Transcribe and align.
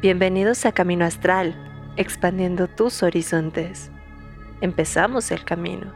Bienvenidos 0.00 0.64
a 0.64 0.72
Camino 0.72 1.04
Astral, 1.04 1.54
expandiendo 1.96 2.68
tus 2.68 3.02
horizontes. 3.02 3.90
Empezamos 4.60 5.30
el 5.30 5.44
camino. 5.44 5.92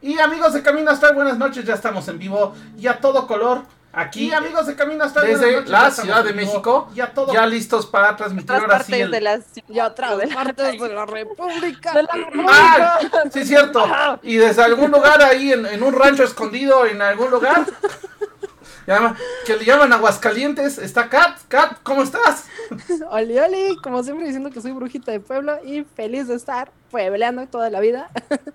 Y 0.00 0.18
amigos 0.18 0.52
de 0.54 0.62
Camino 0.62 0.90
Astral, 0.90 1.14
buenas 1.14 1.38
noches, 1.38 1.64
ya 1.64 1.74
estamos 1.74 2.06
en 2.08 2.18
vivo 2.18 2.54
y 2.78 2.86
a 2.86 2.98
todo 3.00 3.26
color. 3.26 3.62
Aquí, 3.90 4.26
Y, 4.28 4.32
amigos 4.32 4.66
de 4.66 4.76
Camino 4.76 5.02
Astral, 5.02 5.24
buenas 5.26 5.40
desde 5.40 5.54
noches, 5.56 5.70
la 5.70 5.82
ya 5.88 5.90
Ciudad 5.90 6.24
de 6.24 6.32
México, 6.34 6.88
ya, 6.94 7.12
todo, 7.12 7.32
ya 7.32 7.46
listos 7.46 7.86
para 7.86 8.14
transmitir 8.16 8.50
otras 8.52 8.62
ahora 8.62 8.84
sí 8.84 8.92
partes 8.92 9.06
el- 9.06 9.10
de 9.10 9.20
la 9.22 9.40
Y 9.68 9.80
otras 9.80 10.18
de 10.18 10.26
la- 10.26 10.34
partes 10.34 10.80
de 10.80 10.88
la 10.94 11.06
República. 11.06 11.92
de 11.94 12.02
la 12.02 12.10
¡Ah! 12.48 12.98
Sí, 13.32 13.40
es 13.40 13.48
cierto. 13.48 13.84
Y 14.22 14.36
desde 14.36 14.62
algún 14.62 14.90
lugar 14.90 15.20
ahí, 15.22 15.52
en, 15.52 15.64
en 15.66 15.82
un 15.82 15.94
rancho 15.94 16.22
escondido, 16.22 16.84
en 16.86 17.00
algún 17.02 17.30
lugar, 17.30 17.64
llama- 18.94 19.16
que 19.44 19.56
le 19.56 19.64
llaman 19.64 19.92
Aguascalientes, 19.92 20.78
está 20.78 21.08
Kat. 21.08 21.38
Kat, 21.48 21.78
¿cómo 21.82 22.02
estás? 22.02 22.46
Oli, 23.10 23.38
oli, 23.38 23.76
como 23.82 24.02
siempre 24.02 24.26
diciendo 24.26 24.50
que 24.50 24.60
soy 24.60 24.72
brujita 24.72 25.12
de 25.12 25.20
pueblo 25.20 25.58
y 25.64 25.84
feliz 25.84 26.28
de 26.28 26.34
estar 26.34 26.70
puebleando 26.90 27.46
toda 27.46 27.70
la 27.70 27.80
vida. 27.80 28.10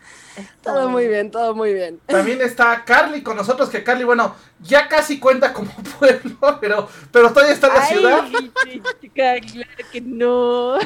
todo 0.64 0.90
muy 0.90 1.08
bien, 1.08 1.32
todo 1.32 1.56
muy 1.56 1.74
bien. 1.74 2.00
También 2.06 2.42
está 2.44 2.84
Carly 2.86 3.22
con 3.22 3.38
nosotros, 3.38 3.70
que 3.70 3.84
Carly, 3.84 4.04
bueno, 4.04 4.36
ya 4.60 4.88
casi 4.88 5.20
cuenta 5.20 5.54
como 5.54 5.72
pueblo, 6.00 6.58
pero, 6.60 6.88
pero 7.12 7.30
todavía 7.30 7.54
está 7.54 7.68
en 7.68 7.74
la 7.74 7.86
ciudad. 7.86 8.24
Ay, 8.66 8.82
chica, 9.02 9.36
claro 9.40 9.90
que 9.92 10.02
no. 10.02 10.78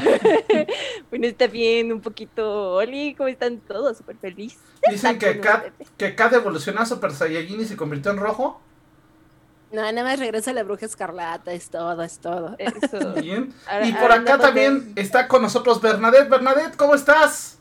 bueno, 1.10 1.28
está 1.28 1.48
bien, 1.48 1.92
un 1.92 2.02
poquito. 2.02 2.76
Oli, 2.76 3.16
¿cómo 3.16 3.28
están 3.28 3.60
todos? 3.60 3.98
Súper 3.98 4.18
feliz. 4.18 4.58
Dicen 4.90 5.18
que 5.20 5.40
Kat, 5.40 5.66
que 5.98 6.16
Kat 6.16 6.34
evolucionó 6.34 6.82
a 6.82 6.86
Super 6.86 7.12
Saiyajin 7.12 7.62
y 7.62 7.66
se 7.66 7.78
convirtió 7.78 8.12
en 8.12 8.18
rojo. 8.18 8.62
No, 9.72 9.82
nada 9.82 10.04
más 10.04 10.20
regresa 10.20 10.54
la 10.54 10.64
bruja 10.64 10.86
escarlata, 10.86 11.52
es 11.52 11.70
todo, 11.70 12.02
es 12.02 12.20
todo. 12.20 12.56
Eso. 12.58 13.14
Bien. 13.22 13.54
Ahora- 13.68 13.86
Y 13.88 13.94
por 13.94 14.12
acá 14.12 14.38
también 14.38 14.94
está 14.96 15.28
con 15.28 15.42
nosotros 15.42 15.82
Bernadette. 15.82 16.30
Bernadette, 16.30 16.76
¿cómo 16.78 16.96
estás? 16.96 17.56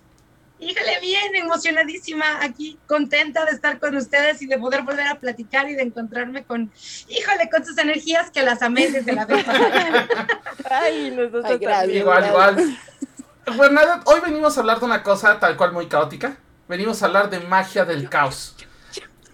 Híjole, 0.58 1.00
bien, 1.02 1.36
emocionadísima, 1.36 2.42
aquí 2.42 2.78
contenta 2.86 3.44
de 3.44 3.50
estar 3.50 3.78
con 3.78 3.94
ustedes 3.94 4.40
y 4.40 4.46
de 4.46 4.56
poder 4.56 4.82
volver 4.84 5.06
a 5.06 5.16
platicar 5.16 5.68
y 5.68 5.74
de 5.74 5.82
encontrarme 5.82 6.44
con, 6.44 6.72
híjole, 7.08 7.50
con 7.50 7.62
sus 7.62 7.76
energías 7.76 8.30
que 8.30 8.42
las 8.42 8.62
amé 8.62 8.90
desde 8.90 9.12
la 9.12 9.26
vez. 9.26 9.44
Ay, 10.70 11.10
nosotros 11.10 11.44
Ay, 11.44 11.58
gracias. 11.58 11.80
también. 11.82 12.00
Igual, 12.00 12.26
igual. 12.26 12.78
Bernadette, 13.58 14.02
hoy 14.06 14.20
venimos 14.20 14.56
a 14.56 14.60
hablar 14.60 14.78
de 14.80 14.86
una 14.86 15.02
cosa 15.02 15.38
tal 15.38 15.58
cual 15.58 15.72
muy 15.72 15.88
caótica. 15.88 16.38
Venimos 16.68 17.02
a 17.02 17.06
hablar 17.06 17.28
de 17.28 17.40
magia 17.40 17.84
del 17.84 18.08
caos. 18.08 18.55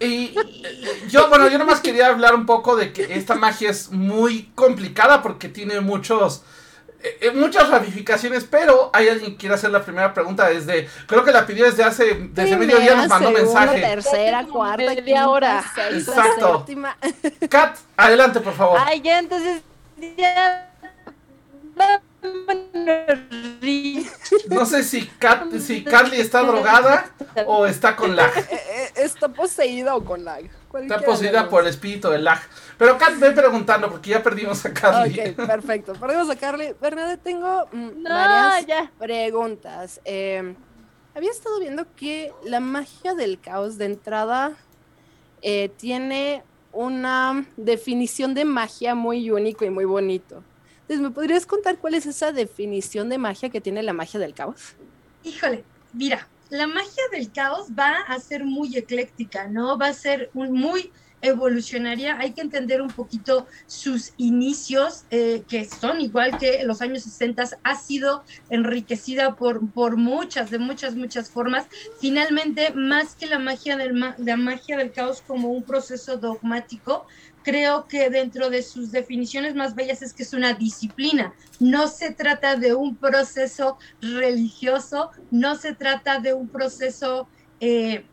Y 0.03 0.35
eh, 0.37 1.03
yo, 1.09 1.29
bueno, 1.29 1.47
yo 1.47 1.57
nomás 1.57 1.79
quería 1.79 2.07
hablar 2.07 2.35
un 2.35 2.45
poco 2.45 2.75
de 2.75 2.91
que 2.91 3.15
esta 3.15 3.35
magia 3.35 3.69
es 3.69 3.91
muy 3.91 4.51
complicada 4.55 5.21
porque 5.21 5.49
tiene 5.49 5.79
muchos, 5.79 6.43
eh, 7.01 7.17
eh, 7.21 7.31
muchas 7.31 7.69
ramificaciones, 7.69 8.43
pero 8.43 8.89
hay 8.93 9.07
alguien 9.09 9.31
que 9.31 9.37
quiere 9.37 9.55
hacer 9.55 9.71
la 9.71 9.83
primera 9.83 10.13
pregunta 10.13 10.49
desde, 10.49 10.89
creo 11.07 11.23
que 11.23 11.31
la 11.31 11.45
pidió 11.45 11.65
desde 11.65 11.83
hace, 11.83 12.29
desde 12.31 12.57
medio 12.57 12.79
día 12.79 12.95
nos 12.95 13.07
mandó 13.07 13.35
segunda, 13.35 13.61
mensaje. 13.61 13.81
tercera, 13.81 14.45
cuarta, 14.45 14.83
Media 14.83 15.03
quinta, 15.03 15.29
hora. 15.29 15.63
Exacto. 15.91 16.65
Kat, 17.49 17.77
adelante, 17.97 18.39
por 18.39 18.53
favor. 18.53 18.79
Ay, 18.83 19.01
ya, 19.01 19.19
entonces. 19.19 19.61
Ya. 20.17 20.69
No 24.49 24.65
sé 24.65 24.83
si, 24.83 25.07
Kat, 25.19 25.51
si 25.59 25.83
Carly 25.83 26.19
está 26.19 26.41
drogada 26.41 27.05
o 27.45 27.65
está 27.65 27.95
con 27.95 28.15
lag. 28.15 28.31
Está 29.23 29.41
poseída 29.41 29.95
o 29.95 30.03
con 30.03 30.25
lag. 30.25 30.43
Está 30.81 30.99
poseída 30.99 31.47
por 31.47 31.61
el 31.63 31.69
espíritu 31.69 32.09
del 32.09 32.25
lag. 32.25 32.41
Pero 32.77 32.97
Kat, 32.97 33.17
ve 33.19 33.31
preguntando 33.31 33.89
porque 33.89 34.09
ya 34.09 34.21
perdimos 34.21 34.65
a 34.65 34.73
Carly. 34.73 35.17
Ok, 35.17 35.47
perfecto. 35.47 35.93
Perdimos 35.93 36.29
a 36.29 36.35
Carly. 36.35 36.73
Bernadette, 36.81 37.23
tengo 37.23 37.65
mm, 37.71 38.03
No, 38.03 38.09
varias 38.09 38.65
ya. 38.65 38.91
preguntas. 38.99 40.01
Eh, 40.03 40.55
había 41.15 41.31
estado 41.31 41.57
viendo 41.61 41.85
que 41.95 42.33
la 42.43 42.59
magia 42.59 43.13
del 43.13 43.39
caos 43.39 43.77
de 43.77 43.85
entrada 43.85 44.51
eh, 45.41 45.69
tiene 45.77 46.43
una 46.73 47.45
definición 47.55 48.33
de 48.33 48.43
magia 48.43 48.93
muy 48.93 49.31
único 49.31 49.63
y 49.63 49.69
muy 49.69 49.85
bonito. 49.85 50.43
Entonces, 50.81 50.99
¿me 50.99 51.11
podrías 51.11 51.45
contar 51.45 51.77
cuál 51.77 51.93
es 51.93 52.05
esa 52.05 52.33
definición 52.33 53.07
de 53.07 53.17
magia 53.19 53.49
que 53.49 53.61
tiene 53.61 53.83
la 53.83 53.93
magia 53.93 54.19
del 54.19 54.33
caos? 54.33 54.73
Híjole, 55.23 55.63
mira, 55.93 56.27
la 56.49 56.67
magia 56.67 57.03
del 57.11 57.31
caos 57.31 57.69
va 57.77 58.01
a 58.07 58.19
ser 58.19 58.45
muy 58.45 58.75
ecléctica, 58.77 59.47
¿no? 59.47 59.77
Va 59.77 59.87
a 59.87 59.93
ser 59.93 60.29
muy 60.33 60.91
evolucionaria. 61.23 62.19
Hay 62.19 62.33
que 62.33 62.41
entender 62.41 62.81
un 62.81 62.93
poquito 62.93 63.47
sus 63.65 64.13
inicios, 64.17 65.05
eh, 65.09 65.45
que 65.47 65.65
son 65.65 66.01
igual 66.01 66.37
que 66.37 66.63
los 66.65 66.81
años 66.81 67.03
60, 67.03 67.43
ha 67.63 67.75
sido 67.75 68.23
enriquecida 68.49 69.35
por, 69.35 69.71
por 69.71 69.95
muchas, 69.97 70.51
de 70.51 70.59
muchas, 70.59 70.95
muchas 70.95 71.31
formas. 71.31 71.67
Finalmente, 71.99 72.73
más 72.75 73.15
que 73.15 73.27
la 73.27 73.39
magia 73.39 73.77
del, 73.77 73.97
la 74.17 74.37
magia 74.37 74.77
del 74.77 74.91
caos 74.91 75.21
como 75.21 75.49
un 75.49 75.63
proceso 75.63 76.17
dogmático, 76.17 77.07
creo 77.43 77.87
que 77.87 78.09
dentro 78.09 78.49
de 78.49 78.63
sus 78.63 78.91
definiciones 78.91 79.55
más 79.55 79.75
bellas 79.75 80.01
es 80.01 80.13
que 80.13 80.23
es 80.23 80.33
una 80.33 80.53
disciplina. 80.53 81.33
No 81.59 81.87
se 81.87 82.11
trata 82.11 82.55
de 82.55 82.73
un 82.73 82.95
proceso 82.95 83.77
religioso, 84.01 85.11
no 85.31 85.55
se 85.55 85.73
trata 85.73 86.19
de 86.19 86.33
un 86.33 86.47
proceso... 86.47 87.27
eh, 87.59 88.05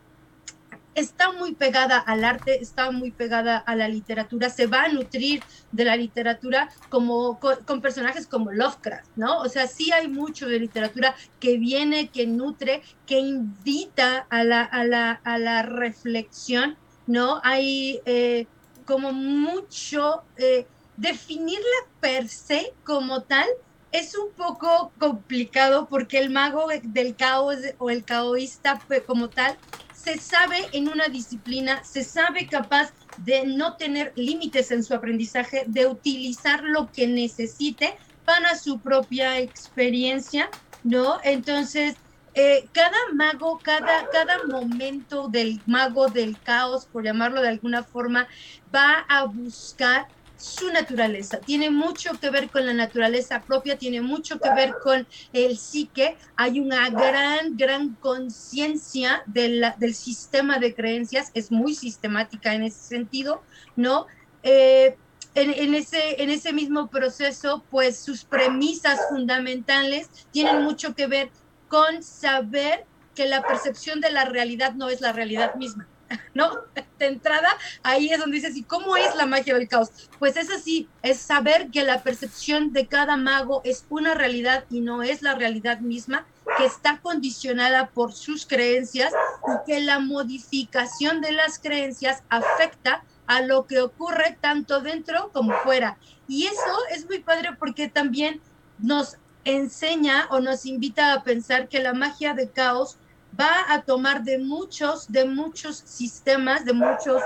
está 0.95 1.33
muy 1.33 1.55
pegada 1.55 1.99
al 1.99 2.25
arte, 2.25 2.61
está 2.61 2.91
muy 2.91 3.11
pegada 3.11 3.57
a 3.59 3.77
la 3.77 3.89
literatura, 3.89 4.51
se 4.51 4.67
va 4.67 4.83
a 4.83 4.89
nutrir 4.89 5.43
de 5.73 5.85
la 5.85 5.97
literatura 5.97 6.69
como 6.89 7.39
con, 7.39 7.81
personajes 7.81 8.27
como 8.27 8.53
Lovecraft, 8.53 9.09
¿no? 9.17 9.41
O 9.41 9.49
sea, 9.49 9.67
sí 9.67 9.93
hay 9.93 10.09
mucho 10.09 10.49
de 10.49 10.59
literatura 10.59 11.15
que 11.39 11.59
viene, 11.59 12.09
que 12.09 12.27
nutre, 12.27 12.83
que 13.07 13.19
invita 13.19 14.27
a 14.31 14.45
la, 14.45 14.63
a 14.63 14.85
la, 14.85 15.13
a 15.25 15.39
la 15.39 15.63
reflexión, 15.63 16.77
¿no? 17.07 17.41
Hay 17.45 18.01
eh, 18.05 18.47
como 18.91 19.13
mucho, 19.13 20.27
eh, 20.37 20.69
definirla 20.97 21.79
per 22.01 22.29
se 22.29 22.75
como 22.83 23.23
tal 23.23 23.47
es 23.93 24.17
un 24.17 24.35
poco 24.35 24.93
complicado 24.99 25.89
porque 25.89 26.19
el 26.19 26.31
mago 26.31 26.67
del 26.83 27.15
caos 27.15 27.57
o 27.79 27.89
el 27.91 28.05
caoísta 28.05 28.83
pues, 28.89 29.05
como 29.07 29.31
tal 29.31 29.61
se 29.93 30.19
sabe 30.19 30.57
en 30.73 30.89
una 30.89 31.07
disciplina, 31.09 31.85
se 31.85 32.03
sabe 32.03 32.49
capaz 32.49 32.93
de 33.15 33.47
no 33.47 33.77
tener 33.77 34.13
límites 34.17 34.73
en 34.73 34.83
su 34.83 34.93
aprendizaje, 34.95 35.65
de 35.69 35.87
utilizar 35.87 36.65
lo 36.65 36.91
que 36.93 37.07
necesite 37.07 37.97
para 38.25 38.57
su 38.59 38.83
propia 38.83 39.39
experiencia, 39.39 40.53
¿no? 40.83 41.21
Entonces, 41.23 41.97
eh, 42.35 42.69
cada 42.73 42.97
mago, 43.15 43.59
cada, 43.63 44.09
cada 44.11 44.45
momento 44.47 45.29
del 45.29 45.61
mago 45.67 46.09
del 46.09 46.41
caos, 46.41 46.87
por 46.87 47.05
llamarlo 47.05 47.43
de 47.43 47.49
alguna 47.49 47.83
forma, 47.83 48.29
va 48.75 49.05
a 49.09 49.25
buscar 49.25 50.07
su 50.41 50.73
naturaleza. 50.73 51.39
Tiene 51.39 51.71
mucho 51.71 52.19
que 52.19 52.31
ver 52.31 52.49
con 52.49 52.65
la 52.65 52.73
naturaleza 52.73 53.43
propia, 53.43 53.77
tiene 53.77 54.01
mucho 54.01 54.39
que 54.39 54.49
ver 54.55 54.75
con 54.83 55.07
el 55.33 55.59
psique. 55.59 56.17
Hay 56.35 56.61
una 56.61 56.89
gran, 56.89 57.57
gran 57.57 57.95
conciencia 57.97 59.23
de 59.27 59.73
del 59.79 59.95
sistema 59.95 60.59
de 60.59 60.75
creencias, 60.75 61.31
es 61.35 61.53
muy 61.53 61.75
sistemática 61.75 62.55
en 62.55 62.63
ese 62.63 62.81
sentido, 62.81 63.43
¿no? 63.77 64.07
Eh, 64.43 64.97
en, 65.35 65.51
en, 65.51 65.75
ese, 65.75 66.23
en 66.23 66.31
ese 66.31 66.53
mismo 66.53 66.89
proceso, 66.89 67.65
pues 67.71 67.99
sus 67.99 68.25
premisas 68.25 68.99
fundamentales 69.11 70.09
tienen 70.33 70.63
mucho 70.63 70.95
que 70.95 71.07
ver 71.07 71.31
con 71.71 72.03
saber 72.03 72.85
que 73.15 73.27
la 73.27 73.43
percepción 73.43 74.03
de 74.03 74.11
la 74.11 74.27
realidad 74.27 74.75
no 74.75 74.91
es 74.91 75.01
la 75.01 75.13
realidad 75.13 75.55
misma. 75.55 75.87
¿no? 76.35 76.51
De 76.99 77.07
entrada, 77.07 77.49
ahí 77.83 78.11
es 78.11 78.19
donde 78.19 78.37
dices, 78.37 78.57
¿y 78.57 78.63
cómo 78.63 78.97
es 78.97 79.15
la 79.15 79.27
magia 79.27 79.55
del 79.55 79.69
caos? 79.69 79.91
Pues 80.19 80.37
es 80.37 80.51
así, 80.51 80.89
es 81.03 81.21
saber 81.21 81.71
que 81.71 81.85
la 81.85 82.03
percepción 82.03 82.73
de 82.73 82.87
cada 82.87 83.17
mago 83.17 83.63
es 83.65 83.87
una 83.89 84.15
realidad 84.15 84.65
y 84.71 84.81
no 84.81 85.03
es 85.03 85.23
la 85.23 85.35
realidad 85.35 85.81
misma, 85.81 86.27
que 86.59 86.65
está 86.65 86.99
condicionada 87.01 87.91
por 87.91 88.13
sus 88.13 88.45
creencias 88.45 89.13
y 89.47 89.71
que 89.71 89.81
la 89.81 90.01
modificación 90.01 91.21
de 91.21 91.33
las 91.33 91.59
creencias 91.59 92.25
afecta 92.29 93.05
a 93.27 93.43
lo 93.43 93.67
que 93.67 93.81
ocurre 93.81 94.37
tanto 94.41 94.81
dentro 94.81 95.31
como 95.33 95.55
fuera. 95.59 95.97
Y 96.27 96.47
eso 96.47 96.79
es 96.91 97.07
muy 97.07 97.21
padre 97.21 97.51
porque 97.59 97.89
también 97.89 98.41
nos 98.79 99.17
enseña 99.45 100.27
o 100.31 100.41
nos 100.41 100.67
invita 100.67 101.13
a 101.13 101.23
pensar 101.23 101.69
que 101.69 101.81
la 101.81 101.95
magia 101.95 102.35
de 102.35 102.51
caos 102.51 102.99
va 103.39 103.73
a 103.73 103.83
tomar 103.83 104.23
de 104.23 104.39
muchos, 104.39 105.11
de 105.11 105.25
muchos 105.25 105.77
sistemas, 105.79 106.65
de 106.65 106.73
muchos 106.73 107.23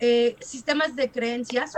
eh, 0.00 0.36
sistemas 0.40 0.96
de 0.96 1.10
creencias, 1.10 1.74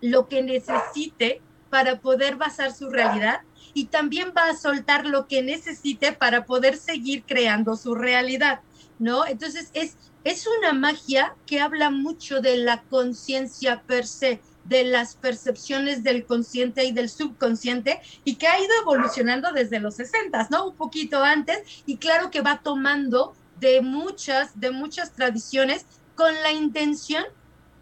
lo 0.00 0.28
que 0.28 0.42
necesite 0.42 1.40
para 1.70 2.00
poder 2.00 2.36
basar 2.36 2.72
su 2.72 2.90
realidad 2.90 3.40
y 3.74 3.86
también 3.86 4.32
va 4.36 4.48
a 4.48 4.56
soltar 4.56 5.06
lo 5.06 5.26
que 5.26 5.42
necesite 5.42 6.12
para 6.12 6.46
poder 6.46 6.76
seguir 6.76 7.24
creando 7.26 7.76
su 7.76 7.94
realidad, 7.94 8.60
¿no? 8.98 9.26
Entonces 9.26 9.70
es, 9.74 9.96
es 10.24 10.46
una 10.58 10.72
magia 10.72 11.34
que 11.46 11.60
habla 11.60 11.90
mucho 11.90 12.40
de 12.40 12.56
la 12.58 12.82
conciencia 12.84 13.82
per 13.82 14.06
se, 14.06 14.40
de 14.68 14.84
las 14.84 15.14
percepciones 15.14 16.02
del 16.02 16.24
consciente 16.24 16.84
y 16.84 16.92
del 16.92 17.08
subconsciente 17.08 18.00
y 18.24 18.36
que 18.36 18.48
ha 18.48 18.58
ido 18.58 18.70
evolucionando 18.82 19.52
desde 19.52 19.80
los 19.80 19.96
60, 19.96 20.48
¿no? 20.50 20.68
Un 20.68 20.76
poquito 20.76 21.22
antes 21.22 21.82
y 21.86 21.96
claro 21.98 22.30
que 22.30 22.40
va 22.40 22.60
tomando 22.62 23.34
de 23.60 23.80
muchas, 23.80 24.58
de 24.58 24.70
muchas 24.70 25.12
tradiciones 25.12 25.86
con 26.14 26.34
la 26.42 26.52
intención 26.52 27.24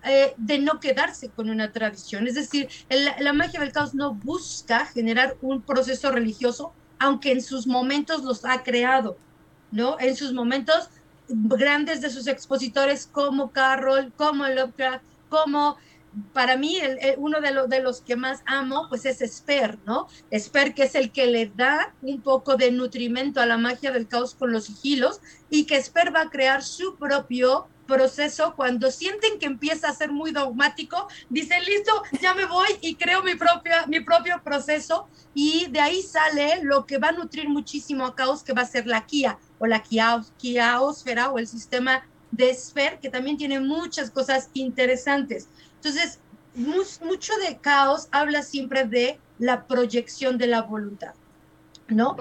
eh, 0.04 0.34
de 0.36 0.58
no 0.58 0.80
quedarse 0.80 1.30
con 1.30 1.48
una 1.48 1.72
tradición. 1.72 2.26
Es 2.26 2.34
decir, 2.34 2.68
la 2.90 3.32
magia 3.32 3.60
del 3.60 3.72
caos 3.72 3.94
no 3.94 4.14
busca 4.14 4.84
generar 4.86 5.36
un 5.40 5.62
proceso 5.62 6.10
religioso, 6.10 6.74
aunque 6.98 7.32
en 7.32 7.40
sus 7.40 7.66
momentos 7.66 8.22
los 8.22 8.44
ha 8.44 8.62
creado, 8.62 9.16
¿no? 9.70 9.98
En 9.98 10.14
sus 10.14 10.34
momentos 10.34 10.90
grandes 11.28 12.02
de 12.02 12.10
sus 12.10 12.26
expositores 12.26 13.08
como 13.10 13.50
Carroll, 13.50 14.12
como 14.14 14.46
Lovecraft, 14.46 15.02
como 15.30 15.78
para 16.32 16.56
mí 16.56 16.78
uno 17.16 17.40
de, 17.40 17.66
de, 17.68 17.80
los 17.82 18.00
que 18.00 18.16
más 18.16 18.42
amo 18.46 18.86
pues 18.88 19.04
es 19.06 19.20
Esper, 19.20 19.78
¿no? 19.86 20.08
Esper 20.30 20.74
que 20.74 20.84
es 20.84 20.94
el 20.94 21.10
que 21.10 21.26
le 21.26 21.46
da 21.46 21.94
un 22.02 22.20
poco 22.20 22.56
de 22.56 22.70
nutrimento 22.70 23.40
a 23.40 23.46
la 23.46 23.58
magia 23.58 23.92
del 23.92 24.08
caos 24.08 24.34
con 24.34 24.52
los 24.52 24.64
sigilos 24.64 25.20
y 25.50 25.64
que 25.66 25.76
Esper 25.76 26.14
va 26.14 26.22
a 26.22 26.30
crear 26.30 26.62
su 26.62 26.96
propio 26.96 27.68
proceso, 27.86 28.54
cuando 28.56 28.90
sienten 28.90 29.38
que 29.38 29.46
empieza 29.46 29.88
a 29.88 29.94
ser 29.94 30.10
muy 30.10 30.32
dogmático, 30.32 31.08
dicen, 31.28 31.62
listo, 31.64 31.92
ya 32.20 32.34
me 32.34 32.46
voy 32.46 32.68
y 32.80 32.96
creo 32.96 33.22
mi, 33.22 33.34
propia, 33.34 33.86
mi 33.86 34.00
propio 34.00 34.40
proceso 34.42 35.08
y 35.34 35.66
de 35.70 35.80
ahí 35.80 36.02
sale 36.02 36.62
lo 36.62 36.86
que 36.86 36.98
va 36.98 37.08
a 37.08 37.12
nutrir 37.12 37.48
muchísimo 37.48 38.06
a 38.06 38.14
Caos, 38.14 38.42
que 38.42 38.52
va 38.52 38.62
a 38.62 38.66
ser 38.66 38.86
la 38.86 39.06
Kia 39.06 39.38
o 39.58 39.66
la 39.66 39.82
Kiaosfera 39.82 41.30
o 41.30 41.38
el 41.38 41.46
sistema 41.46 42.06
de 42.30 42.50
Esfer, 42.50 42.98
que 42.98 43.10
también 43.10 43.36
tiene 43.36 43.60
muchas 43.60 44.10
cosas 44.10 44.50
interesantes. 44.54 45.48
Entonces, 45.84 46.18
mucho 46.54 47.36
de 47.46 47.58
Caos 47.58 48.08
habla 48.10 48.42
siempre 48.42 48.84
de 48.84 49.20
la 49.38 49.66
proyección 49.66 50.38
de 50.38 50.46
la 50.46 50.62
voluntad, 50.62 51.12
¿no? 51.88 52.16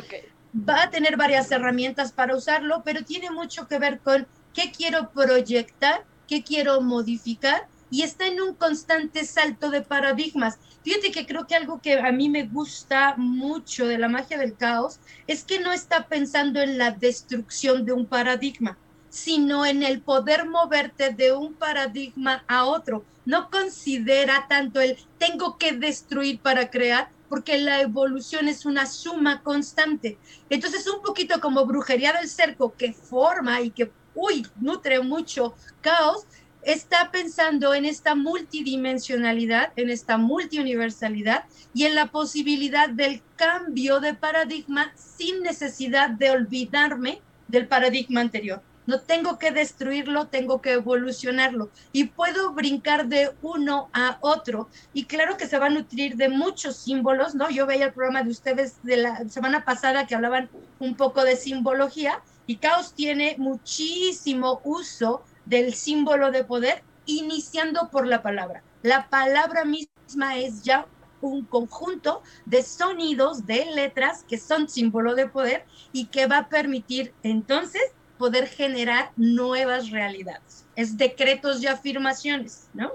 Va 0.70 0.84
a 0.84 0.90
tener 0.90 1.16
varias 1.16 1.50
herramientas 1.50 2.12
para 2.12 2.36
usarlo, 2.36 2.82
pero 2.84 3.06
tiene 3.06 3.32
mucho 3.32 3.70
que 3.70 3.80
ver 3.80 4.02
con 4.02 4.28
qué 4.54 4.74
quiero 4.76 5.12
proyectar, 5.12 6.04
qué 6.28 6.44
quiero 6.44 6.82
modificar 6.82 7.68
y 7.90 8.02
está 8.02 8.28
en 8.28 8.42
un 8.42 8.54
constante 8.56 9.24
salto 9.24 9.70
de 9.70 9.82
paradigmas. 9.82 10.60
Fíjate 10.84 11.12
que 11.12 11.26
creo 11.26 11.48
que 11.48 11.56
algo 11.56 11.80
que 11.80 12.00
a 12.00 12.12
mí 12.12 12.28
me 12.28 12.46
gusta 12.46 13.16
mucho 13.16 13.88
de 13.88 13.98
la 13.98 14.10
magia 14.10 14.38
del 14.38 14.58
caos 14.58 15.00
es 15.26 15.46
que 15.46 15.62
no 15.62 15.72
está 15.72 16.08
pensando 16.08 16.60
en 16.60 16.78
la 16.78 16.92
destrucción 16.92 17.86
de 17.86 17.94
un 17.94 18.08
paradigma, 18.08 18.78
sino 19.14 19.64
en 19.64 19.84
el 19.84 20.02
poder 20.02 20.50
moverte 20.50 21.12
de 21.12 21.34
un 21.34 21.54
paradigma 21.54 22.44
a 22.48 22.66
otro. 22.66 23.06
No 23.26 23.52
considera 23.52 24.48
tanto 24.50 24.82
el 24.82 24.98
tengo 25.20 25.60
que 25.60 25.74
destruir 25.74 26.40
para 26.40 26.72
crear, 26.72 27.10
porque 27.30 27.60
la 27.60 27.82
evolución 27.82 28.48
es 28.48 28.66
una 28.66 28.88
suma 28.88 29.44
constante. 29.44 30.18
Entonces, 30.50 30.88
un 30.88 31.04
poquito 31.04 31.40
como 31.40 31.64
brujería 31.68 32.12
del 32.14 32.28
cerco 32.28 32.74
que 32.76 32.92
forma 32.92 33.62
y 33.62 33.70
que 33.70 33.92
uy, 34.16 34.48
nutre 34.60 35.00
mucho 35.02 35.54
caos, 35.82 36.26
está 36.64 37.12
pensando 37.12 37.76
en 37.76 37.86
esta 37.86 38.16
multidimensionalidad, 38.16 39.74
en 39.76 39.92
esta 39.92 40.18
multiuniversalidad 40.18 41.46
y 41.76 41.86
en 41.86 41.94
la 41.94 42.08
posibilidad 42.08 42.90
del 42.90 43.22
cambio 43.36 44.00
de 44.00 44.16
paradigma 44.16 44.92
sin 44.96 45.44
necesidad 45.44 46.10
de 46.10 46.32
olvidarme 46.32 47.22
del 47.48 47.68
paradigma 47.68 48.22
anterior. 48.22 48.64
No 48.86 49.00
tengo 49.00 49.40
que 49.40 49.52
destruirlo, 49.52 50.28
tengo 50.28 50.62
que 50.62 50.74
evolucionarlo 50.74 51.70
y 51.92 52.06
puedo 52.06 52.54
brincar 52.54 53.08
de 53.08 53.32
uno 53.42 53.90
a 53.94 54.18
otro. 54.22 54.70
Y 54.94 55.06
claro 55.06 55.38
que 55.38 55.48
se 55.48 55.60
va 55.60 55.68
a 55.68 55.70
nutrir 55.70 56.16
de 56.16 56.30
muchos 56.30 56.78
símbolos, 56.78 57.36
¿no? 57.36 57.50
Yo 57.50 57.66
veía 57.66 57.86
el 57.86 57.94
programa 57.94 58.24
de 58.24 58.32
ustedes 58.32 58.82
de 58.84 58.98
la 58.98 59.28
semana 59.30 59.64
pasada 59.64 60.06
que 60.06 60.16
hablaban 60.16 60.50
un 60.80 60.96
poco 60.96 61.24
de 61.24 61.36
simbología 61.36 62.22
y 62.46 62.58
Caos 62.58 62.94
tiene 62.94 63.36
muchísimo 63.38 64.60
uso 64.64 65.24
del 65.46 65.74
símbolo 65.74 66.32
de 66.32 66.44
poder, 66.44 66.84
iniciando 67.06 67.90
por 67.90 68.08
la 68.08 68.22
palabra. 68.22 68.64
La 68.82 69.10
palabra 69.10 69.66
misma 69.66 70.38
es 70.38 70.64
ya 70.64 70.86
un 71.22 71.46
conjunto 71.46 72.22
de 72.46 72.64
sonidos, 72.64 73.46
de 73.46 73.66
letras 73.74 74.26
que 74.28 74.38
son 74.38 74.68
símbolo 74.68 75.16
de 75.16 75.28
poder 75.28 75.66
y 75.94 76.08
que 76.08 76.28
va 76.28 76.40
a 76.40 76.50
permitir 76.50 77.14
entonces 77.24 77.82
poder 78.24 78.48
generar 78.48 79.12
nuevas 79.18 79.90
realidades. 79.90 80.64
Es 80.78 80.98
decretos 80.98 81.62
y 81.62 81.68
afirmaciones, 81.68 82.70
¿no? 82.74 82.94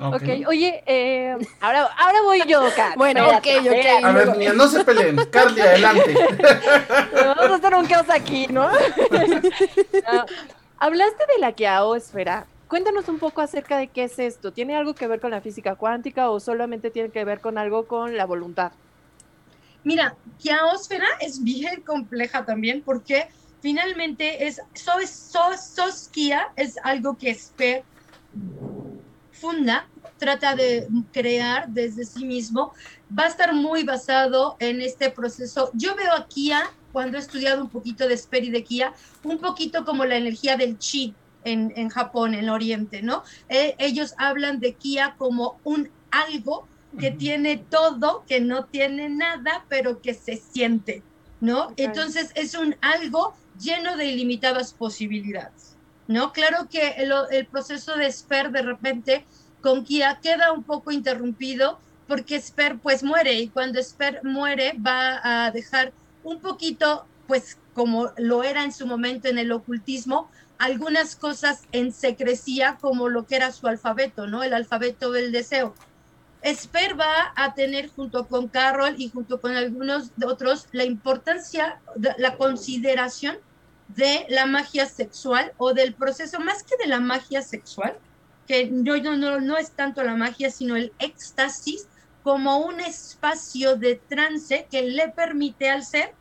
Ok, 0.00 0.24
oye, 0.48 0.82
eh, 0.84 1.36
ahora, 1.60 1.88
ahora 1.96 2.22
voy 2.24 2.42
yo, 2.48 2.60
Kat. 2.74 2.94
Bueno, 2.96 3.28
ok, 3.28 3.46
ok. 3.60 4.04
A 4.04 4.10
ver, 4.10 4.36
niña, 4.36 4.52
no 4.52 4.66
se 4.66 4.84
peleen. 4.84 5.14
Carly, 5.30 5.60
adelante. 5.60 6.12
Vamos 7.14 7.52
a 7.52 7.54
hacer 7.54 7.74
un 7.76 7.86
caos 7.86 8.10
aquí, 8.10 8.48
¿no? 8.48 8.62
hablaste 10.80 11.24
de 11.34 11.38
la 11.38 11.52
Kiaosfera. 11.52 12.46
Cuéntanos 12.66 13.08
un 13.08 13.20
poco 13.20 13.42
acerca 13.42 13.78
de 13.78 13.86
qué 13.86 14.02
es 14.04 14.18
esto. 14.18 14.52
¿Tiene 14.52 14.74
algo 14.74 14.96
que 14.96 15.06
ver 15.06 15.20
con 15.20 15.30
la 15.30 15.40
física 15.40 15.76
cuántica 15.76 16.30
o 16.30 16.40
solamente 16.40 16.90
tiene 16.90 17.10
que 17.10 17.24
ver 17.24 17.40
con 17.40 17.58
algo 17.58 17.86
con 17.86 18.16
la 18.16 18.26
voluntad? 18.26 18.72
Mira, 19.84 20.16
Kiaosfera 20.40 21.06
es 21.20 21.44
bien 21.44 21.82
compleja 21.82 22.44
también 22.44 22.82
porque 22.84 23.28
finalmente 23.62 24.46
es, 24.46 24.60
Soskia 24.74 26.52
es 26.56 26.76
algo 26.82 27.16
que 27.16 27.30
es 27.30 27.52
funda, 29.30 29.86
trata 30.18 30.54
de 30.54 30.88
crear 31.12 31.68
desde 31.68 32.04
sí 32.04 32.24
mismo, 32.24 32.74
va 33.16 33.24
a 33.24 33.28
estar 33.28 33.54
muy 33.54 33.84
basado 33.84 34.56
en 34.58 34.82
este 34.82 35.10
proceso. 35.10 35.70
Yo 35.74 35.94
veo 35.94 36.12
a 36.12 36.26
Kia, 36.26 36.70
cuando 36.92 37.16
he 37.16 37.20
estudiado 37.20 37.62
un 37.62 37.70
poquito 37.70 38.06
de 38.06 38.16
Sper 38.16 38.44
y 38.44 38.50
de 38.50 38.64
Kia, 38.64 38.92
un 39.22 39.38
poquito 39.38 39.84
como 39.84 40.04
la 40.04 40.16
energía 40.16 40.56
del 40.56 40.78
chi 40.78 41.14
en, 41.44 41.72
en 41.76 41.88
Japón, 41.88 42.34
en 42.34 42.44
el 42.44 42.50
Oriente, 42.50 43.02
¿no? 43.02 43.22
Eh, 43.48 43.74
ellos 43.78 44.14
hablan 44.18 44.60
de 44.60 44.74
Kia 44.74 45.14
como 45.16 45.58
un 45.64 45.90
algo 46.10 46.68
que 46.98 47.10
tiene 47.10 47.56
todo, 47.56 48.24
que 48.28 48.40
no 48.40 48.66
tiene 48.66 49.08
nada, 49.08 49.64
pero 49.68 50.02
que 50.02 50.12
se 50.12 50.36
siente, 50.36 51.02
¿no? 51.40 51.72
Entonces 51.78 52.32
es 52.34 52.54
un 52.54 52.76
algo 52.82 53.34
lleno 53.62 53.96
de 53.96 54.06
ilimitadas 54.06 54.72
posibilidades. 54.72 55.72
¿no? 56.08 56.32
Claro 56.32 56.68
que 56.70 56.96
el, 57.30 57.46
proceso 57.46 57.96
de 57.96 58.10
Sper 58.10 58.50
de 58.50 58.62
repente 58.62 59.24
con 59.60 59.84
Kia 59.84 60.18
queda 60.22 60.52
un 60.52 60.64
poco 60.64 60.90
interrumpido 60.90 61.78
porque 62.08 62.40
Sper 62.40 62.78
pues 62.78 63.02
muere 63.02 63.34
y 63.34 63.48
cuando 63.48 63.82
Sper 63.82 64.20
muere 64.24 64.74
va 64.84 65.46
a 65.46 65.50
dejar 65.50 65.92
un 66.24 66.40
poquito 66.40 67.06
pues 67.26 67.56
como 67.74 68.12
lo 68.18 68.42
era 68.42 68.64
en 68.64 68.72
su 68.72 68.86
momento 68.86 69.28
en 69.28 69.38
el 69.38 69.52
ocultismo, 69.52 70.28
algunas 70.58 71.16
cosas 71.16 71.62
en 71.72 71.92
secrecía 71.92 72.76
como 72.80 73.08
lo 73.08 73.26
que 73.26 73.36
era 73.36 73.50
su 73.52 73.66
alfabeto, 73.66 74.26
¿no? 74.26 74.42
El 74.42 74.52
alfabeto 74.52 75.10
del 75.10 75.32
deseo. 75.32 75.74
Esper 76.42 76.98
va 77.00 77.32
a 77.36 77.54
tener 77.54 77.88
junto 77.88 78.26
con 78.26 78.48
Carroll 78.48 78.96
y 78.98 79.08
junto 79.08 79.40
con 79.40 79.56
algunos 79.56 80.10
otros 80.26 80.66
la 80.72 80.84
importancia, 80.84 81.80
la 81.96 82.36
consideración 82.36 83.38
de 83.94 84.26
la 84.28 84.46
magia 84.46 84.86
sexual 84.86 85.52
o 85.58 85.74
del 85.74 85.94
proceso, 85.94 86.40
más 86.40 86.62
que 86.62 86.76
de 86.76 86.86
la 86.86 87.00
magia 87.00 87.42
sexual, 87.42 87.98
que 88.46 88.66
no, 88.66 88.96
no, 88.96 89.40
no 89.40 89.56
es 89.56 89.70
tanto 89.72 90.02
la 90.02 90.16
magia, 90.16 90.50
sino 90.50 90.76
el 90.76 90.92
éxtasis 90.98 91.86
como 92.22 92.58
un 92.58 92.80
espacio 92.80 93.76
de 93.76 93.96
trance 93.96 94.66
que 94.70 94.82
le 94.82 95.08
permite 95.08 95.70
al 95.70 95.84
ser 95.84 96.14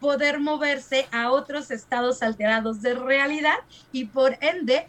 poder 0.00 0.38
moverse 0.38 1.08
a 1.10 1.32
otros 1.32 1.70
estados 1.70 2.22
alterados 2.22 2.80
de 2.82 2.94
realidad 2.94 3.56
y 3.90 4.04
por 4.04 4.38
ende 4.40 4.86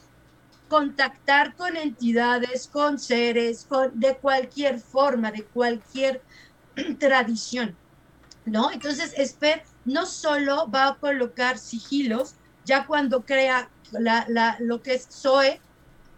contactar 0.68 1.56
con 1.56 1.76
entidades, 1.76 2.68
con 2.68 3.00
seres, 3.00 3.66
con, 3.68 4.00
de 4.00 4.16
cualquier 4.18 4.80
forma, 4.80 5.32
de 5.32 5.44
cualquier 5.44 6.22
tradición, 7.00 7.76
¿no? 8.46 8.72
Entonces, 8.72 9.14
Esper 9.18 9.64
no 9.90 10.06
solo 10.06 10.70
va 10.70 10.88
a 10.88 10.96
colocar 10.96 11.58
sigilos, 11.58 12.36
ya 12.64 12.86
cuando 12.86 13.26
crea 13.26 13.70
la, 13.92 14.56
lo 14.60 14.82
que 14.82 14.94
es 14.94 15.08
Zoe, 15.12 15.60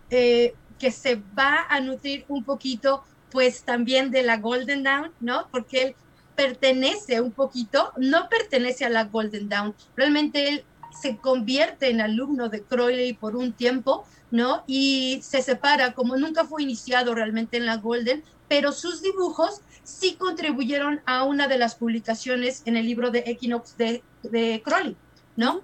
eh, 0.09 0.53
que 0.77 0.91
se 0.91 1.21
va 1.37 1.65
a 1.69 1.79
nutrir 1.79 2.25
un 2.27 2.43
poquito, 2.43 3.03
pues 3.31 3.63
también 3.63 4.11
de 4.11 4.23
la 4.23 4.37
Golden 4.37 4.83
Dawn, 4.83 5.11
¿no? 5.21 5.47
Porque 5.51 5.83
él 5.83 5.95
pertenece 6.35 7.21
un 7.21 7.31
poquito, 7.31 7.93
no 7.97 8.27
pertenece 8.27 8.83
a 8.83 8.89
la 8.89 9.05
Golden 9.05 9.47
Dawn, 9.47 9.73
realmente 9.95 10.49
él 10.49 10.65
se 11.01 11.17
convierte 11.17 11.89
en 11.89 12.01
alumno 12.01 12.49
de 12.49 12.63
Crowley 12.63 13.13
por 13.13 13.37
un 13.37 13.53
tiempo, 13.53 14.05
¿no? 14.31 14.63
Y 14.67 15.19
se 15.23 15.41
separa, 15.41 15.93
como 15.93 16.17
nunca 16.17 16.43
fue 16.43 16.63
iniciado 16.63 17.15
realmente 17.15 17.55
en 17.55 17.65
la 17.65 17.77
Golden, 17.77 18.23
pero 18.49 18.73
sus 18.73 19.01
dibujos 19.01 19.61
sí 19.83 20.15
contribuyeron 20.15 21.01
a 21.05 21.23
una 21.23 21.47
de 21.47 21.57
las 21.57 21.75
publicaciones 21.75 22.63
en 22.65 22.77
el 22.77 22.85
libro 22.85 23.11
de 23.11 23.23
Equinox 23.25 23.77
de, 23.77 24.03
de 24.23 24.61
Crowley, 24.63 24.95
¿no? 25.35 25.61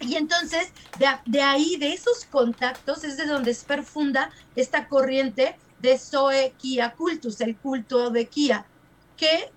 Y 0.00 0.14
entonces, 0.14 0.72
de, 1.26 1.42
ahí, 1.42 1.76
de 1.76 1.92
esos 1.92 2.24
contactos, 2.26 3.02
es 3.02 3.16
de 3.16 3.26
donde 3.26 3.52
se 3.52 3.66
perfunda 3.66 4.30
esta 4.54 4.86
corriente 4.86 5.56
de 5.80 5.98
Zoe 5.98 6.54
Kia 6.56 6.92
Cultus, 6.92 7.40
el 7.40 7.56
culto 7.56 8.10
de 8.10 8.26
Kia, 8.26 8.64
que 9.16 9.50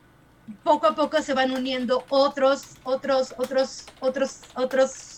poco 0.63 0.87
a 0.87 0.95
poco 0.95 1.21
se 1.21 1.33
van 1.33 1.51
uniendo 1.51 2.05
otros, 2.09 2.63
otros, 2.83 3.35
otros, 3.37 3.85
otros, 3.99 4.39
otros 4.55 5.17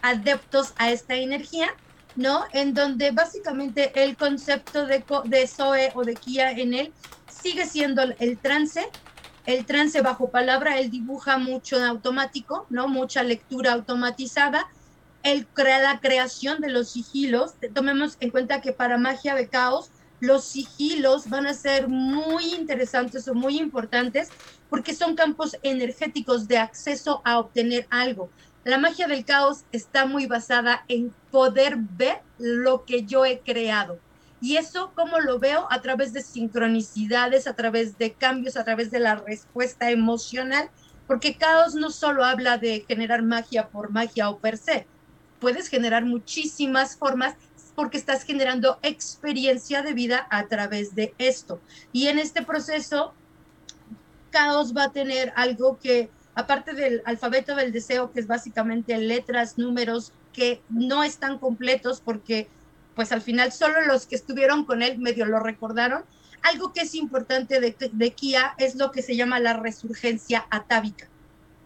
adeptos 0.00 0.72
a 0.78 0.90
esta 0.90 1.16
energía, 1.16 1.68
¿no? 2.16 2.44
En 2.52 2.72
donde 2.72 3.10
básicamente 3.10 3.92
el 4.02 4.16
concepto 4.16 4.86
de, 4.86 5.04
de 5.24 5.46
Zoe 5.46 5.92
o 5.94 6.02
de 6.02 6.14
Kia 6.14 6.50
en 6.52 6.74
él 6.74 6.92
sigue 7.42 7.66
siendo 7.66 8.02
el 8.02 8.38
trance, 8.38 8.86
el 9.46 9.66
trance 9.66 10.00
bajo 10.00 10.30
palabra, 10.30 10.78
él 10.78 10.90
dibuja 10.90 11.38
mucho 11.38 11.82
automático, 11.84 12.66
¿no? 12.70 12.86
Mucha 12.88 13.22
lectura 13.22 13.72
automatizada, 13.72 14.66
él 15.22 15.48
crea 15.52 15.80
la 15.80 16.00
creación 16.00 16.60
de 16.60 16.70
los 16.70 16.92
sigilos, 16.92 17.54
tomemos 17.74 18.16
en 18.20 18.30
cuenta 18.30 18.60
que 18.60 18.72
para 18.72 18.98
magia 18.98 19.34
de 19.34 19.48
caos, 19.48 19.90
los 20.20 20.44
sigilos 20.44 21.28
van 21.28 21.46
a 21.46 21.54
ser 21.54 21.88
muy 21.88 22.54
interesantes 22.54 23.26
o 23.26 23.34
muy 23.34 23.58
importantes 23.58 24.32
porque 24.68 24.94
son 24.94 25.16
campos 25.16 25.56
energéticos 25.62 26.46
de 26.46 26.58
acceso 26.58 27.22
a 27.24 27.40
obtener 27.40 27.88
algo. 27.90 28.30
La 28.62 28.78
magia 28.78 29.08
del 29.08 29.24
caos 29.24 29.64
está 29.72 30.06
muy 30.06 30.26
basada 30.26 30.84
en 30.86 31.12
poder 31.30 31.74
ver 31.76 32.22
lo 32.38 32.84
que 32.84 33.04
yo 33.04 33.24
he 33.24 33.42
creado. 33.42 34.00
Y 34.42 34.56
eso, 34.56 34.90
¿cómo 34.96 35.20
lo 35.20 35.38
veo? 35.38 35.68
A 35.70 35.80
través 35.82 36.12
de 36.12 36.20
sincronicidades, 36.20 37.46
a 37.46 37.54
través 37.54 37.96
de 37.96 38.12
cambios, 38.12 38.56
a 38.56 38.64
través 38.64 38.90
de 38.90 38.98
la 38.98 39.14
respuesta 39.14 39.92
emocional, 39.92 40.68
porque 41.06 41.36
caos 41.36 41.76
no 41.76 41.90
solo 41.90 42.24
habla 42.24 42.58
de 42.58 42.84
generar 42.88 43.22
magia 43.22 43.68
por 43.68 43.92
magia 43.92 44.28
o 44.28 44.38
per 44.38 44.58
se, 44.58 44.88
puedes 45.38 45.68
generar 45.68 46.04
muchísimas 46.04 46.96
formas 46.96 47.36
porque 47.76 47.96
estás 47.96 48.24
generando 48.24 48.80
experiencia 48.82 49.82
de 49.82 49.94
vida 49.94 50.26
a 50.28 50.48
través 50.48 50.96
de 50.96 51.14
esto. 51.18 51.60
Y 51.92 52.08
en 52.08 52.18
este 52.18 52.42
proceso, 52.42 53.14
caos 54.30 54.76
va 54.76 54.84
a 54.86 54.92
tener 54.92 55.32
algo 55.36 55.78
que, 55.78 56.10
aparte 56.34 56.74
del 56.74 57.00
alfabeto 57.04 57.54
del 57.54 57.70
deseo, 57.70 58.10
que 58.10 58.18
es 58.18 58.26
básicamente 58.26 58.98
letras, 58.98 59.56
números 59.56 60.12
que 60.32 60.60
no 60.68 61.04
están 61.04 61.38
completos 61.38 62.00
porque 62.04 62.48
pues 62.94 63.12
al 63.12 63.22
final 63.22 63.52
solo 63.52 63.80
los 63.82 64.06
que 64.06 64.16
estuvieron 64.16 64.64
con 64.64 64.82
él 64.82 64.98
medio 64.98 65.26
lo 65.26 65.40
recordaron. 65.40 66.04
Algo 66.42 66.72
que 66.72 66.80
es 66.80 66.94
importante 66.94 67.60
de, 67.60 67.76
de 67.92 68.10
Kia 68.12 68.54
es 68.58 68.74
lo 68.74 68.90
que 68.90 69.02
se 69.02 69.16
llama 69.16 69.38
la 69.38 69.54
resurgencia 69.54 70.46
atávica. 70.50 71.08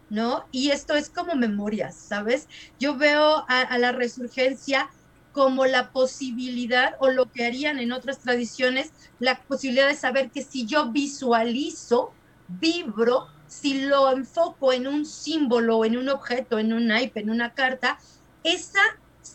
¿no? 0.09 0.45
Y 0.51 0.71
esto 0.71 0.95
es 0.95 1.09
como 1.09 1.35
memorias, 1.35 1.95
¿sabes? 1.95 2.47
Yo 2.79 2.95
veo 2.95 3.45
a, 3.47 3.77
la 3.77 3.91
resurgencia 3.91 4.89
como 5.33 5.65
la 5.65 5.91
posibilidad 5.91 6.95
o 6.99 7.09
lo 7.09 7.31
que 7.31 7.45
harían 7.45 7.79
en 7.79 7.91
otras 7.91 8.19
tradiciones, 8.19 8.91
la 9.19 9.39
posibilidad 9.41 9.87
de 9.87 9.95
saber 9.95 10.31
que 10.31 10.43
si 10.43 10.65
yo 10.65 10.91
visualizo, 10.91 12.13
vibro, 12.47 13.27
si 13.47 13.81
lo 13.81 14.11
enfoco 14.11 14.73
en 14.73 14.87
un 14.87 15.05
símbolo, 15.05 15.85
en 15.85 15.97
un 15.97 16.09
objeto, 16.09 16.59
en 16.59 16.73
un 16.73 16.87
naipe, 16.87 17.19
en 17.19 17.29
una 17.29 17.53
carta, 17.53 17.99
esa 18.43 18.81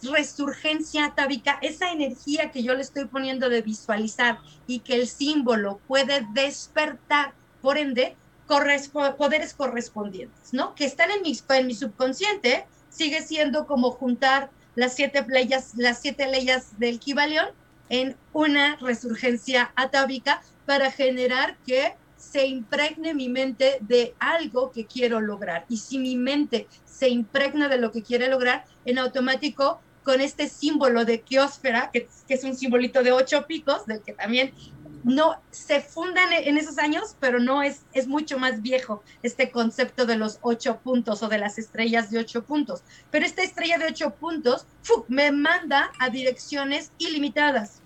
resurgencia 0.03 1.07
atávica, 1.07 1.59
esa 1.63 1.93
energía 1.93 2.51
que 2.51 2.63
yo 2.63 2.75
le 2.75 2.83
estoy 2.83 3.07
poniendo 3.07 3.49
de 3.49 3.63
visualizar 3.63 4.39
y 4.67 4.81
que 4.81 4.95
el 4.95 5.09
símbolo 5.09 5.81
puede 5.87 6.27
despertar, 6.33 7.35
por 7.61 7.79
ende, 7.79 8.17
poderes 9.17 9.55
correspondientes, 9.55 10.53
¿no? 10.53 10.75
Que 10.75 10.85
están 10.85 11.11
en 11.11 11.23
mi, 11.23 11.39
en 11.49 11.67
mi 11.67 11.75
subconsciente, 11.75 12.67
sigue 12.91 13.23
siendo 13.23 13.67
como 13.67 13.91
juntar 13.91 14.51
las 14.75 14.95
siete 14.95 15.25
leyes, 15.29 15.73
las 15.77 16.01
siete 16.01 16.27
leyes 16.27 16.79
del 16.79 16.99
Kibalión 16.99 17.47
en 17.89 18.17
una 18.33 18.77
resurgencia 18.77 19.73
atávica 19.77 20.43
para 20.67 20.91
generar 20.91 21.57
que 21.67 21.95
se 22.23 22.47
impregne 22.47 23.15
mi 23.15 23.29
mente 23.29 23.79
de 23.81 24.15
algo 24.19 24.71
que 24.71 24.87
quiero 24.87 25.21
lograr. 25.21 25.67
Y 25.69 25.79
si 25.79 25.99
mi 25.99 26.17
mente 26.17 26.69
se 26.85 27.09
impregna 27.09 27.69
de 27.69 27.79
lo 27.79 27.91
que 27.91 28.03
quiere 28.03 28.29
lograr, 28.29 28.65
en 28.85 28.99
automático 28.99 29.81
con 30.05 30.21
este 30.21 30.49
símbolo 30.49 31.05
de 31.05 31.21
quiosfera, 31.21 31.91
que, 31.93 32.09
es 32.29 32.45
un 32.45 32.57
simbolito 32.57 33.03
de 33.03 33.13
ocho 33.13 33.47
picos, 33.47 33.87
del 33.87 34.03
que 34.03 34.13
también 34.13 34.53
no 35.05 35.37
se 35.51 35.81
fundan 35.81 36.33
en 36.33 36.57
esos 36.57 36.79
años, 36.79 37.17
pero 37.19 37.41
no 37.41 37.63
es, 37.63 37.83
es 37.93 38.07
mucho 38.07 38.39
más 38.39 38.63
viejo 38.63 39.03
este 39.23 39.51
concepto 39.51 40.07
de 40.07 40.17
los 40.17 40.39
ocho 40.43 40.79
puntos 40.79 41.23
o 41.23 41.29
de 41.29 41.39
las 41.39 41.59
estrellas 41.59 42.11
de 42.11 42.21
ocho 42.21 42.45
puntos. 42.45 42.83
Pero 43.11 43.27
esta 43.27 43.43
estrella 43.43 43.79
de 43.79 43.87
ocho 43.87 44.15
puntos 44.15 44.65
me 45.09 45.33
manda 45.33 45.93
a 45.99 46.09
direcciones 46.09 46.93
ilimitadas. 46.99 47.82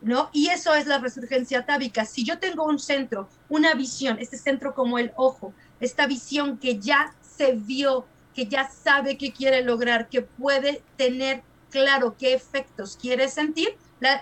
¿No? 0.00 0.30
Y 0.32 0.48
eso 0.48 0.74
es 0.74 0.86
la 0.86 0.98
resurgencia 0.98 1.66
tábica. 1.66 2.04
Si 2.04 2.24
yo 2.24 2.38
tengo 2.38 2.64
un 2.64 2.78
centro, 2.78 3.28
una 3.48 3.74
visión, 3.74 4.18
este 4.20 4.38
centro 4.38 4.72
como 4.74 4.98
el 4.98 5.12
ojo, 5.16 5.52
esta 5.80 6.06
visión 6.06 6.58
que 6.58 6.78
ya 6.78 7.14
se 7.20 7.52
vio, 7.52 8.06
que 8.32 8.46
ya 8.46 8.70
sabe 8.70 9.18
qué 9.18 9.32
quiere 9.32 9.62
lograr, 9.62 10.08
que 10.08 10.22
puede 10.22 10.82
tener 10.96 11.42
claro 11.70 12.16
qué 12.16 12.32
efectos 12.32 12.96
quiere 12.96 13.28
sentir, 13.28 13.76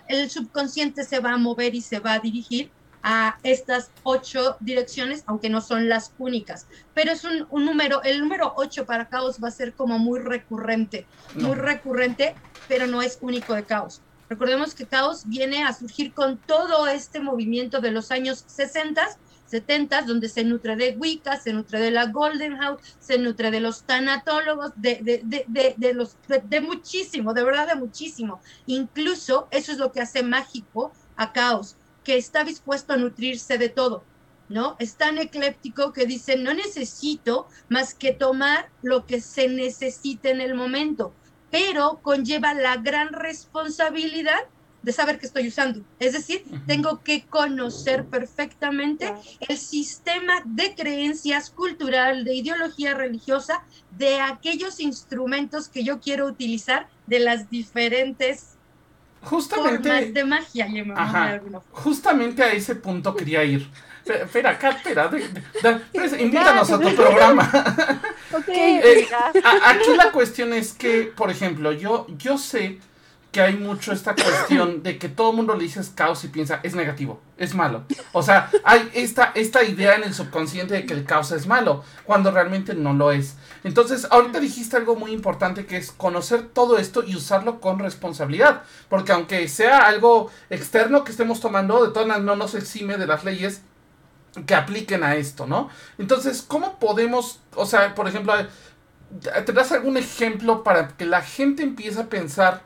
el 0.09 0.31
subconsciente 0.31 1.05
se 1.05 1.21
va 1.21 1.33
a 1.33 1.37
mover 1.37 1.75
y 1.75 1.83
se 1.83 2.01
va 2.01 2.15
a 2.15 2.19
dirigir 2.19 2.71
a 3.03 3.39
estas 3.45 3.93
ocho 4.03 4.57
direcciones, 4.59 5.23
aunque 5.27 5.49
no 5.49 5.61
son 5.61 5.89
las 5.89 6.13
únicas. 6.19 6.67
Pero 6.93 7.13
es 7.13 7.23
un, 7.25 7.47
número, 7.65 8.03
el 8.03 8.21
número 8.21 8.53
ocho 8.57 8.85
para 8.85 9.09
caos 9.09 9.37
va 9.43 9.49
a 9.49 9.53
ser 9.53 9.75
como 9.75 9.99
muy 9.99 10.19
recurrente, 10.19 11.07
muy 11.35 11.55
recurrente, 11.55 12.35
pero 12.67 12.89
no 12.89 13.03
es 13.03 13.19
único 13.21 13.55
de 13.55 13.65
caos. 13.65 14.03
Recordemos 14.29 14.75
que 14.75 14.87
caos 14.87 15.23
viene 15.27 15.65
a 15.65 15.73
surgir 15.73 16.13
con 16.13 16.37
todo 16.37 16.87
este 16.87 17.21
movimiento 17.21 17.81
de 17.81 17.93
los 17.93 18.11
años 18.11 18.45
60 18.47 19.19
70, 19.47 20.03
donde 20.03 20.29
se 20.29 20.45
nutre 20.45 20.77
de 20.77 20.97
Wicca, 20.99 21.39
se 21.39 21.53
nutre 21.53 21.81
de 21.81 21.91
la 21.91 22.07
Golden 22.07 22.57
House, 22.57 22.81
se 22.99 23.19
nutre 23.19 23.51
de 23.51 23.61
los 23.61 23.85
tanatólogos, 23.85 24.73
de, 24.77 25.01
de, 25.03 25.45
de, 25.47 25.75
de 25.77 25.95
los, 25.95 26.17
de, 26.27 26.61
muchísimo, 26.61 27.33
de 27.33 27.45
verdad 27.45 27.69
de 27.69 27.77
muchísimo. 27.77 28.41
Incluso 28.67 29.49
eso 29.51 29.73
es 29.73 29.79
lo 29.79 29.93
que 29.93 30.01
hace 30.01 30.23
mágico 30.23 30.93
a 31.17 31.33
Caos, 31.33 31.77
que 32.05 32.17
está 32.17 32.45
dispuesto 32.45 32.93
a 32.93 32.97
nutrirse 32.97 33.59
de 33.59 33.69
todo. 33.69 34.05
¿no? 34.49 34.77
Es 34.79 34.95
tan 34.95 35.19
ecléptico 35.19 35.93
que 35.93 36.07
dice, 36.07 36.37
no 36.37 36.55
necesito 36.55 37.49
más 37.69 37.95
que 37.95 38.13
tomar 38.13 38.69
lo 38.83 39.05
que 39.05 39.21
se 39.21 39.49
necesite 39.49 40.31
en 40.31 40.41
el 40.41 40.55
momento, 40.55 41.13
pero 41.57 42.01
conlleva 42.03 42.53
la 42.53 42.77
gran 42.77 43.15
responsabilidad 43.15 44.41
de 44.83 44.93
saber 44.93 45.19
qué 45.19 45.25
estoy 45.25 45.49
usando. 45.49 45.81
Es 45.99 46.13
decir, 46.13 46.45
tengo 46.67 47.01
que 47.03 47.25
conocer 47.25 48.05
perfectamente 48.05 49.15
el 49.41 49.57
sistema 49.57 50.43
de 50.45 50.75
creencias 50.75 51.49
cultural, 51.49 52.25
de 52.25 52.35
ideología 52.35 52.93
religiosa, 52.93 53.65
de 53.97 54.21
aquellos 54.21 54.81
instrumentos 54.81 55.69
que 55.69 55.83
yo 55.83 55.99
quiero 55.99 56.27
utilizar 56.27 56.89
de 57.07 57.21
las 57.21 57.49
diferentes 57.49 58.59
justamente, 59.23 59.89
formas 59.89 60.13
de 60.15 60.25
magia. 60.25 61.43
justamente 61.71 62.43
a 62.43 62.53
ese 62.53 62.75
punto 62.75 63.17
quería 63.17 63.43
ir. 63.45 63.67
Espera, 64.07 64.51
acá, 64.51 64.71
espera, 64.71 65.11
pues, 65.93 66.21
invítanos 66.21 66.71
a 66.71 66.81
tu 66.81 66.95
programa. 66.95 68.03
Eh, 68.49 69.09
aquí 69.65 69.97
la 69.97 70.11
cuestión 70.11 70.53
es 70.53 70.73
que, 70.73 71.05
por 71.05 71.31
ejemplo, 71.31 71.73
yo, 71.73 72.07
yo 72.19 72.37
sé 72.37 72.81
que 73.33 73.41
hay 73.41 73.55
mucho 73.55 73.93
esta 73.93 74.15
cuestión 74.15 74.83
de 74.83 74.99
que 74.99 75.09
todo 75.09 75.31
el 75.31 75.37
mundo 75.37 75.55
le 75.55 75.65
dices 75.65 75.93
caos 75.95 76.25
y 76.25 76.29
piensa 76.29 76.61
es 76.63 76.75
negativo, 76.75 77.21
es 77.39 77.55
malo. 77.55 77.85
O 78.13 78.23
sea, 78.23 78.51
hay 78.65 78.91
esta, 78.95 79.33
esta 79.35 79.63
idea 79.63 79.95
en 79.95 80.05
el 80.05 80.15
subconsciente 80.15 80.75
de 80.75 80.87
que 80.87 80.95
el 80.95 81.05
caos 81.05 81.33
es 81.33 81.47
malo, 81.47 81.85
cuando 82.05 82.31
realmente 82.31 82.75
no 82.75 82.95
lo 82.95 83.13
es. 83.13 83.37
Entonces, 83.63 84.07
ahorita 84.11 84.41
dijiste 84.41 84.77
algo 84.77 84.97
muy 84.97 85.13
importante 85.13 85.67
que 85.67 85.77
es 85.77 85.93
conocer 85.93 86.49
todo 86.49 86.79
esto 86.79 87.05
y 87.05 87.15
usarlo 87.15 87.61
con 87.61 87.79
responsabilidad. 87.79 88.63
Porque 88.89 89.13
aunque 89.13 89.49
sea 89.49 89.87
algo 89.87 90.31
externo 90.51 91.05
que 91.05 91.11
estemos 91.13 91.41
tomando, 91.41 91.85
de 91.85 91.93
todas 91.93 92.09
maneras 92.09 92.25
no 92.27 92.37
nos 92.37 92.55
exime 92.55 92.97
de 92.97 93.07
las 93.07 93.25
leyes 93.25 93.63
que 94.45 94.55
apliquen 94.55 95.03
a 95.03 95.17
esto, 95.17 95.47
¿no? 95.47 95.71
Entonces, 95.99 96.45
¿cómo 96.47 96.79
podemos, 96.79 97.41
o 97.55 97.67
sea, 97.67 97.95
por 97.95 98.09
ejemplo, 98.09 98.35
¿te 99.45 99.53
das 99.53 99.73
algún 99.73 99.97
ejemplo 99.97 100.63
para 100.63 100.89
que 100.89 101.07
la 101.07 101.23
gente 101.23 101.63
empiece 101.63 102.01
a 102.01 102.09
pensar 102.09 102.63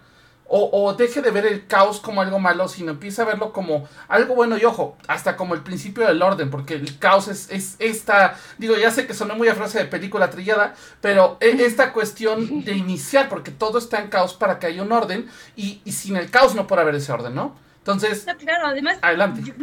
o, 0.53 0.95
deje 0.95 1.23
de 1.23 1.31
ver 1.31 1.47
el 1.47 1.69
caos 1.69 2.01
como 2.01 2.23
algo 2.23 2.41
malo, 2.41 2.67
sino 2.67 2.91
empiece 2.91 3.23
a 3.23 3.25
verlo 3.25 3.53
como 3.53 3.89
algo 4.09 4.35
bueno 4.35 4.59
y 4.59 4.65
ojo, 4.65 4.97
hasta 5.07 5.37
como 5.37 5.55
el 5.55 5.61
principio 5.61 6.05
del 6.05 6.21
orden, 6.21 6.51
porque 6.51 6.75
el 6.75 6.99
caos 6.99 7.29
es, 7.29 7.49
es 7.53 7.77
esta, 7.79 8.37
digo, 8.59 8.77
ya 8.77 8.91
sé 8.91 9.07
que 9.07 9.15
sonó 9.15 9.37
muy 9.37 9.47
a 9.47 9.55
frase 9.55 9.79
de 9.79 9.85
película 9.85 10.29
trillada, 10.29 10.75
pero 11.01 11.37
e, 11.41 11.51
esta 11.65 11.93
cuestión 11.93 12.65
de 12.65 12.73
iniciar, 12.73 13.29
porque 13.29 13.53
todo 13.53 13.79
está 13.79 14.01
en 14.01 14.09
caos 14.09 14.35
para 14.35 14.59
que 14.59 14.67
haya 14.67 14.83
un 14.83 14.91
orden 14.91 15.31
y, 15.55 15.83
sin 15.87 16.17
el 16.17 16.33
caos 16.33 16.57
no 16.57 16.67
puede 16.67 16.83
haber 16.83 16.97
ese 16.97 17.13
orden, 17.13 17.33
¿no? 17.33 17.55
Entonces, 17.79 18.27
claro, 18.41 18.67
además, 18.67 18.99
adelante. 19.03 19.55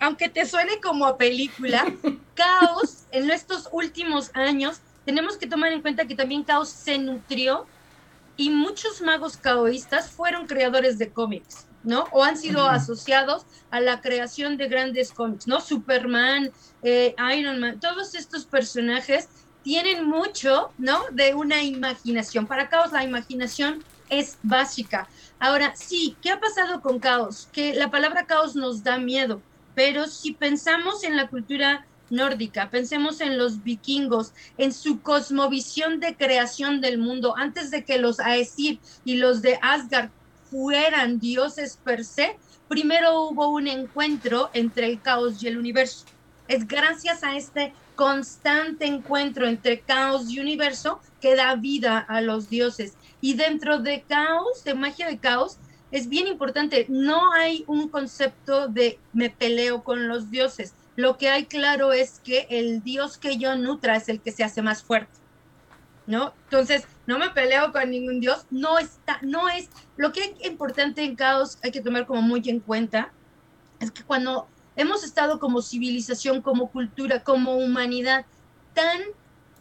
Aunque 0.00 0.28
te 0.28 0.46
suene 0.46 0.80
como 0.80 1.06
a 1.06 1.16
película, 1.16 1.84
caos 2.34 3.04
en 3.10 3.30
estos 3.30 3.68
últimos 3.70 4.30
años, 4.34 4.80
tenemos 5.04 5.36
que 5.36 5.46
tomar 5.46 5.72
en 5.72 5.82
cuenta 5.82 6.06
que 6.06 6.14
también 6.14 6.42
caos 6.42 6.70
se 6.70 6.98
nutrió 6.98 7.66
y 8.36 8.50
muchos 8.50 9.02
magos 9.02 9.36
caoístas 9.36 10.10
fueron 10.10 10.46
creadores 10.46 10.98
de 10.98 11.10
cómics. 11.10 11.66
¿no? 11.82 12.04
O 12.12 12.22
han 12.22 12.36
sido 12.36 12.66
asociados 12.66 13.46
a 13.70 13.80
la 13.80 14.00
creación 14.00 14.56
de 14.56 14.68
grandes 14.68 15.12
cómics, 15.12 15.46
¿no? 15.46 15.60
Superman, 15.60 16.52
eh, 16.82 17.14
Iron 17.36 17.58
Man, 17.58 17.80
todos 17.80 18.14
estos 18.14 18.44
personajes 18.44 19.28
tienen 19.62 20.06
mucho, 20.06 20.72
¿no? 20.78 21.04
De 21.10 21.34
una 21.34 21.62
imaginación. 21.62 22.46
Para 22.46 22.68
Caos 22.68 22.92
la 22.92 23.04
imaginación 23.04 23.82
es 24.08 24.38
básica. 24.42 25.08
Ahora, 25.38 25.74
sí, 25.74 26.16
¿qué 26.20 26.30
ha 26.30 26.40
pasado 26.40 26.82
con 26.82 26.98
Caos? 26.98 27.48
Que 27.52 27.74
la 27.74 27.90
palabra 27.90 28.26
Caos 28.26 28.56
nos 28.56 28.82
da 28.82 28.98
miedo, 28.98 29.40
pero 29.82 30.08
si 30.08 30.34
pensamos 30.34 31.04
en 31.04 31.16
la 31.16 31.28
cultura 31.28 31.86
nórdica, 32.10 32.68
pensemos 32.68 33.22
en 33.22 33.38
los 33.38 33.62
vikingos, 33.64 34.34
en 34.58 34.74
su 34.74 35.00
cosmovisión 35.00 36.00
de 36.00 36.14
creación 36.16 36.82
del 36.82 36.98
mundo, 36.98 37.34
antes 37.34 37.70
de 37.70 37.82
que 37.82 37.96
los 37.96 38.20
Aesir 38.20 38.78
y 39.06 39.16
los 39.16 39.40
de 39.40 39.58
Asgard 39.62 40.10
fueran 40.50 41.18
dioses 41.18 41.78
per 41.82 42.04
se, 42.04 42.36
primero 42.68 43.22
hubo 43.22 43.48
un 43.48 43.68
encuentro 43.68 44.50
entre 44.52 44.84
el 44.84 45.00
caos 45.00 45.42
y 45.42 45.46
el 45.46 45.56
universo. 45.56 46.04
Es 46.46 46.68
gracias 46.68 47.24
a 47.24 47.38
este 47.38 47.72
constante 47.94 48.84
encuentro 48.84 49.48
entre 49.48 49.80
caos 49.80 50.28
y 50.28 50.40
universo 50.40 51.00
que 51.22 51.36
da 51.36 51.54
vida 51.54 52.00
a 52.00 52.20
los 52.20 52.50
dioses. 52.50 52.92
Y 53.22 53.32
dentro 53.32 53.78
de 53.78 54.02
caos, 54.06 54.62
de 54.62 54.74
magia 54.74 55.06
de 55.06 55.16
caos, 55.16 55.56
es 55.90 56.08
bien 56.08 56.26
importante, 56.26 56.86
no 56.88 57.32
hay 57.32 57.64
un 57.66 57.88
concepto 57.88 58.68
de 58.68 58.98
me 59.12 59.30
peleo 59.30 59.82
con 59.82 60.08
los 60.08 60.30
dioses. 60.30 60.74
Lo 60.96 61.16
que 61.16 61.28
hay 61.28 61.46
claro 61.46 61.92
es 61.92 62.20
que 62.20 62.46
el 62.50 62.82
dios 62.82 63.18
que 63.18 63.38
yo 63.38 63.56
nutra 63.56 63.96
es 63.96 64.08
el 64.08 64.20
que 64.20 64.32
se 64.32 64.44
hace 64.44 64.62
más 64.62 64.82
fuerte. 64.82 65.18
¿No? 66.06 66.32
Entonces, 66.44 66.84
no 67.06 67.18
me 67.18 67.30
peleo 67.30 67.72
con 67.72 67.88
ningún 67.88 68.20
dios, 68.20 68.44
no 68.50 68.78
está, 68.78 69.18
no 69.22 69.48
es, 69.48 69.68
lo 69.96 70.12
que 70.12 70.24
es 70.24 70.46
importante 70.46 71.04
en 71.04 71.14
caos 71.14 71.58
hay 71.62 71.70
que 71.70 71.80
tomar 71.80 72.06
como 72.06 72.20
muy 72.20 72.42
en 72.46 72.58
cuenta, 72.58 73.12
es 73.78 73.92
que 73.92 74.02
cuando 74.02 74.48
hemos 74.74 75.04
estado 75.04 75.38
como 75.38 75.62
civilización, 75.62 76.42
como 76.42 76.70
cultura, 76.70 77.22
como 77.22 77.56
humanidad, 77.56 78.26
tan 78.74 79.00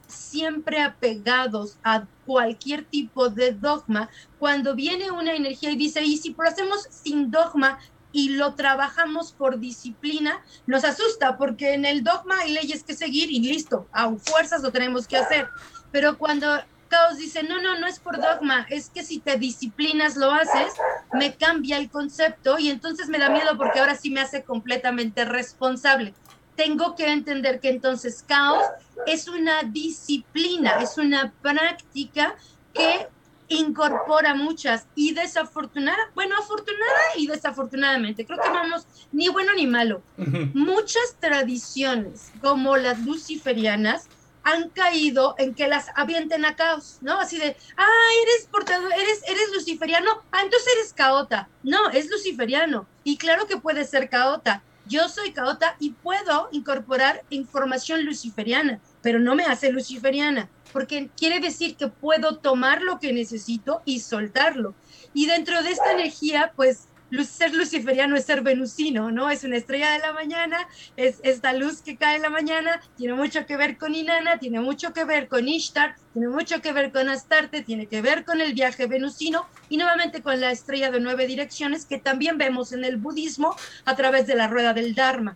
siempre 0.10 0.82
apegados 0.82 1.78
a 1.84 2.06
cualquier 2.25 2.86
tipo 2.86 3.30
de 3.30 3.54
dogma, 3.54 4.10
cuando 4.38 4.75
viene 4.75 5.12
una 5.12 5.34
energía 5.34 5.72
y 5.72 5.75
dice, 5.75 6.04
y 6.04 6.18
si 6.18 6.36
lo 6.38 6.44
hacemos 6.44 6.88
sin 6.89 7.32
dogma 7.32 7.80
y 8.12 8.30
lo 8.30 8.56
trabajamos 8.56 9.32
por 9.32 9.60
disciplina, 9.60 10.44
nos 10.66 10.84
asusta 10.84 11.38
porque 11.38 11.74
en 11.74 11.86
el 11.86 12.04
dogma 12.04 12.39
hay 12.39 12.54
leyes 12.54 12.84
que 12.84 12.96
seguir 12.96 13.32
y 13.32 13.39
listo, 13.39 13.88
a 13.92 14.12
fuerzas 14.16 14.62
lo 14.63 14.72
tenemos 14.72 15.08
que 15.08 15.18
hacer. 15.18 15.48
Pero 15.92 16.18
cuando 16.18 16.48
Caos 16.89 17.18
dice, 17.18 17.44
no, 17.44 17.62
no, 17.62 17.80
no 17.80 17.88
es 17.88 18.00
por 18.00 18.20
dogma, 18.20 18.66
es 18.70 18.89
que 18.89 19.04
si 19.04 19.20
te 19.20 19.38
disciplinas 19.38 20.18
lo 20.18 20.32
haces, 20.32 20.74
me 21.13 21.36
cambia 21.36 21.78
el 21.78 21.89
concepto 21.89 22.58
y 22.58 22.70
entonces 22.70 23.10
me 23.10 23.20
da 23.20 23.30
miedo 23.30 23.58
porque 23.58 23.80
ahora 23.80 23.96
sí 23.96 24.10
me 24.10 24.22
hace 24.22 24.44
completamente 24.44 25.24
responsable. 25.24 26.13
Tengo 26.60 26.94
que 26.94 27.08
entender 27.08 27.62
que 27.62 27.70
entonces 27.70 28.22
caos 28.28 28.66
es 29.08 29.30
una 29.30 29.63
disciplina, 29.63 30.82
es 30.82 30.98
una 30.98 31.32
práctica 31.42 32.36
que 32.74 33.08
incorpora 33.48 34.36
muchas 34.36 34.86
y 34.94 35.13
desafortunada, 35.13 36.12
bueno, 36.16 36.36
afortunada 36.38 37.00
y 37.16 37.28
desafortunadamente, 37.28 38.25
creo 38.25 38.42
que 38.42 38.50
vamos 38.50 38.86
ni 39.13 39.30
bueno 39.30 39.54
ni 39.54 39.68
malo. 39.68 40.01
Muchas 40.54 41.16
tradiciones 41.22 42.34
como 42.42 42.75
las 42.75 43.00
luciferianas 43.06 44.10
han 44.44 44.68
caído 44.68 45.36
en 45.38 45.54
que 45.54 45.70
las 45.70 45.88
avienten 45.96 46.44
a 46.44 46.58
caos, 46.58 46.98
¿no? 47.00 47.22
Así 47.22 47.38
de, 47.38 47.56
ah, 47.78 48.10
eres 48.22 48.50
portador, 48.51 48.92
eres, 48.92 49.22
eres 49.30 49.50
luciferiano, 49.54 50.12
ah, 50.34 50.42
entonces 50.44 50.68
eres 50.75 50.92
caota. 50.92 51.48
No, 51.63 51.89
es 51.92 52.10
luciferiano. 52.10 52.86
Y 53.06 53.16
claro 53.16 53.48
que 53.48 53.56
puede 53.56 53.86
ser 53.86 54.10
caota. 54.10 54.62
Yo 54.89 55.08
soy 55.08 55.34
caota 55.34 55.75
y 55.79 55.91
puedo 55.91 56.50
incorporar 56.51 57.23
información 57.30 58.06
luciferiana, 58.06 58.82
pero 59.04 59.19
no 59.19 59.36
me 59.36 59.45
hace 59.45 59.71
luciferiana, 59.71 60.49
porque 60.73 61.12
quiere 61.15 61.39
decir 61.39 61.75
que 61.75 61.89
puedo 61.89 62.38
tomar 62.38 62.82
lo 62.82 62.99
que 62.99 63.13
necesito 63.13 63.84
y 63.86 63.99
soltarlo. 63.99 64.73
Y 65.13 65.28
dentro 65.28 65.62
de 65.62 65.69
esta 65.69 65.91
energía, 65.91 66.54
pues 66.56 66.88
ser 67.26 67.54
luciferiano 67.54 68.15
es 68.15 68.26
ser 68.26 68.41
venusino, 68.41 69.12
¿no? 69.12 69.30
Es 69.30 69.43
una 69.43 69.58
estrella 69.58 69.91
de 69.91 70.00
la 70.00 70.13
mañana, 70.13 70.58
es 70.95 71.19
esta 71.24 71.54
luz 71.54 71.82
que 71.82 71.98
cae 71.98 72.17
en 72.17 72.22
la 72.22 72.30
mañana, 72.30 72.82
tiene 72.98 73.13
mucho 73.13 73.45
que 73.45 73.58
ver 73.58 73.78
con 73.78 73.95
Inanna, 73.95 74.38
tiene 74.39 74.60
mucho 74.60 74.93
que 74.93 75.06
ver 75.06 75.28
con 75.28 75.48
Ishtar, 75.48 75.95
tiene 76.13 76.28
mucho 76.28 76.62
que 76.62 76.72
ver 76.72 76.91
con 76.91 77.10
Astarte, 77.10 77.62
tiene 77.62 77.88
que 77.88 78.02
ver 78.02 78.26
con 78.26 78.41
el 78.41 78.54
viaje 78.54 78.88
venusino 78.88 79.48
y 79.69 79.78
nuevamente 79.78 80.22
con 80.22 80.39
la 80.39 80.52
estrella 80.52 80.91
de 80.91 81.00
nueve 81.00 81.28
direcciones 81.28 81.86
que 81.86 81.98
también 81.98 82.38
vemos 82.38 82.72
en 82.72 82.84
el 82.84 82.98
budismo 82.98 83.56
a 83.86 83.95
través 83.95 84.28
de 84.28 84.36
la 84.36 84.48
rueda 84.48 84.74
del 84.74 84.95
Dharma. 84.95 85.36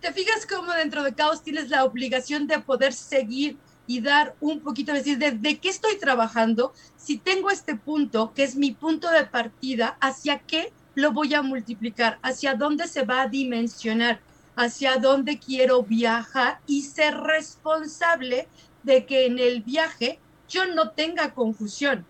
¿Te 0.00 0.12
fijas 0.12 0.46
cómo 0.46 0.72
dentro 0.72 1.02
de 1.02 1.14
Caos 1.14 1.42
tienes 1.42 1.70
la 1.70 1.84
obligación 1.84 2.46
de 2.46 2.60
poder 2.60 2.92
seguir 2.92 3.56
y 3.88 4.02
dar 4.02 4.36
un 4.40 4.60
poquito, 4.60 4.92
decir, 4.92 5.16
de, 5.16 5.32
de, 5.32 5.58
qué 5.58 5.70
estoy 5.70 5.98
trabajando, 5.98 6.74
si 6.94 7.16
tengo 7.16 7.50
este 7.50 7.74
punto, 7.74 8.34
que 8.34 8.44
es 8.44 8.54
mi 8.54 8.72
punto 8.72 9.10
de 9.10 9.24
partida, 9.24 9.96
hacia 10.00 10.40
qué 10.40 10.74
lo 10.94 11.12
voy 11.12 11.32
a 11.32 11.40
multiplicar, 11.40 12.18
hacia 12.22 12.54
dónde 12.54 12.86
se 12.86 13.04
va 13.04 13.22
a 13.22 13.28
dimensionar, 13.28 14.20
hacia 14.56 14.98
dónde 14.98 15.38
quiero 15.38 15.82
viajar 15.84 16.60
y 16.66 16.82
ser 16.82 17.16
responsable 17.16 18.46
de 18.82 19.06
que 19.06 19.24
en 19.24 19.38
el 19.38 19.62
viaje 19.62 20.20
yo 20.48 20.66
no 20.66 20.90
tenga 20.90 21.32
confusión, 21.32 22.04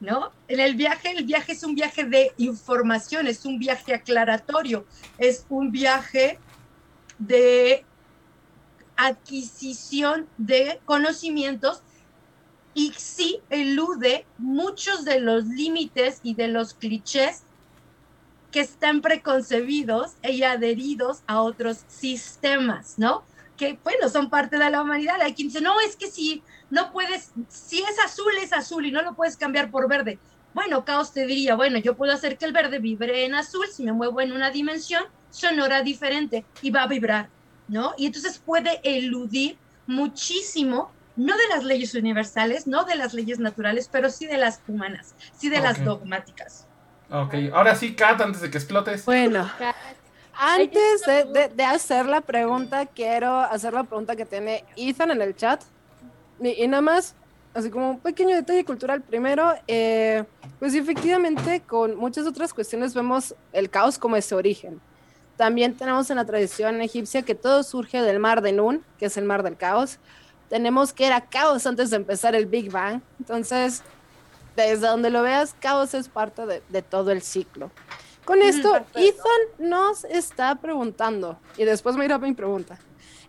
¿no? 0.00 0.32
En 0.46 0.60
el 0.60 0.76
viaje, 0.76 1.10
el 1.10 1.24
viaje 1.26 1.52
es 1.52 1.62
un 1.62 1.74
viaje 1.74 2.04
de 2.04 2.32
información, 2.38 3.26
es 3.26 3.44
un 3.44 3.58
viaje 3.58 3.92
aclaratorio, 3.92 4.86
es 5.18 5.44
un 5.50 5.70
viaje 5.70 6.38
de 7.18 7.87
adquisición 8.98 10.28
de 10.36 10.80
conocimientos 10.84 11.82
y 12.74 12.92
sí 12.96 13.40
elude 13.48 14.26
muchos 14.36 15.04
de 15.04 15.20
los 15.20 15.46
límites 15.46 16.20
y 16.22 16.34
de 16.34 16.48
los 16.48 16.74
clichés 16.74 17.44
que 18.50 18.60
están 18.60 19.00
preconcebidos 19.00 20.12
y 20.22 20.42
adheridos 20.42 21.22
a 21.26 21.40
otros 21.42 21.84
sistemas, 21.86 22.98
¿no? 22.98 23.22
Que, 23.56 23.78
bueno, 23.84 24.08
son 24.08 24.30
parte 24.30 24.58
de 24.58 24.70
la 24.70 24.82
humanidad. 24.82 25.20
Hay 25.20 25.34
quien 25.34 25.48
dice, 25.48 25.60
no, 25.60 25.80
es 25.80 25.96
que 25.96 26.10
si 26.10 26.42
no 26.70 26.92
puedes, 26.92 27.32
si 27.48 27.78
es 27.78 27.98
azul, 28.04 28.32
es 28.40 28.52
azul 28.52 28.84
y 28.84 28.90
no 28.90 29.02
lo 29.02 29.14
puedes 29.14 29.36
cambiar 29.36 29.70
por 29.70 29.88
verde. 29.88 30.18
Bueno, 30.54 30.84
Caos 30.84 31.12
te 31.12 31.26
diría, 31.26 31.54
bueno, 31.54 31.78
yo 31.78 31.96
puedo 31.96 32.12
hacer 32.12 32.36
que 32.36 32.46
el 32.46 32.52
verde 32.52 32.80
vibre 32.80 33.24
en 33.24 33.34
azul 33.34 33.66
si 33.68 33.84
me 33.84 33.92
muevo 33.92 34.20
en 34.20 34.32
una 34.32 34.50
dimensión 34.50 35.04
sonora 35.30 35.82
diferente 35.82 36.44
y 36.62 36.70
va 36.70 36.82
a 36.82 36.88
vibrar 36.88 37.28
¿no? 37.68 37.94
Y 37.96 38.06
entonces 38.06 38.38
puede 38.44 38.80
eludir 38.82 39.58
muchísimo, 39.86 40.90
no 41.16 41.36
de 41.36 41.48
las 41.48 41.64
leyes 41.64 41.94
universales, 41.94 42.66
no 42.66 42.84
de 42.84 42.96
las 42.96 43.14
leyes 43.14 43.38
naturales, 43.38 43.88
pero 43.90 44.10
sí 44.10 44.26
de 44.26 44.38
las 44.38 44.60
humanas, 44.66 45.14
sí 45.36 45.48
de 45.48 45.60
las 45.60 45.84
dogmáticas. 45.84 46.66
Ok, 47.10 47.34
ahora 47.52 47.74
sí, 47.74 47.94
Kat, 47.94 48.20
antes 48.20 48.42
de 48.42 48.50
que 48.50 48.58
explotes. 48.58 49.04
Bueno, 49.06 49.50
antes 50.34 51.02
de, 51.56 51.64
hacer 51.64 52.06
la 52.06 52.20
pregunta, 52.20 52.86
quiero 52.86 53.40
hacer 53.40 53.72
la 53.72 53.84
pregunta 53.84 54.14
que 54.14 54.24
tiene 54.24 54.64
Ethan 54.76 55.10
en 55.10 55.22
el 55.22 55.34
chat. 55.34 55.62
Y, 56.40 56.68
nada 56.68 56.82
más, 56.82 57.16
así 57.54 57.70
como 57.70 57.90
un 57.90 57.98
pequeño 57.98 58.36
detalle 58.36 58.64
cultural. 58.64 59.02
Primero, 59.02 59.52
eh, 59.66 60.24
pues 60.60 60.74
efectivamente, 60.74 61.62
con 61.62 61.96
muchas 61.96 62.26
otras 62.26 62.54
cuestiones 62.54 62.94
vemos 62.94 63.34
el 63.52 63.68
caos 63.68 63.98
como 63.98 64.16
ese 64.16 64.34
origen. 64.34 64.80
También 65.38 65.76
tenemos 65.76 66.10
en 66.10 66.16
la 66.16 66.26
tradición 66.26 66.80
egipcia 66.80 67.22
que 67.22 67.36
todo 67.36 67.62
surge 67.62 68.02
del 68.02 68.18
mar 68.18 68.42
de 68.42 68.52
Nun, 68.52 68.84
que 68.98 69.06
es 69.06 69.16
el 69.16 69.24
mar 69.24 69.44
del 69.44 69.56
caos. 69.56 70.00
Tenemos 70.48 70.92
que 70.92 71.06
era 71.06 71.20
caos 71.20 71.64
antes 71.64 71.90
de 71.90 71.96
empezar 71.96 72.34
el 72.34 72.46
Big 72.46 72.72
Bang. 72.72 73.02
Entonces, 73.20 73.84
desde 74.56 74.88
donde 74.88 75.10
lo 75.10 75.22
veas, 75.22 75.54
caos 75.60 75.94
es 75.94 76.08
parte 76.08 76.44
de, 76.44 76.82
todo 76.82 77.12
el 77.12 77.22
ciclo. 77.22 77.70
Con 78.24 78.42
esto, 78.42 78.84
Ethan 78.96 79.70
nos 79.70 80.04
está 80.06 80.56
preguntando, 80.56 81.38
y 81.56 81.64
después 81.64 81.96
me 81.96 82.04
irá 82.04 82.16
a 82.16 82.18
mi 82.18 82.34
pregunta. 82.34 82.76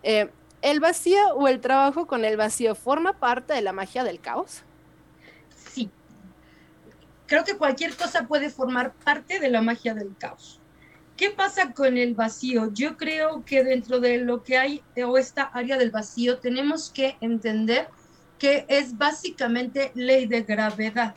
Eh, 0.02 0.28
¿El 0.62 0.80
vacío 0.80 1.34
o 1.36 1.46
el 1.46 1.60
trabajo 1.60 2.08
con 2.08 2.24
el 2.24 2.36
vacío 2.36 2.74
forma 2.74 3.12
parte 3.12 3.54
de 3.54 3.62
la 3.62 3.72
magia 3.72 4.02
del 4.02 4.20
caos? 4.20 4.62
Sí. 5.72 5.88
Creo 7.26 7.44
que 7.44 7.56
cualquier 7.56 7.96
cosa 7.96 8.26
puede 8.26 8.50
formar 8.50 8.92
parte 8.92 9.38
de 9.38 9.48
la 9.48 9.62
magia 9.62 9.94
del 9.94 10.16
caos. 10.18 10.59
¿Qué 11.20 11.28
pasa 11.28 11.74
con 11.74 11.98
el 11.98 12.14
vacío? 12.14 12.72
Yo 12.72 12.96
creo 12.96 13.44
que 13.44 13.62
dentro 13.62 14.00
de 14.00 14.16
lo 14.16 14.42
que 14.42 14.56
hay 14.56 14.82
o 15.06 15.18
esta 15.18 15.42
área 15.42 15.76
del 15.76 15.90
vacío 15.90 16.38
tenemos 16.38 16.88
que 16.88 17.18
entender 17.20 17.88
que 18.38 18.64
es 18.68 18.96
básicamente 18.96 19.92
ley 19.94 20.24
de 20.24 20.44
gravedad. 20.44 21.14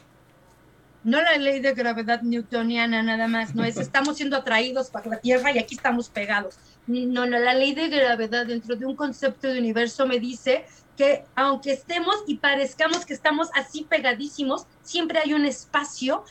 No 1.06 1.22
la 1.22 1.38
ley 1.38 1.62
de 1.62 1.74
gravedad 1.74 2.22
newtoniana 2.22 3.02
nada 3.02 3.30
más, 3.30 3.56
no 3.56 3.64
es 3.64 3.78
estamos 3.88 4.18
siendo 4.18 4.36
atraídos 4.36 4.90
para 4.90 5.10
la 5.10 5.22
Tierra 5.22 5.54
y 5.54 5.60
aquí 5.60 5.76
estamos 5.76 6.10
pegados. 6.10 6.58
No, 6.86 7.26
no, 7.26 7.40
la 7.40 7.54
ley 7.54 7.74
de 7.74 7.88
gravedad 7.88 8.46
dentro 8.46 8.76
de 8.76 8.86
un 8.86 8.98
concepto 8.98 9.48
de 9.48 9.58
universo 9.58 10.06
me 10.06 10.20
dice 10.20 10.66
que 10.98 11.24
aunque 11.34 11.72
estemos 11.72 12.18
y 12.28 12.36
parezcamos 12.40 13.06
que 13.06 13.14
estamos 13.14 13.48
así 13.56 13.88
pegadísimos, 13.90 14.68
siempre 14.82 15.20
hay 15.20 15.32
un 15.34 15.46
espacio 15.46 16.26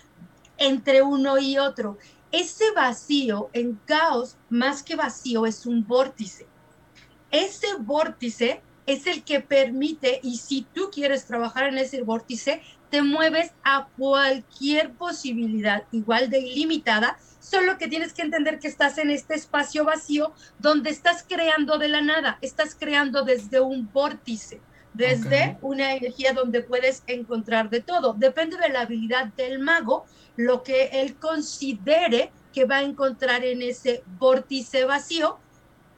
entre 0.59 1.01
uno 1.01 1.39
y 1.39 1.57
otro 1.57 1.97
ese 2.33 2.71
vacío 2.75 3.51
en 3.53 3.79
caos, 3.85 4.37
más 4.49 4.83
que 4.83 4.97
vacío, 4.97 5.47
es 5.47 5.67
un 5.67 5.87
vórtice. 5.87 6.47
Ese 7.31 7.69
vórtice 7.79 8.63
es 8.87 9.07
el 9.07 9.23
que 9.23 9.41
permite, 9.41 10.21
y 10.23 10.39
si 10.39 10.67
tú 10.75 10.91
quieres 10.93 11.27
trabajar 11.27 11.65
en 11.69 11.79
ese 11.79 12.03
vórtice, 12.03 12.63
te 12.91 13.03
mueves 13.03 13.53
a 13.63 13.89
cualquier 13.97 14.93
posibilidad 14.93 15.85
igual 15.93 16.31
de 16.31 16.41
ilimitada, 16.41 17.19
solo 17.39 17.79
que 17.79 17.89
tienes 17.89 18.13
que 18.13 18.23
entender 18.23 18.59
que 18.59 18.69
estás 18.69 18.99
en 18.99 19.11
este 19.11 19.35
espacio 19.35 19.85
vacío 19.85 20.33
donde 20.59 20.91
estás 20.91 21.25
creando 21.29 21.79
de 21.79 21.89
la 21.89 22.01
nada, 22.01 22.39
estás 22.41 22.75
creando 22.75 23.23
desde 23.25 23.61
un 23.61 23.91
vórtice, 23.93 24.61
desde 24.95 25.57
una 25.63 25.95
energía 25.95 26.33
donde 26.33 26.63
puedes 26.63 27.03
encontrar 27.07 27.71
de 27.71 27.81
todo. 27.81 28.15
Depende 28.15 28.57
de 28.57 28.69
la 28.69 28.83
habilidad 28.83 29.27
del 29.35 29.59
mago, 29.59 30.05
lo 30.37 30.63
que 30.63 30.91
él 30.93 31.17
considere 31.17 32.31
que 32.53 32.65
va 32.65 32.77
a 32.77 32.83
encontrar 32.83 33.45
en 33.45 33.63
ese 33.63 34.03
vórtice 34.19 34.85
vacío, 34.85 35.39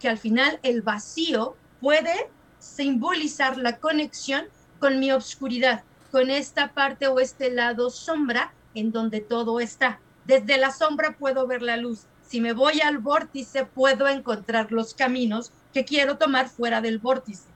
que 0.01 0.09
al 0.09 0.19
final 0.19 0.61
el 0.63 0.83
vacío 0.83 1.57
puede 1.81 2.31
simbolizar 2.59 3.59
la 3.59 3.79
conexión 3.79 4.47
con 4.79 4.99
mi 4.99 5.13
obscuridad, 5.13 5.83
con 6.11 6.31
esta 6.31 6.73
parte 6.73 7.09
o 7.09 7.19
este 7.19 7.51
lado 7.51 7.91
sombra 7.91 8.53
en 8.75 8.93
donde 8.93 9.21
todo 9.21 9.61
está. 9.61 10.01
Desde 10.25 10.57
la 10.59 10.71
sombra 10.71 11.17
puedo 11.19 11.47
ver 11.47 11.63
la 11.63 11.77
luz. 11.77 12.07
Si 12.27 12.41
me 12.41 12.53
voy 12.53 12.81
al 12.81 12.99
vórtice, 12.99 13.67
puedo 13.67 14.09
encontrar 14.09 14.73
los 14.73 14.95
caminos 14.95 15.53
que 15.73 15.85
quiero 15.85 16.17
tomar 16.17 16.49
fuera 16.49 16.81
del 16.81 16.99
vórtice. 16.99 17.54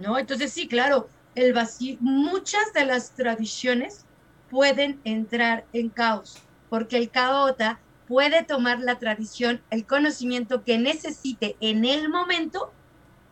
¿No? 0.00 0.18
Entonces, 0.18 0.50
sí, 0.52 0.66
claro, 0.66 1.08
el 1.34 1.52
vacío, 1.52 1.98
muchas 2.00 2.72
de 2.72 2.86
las 2.86 3.14
tradiciones 3.14 4.06
pueden 4.50 4.98
entrar 5.04 5.66
en 5.74 5.90
caos, 5.90 6.38
porque 6.70 6.96
el 6.96 7.10
caota 7.10 7.78
puede 8.08 8.42
tomar 8.42 8.80
la 8.80 8.98
tradición, 8.98 9.62
el 9.68 9.86
conocimiento 9.86 10.64
que 10.64 10.78
necesite 10.78 11.56
en 11.60 11.84
el 11.84 12.08
momento 12.08 12.72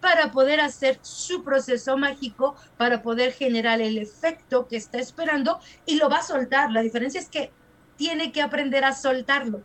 para 0.03 0.31
poder 0.31 0.61
hacer 0.61 0.99
su 1.01 1.43
proceso 1.43 1.97
mágico, 1.97 2.55
para 2.77 3.03
poder 3.03 3.33
generar 3.33 3.81
el 3.81 3.97
efecto 3.97 4.69
que 4.69 4.77
está 4.77 4.99
esperando 4.99 5.59
y 5.87 5.97
lo 5.97 6.11
va 6.11 6.19
a 6.19 6.23
soltar. 6.23 6.71
La 6.71 6.83
diferencia 6.83 7.19
es 7.19 7.31
que 7.31 7.51
tiene 7.97 8.31
que 8.31 8.43
aprender 8.43 8.85
a 8.85 8.93
soltarlo. 8.93 9.63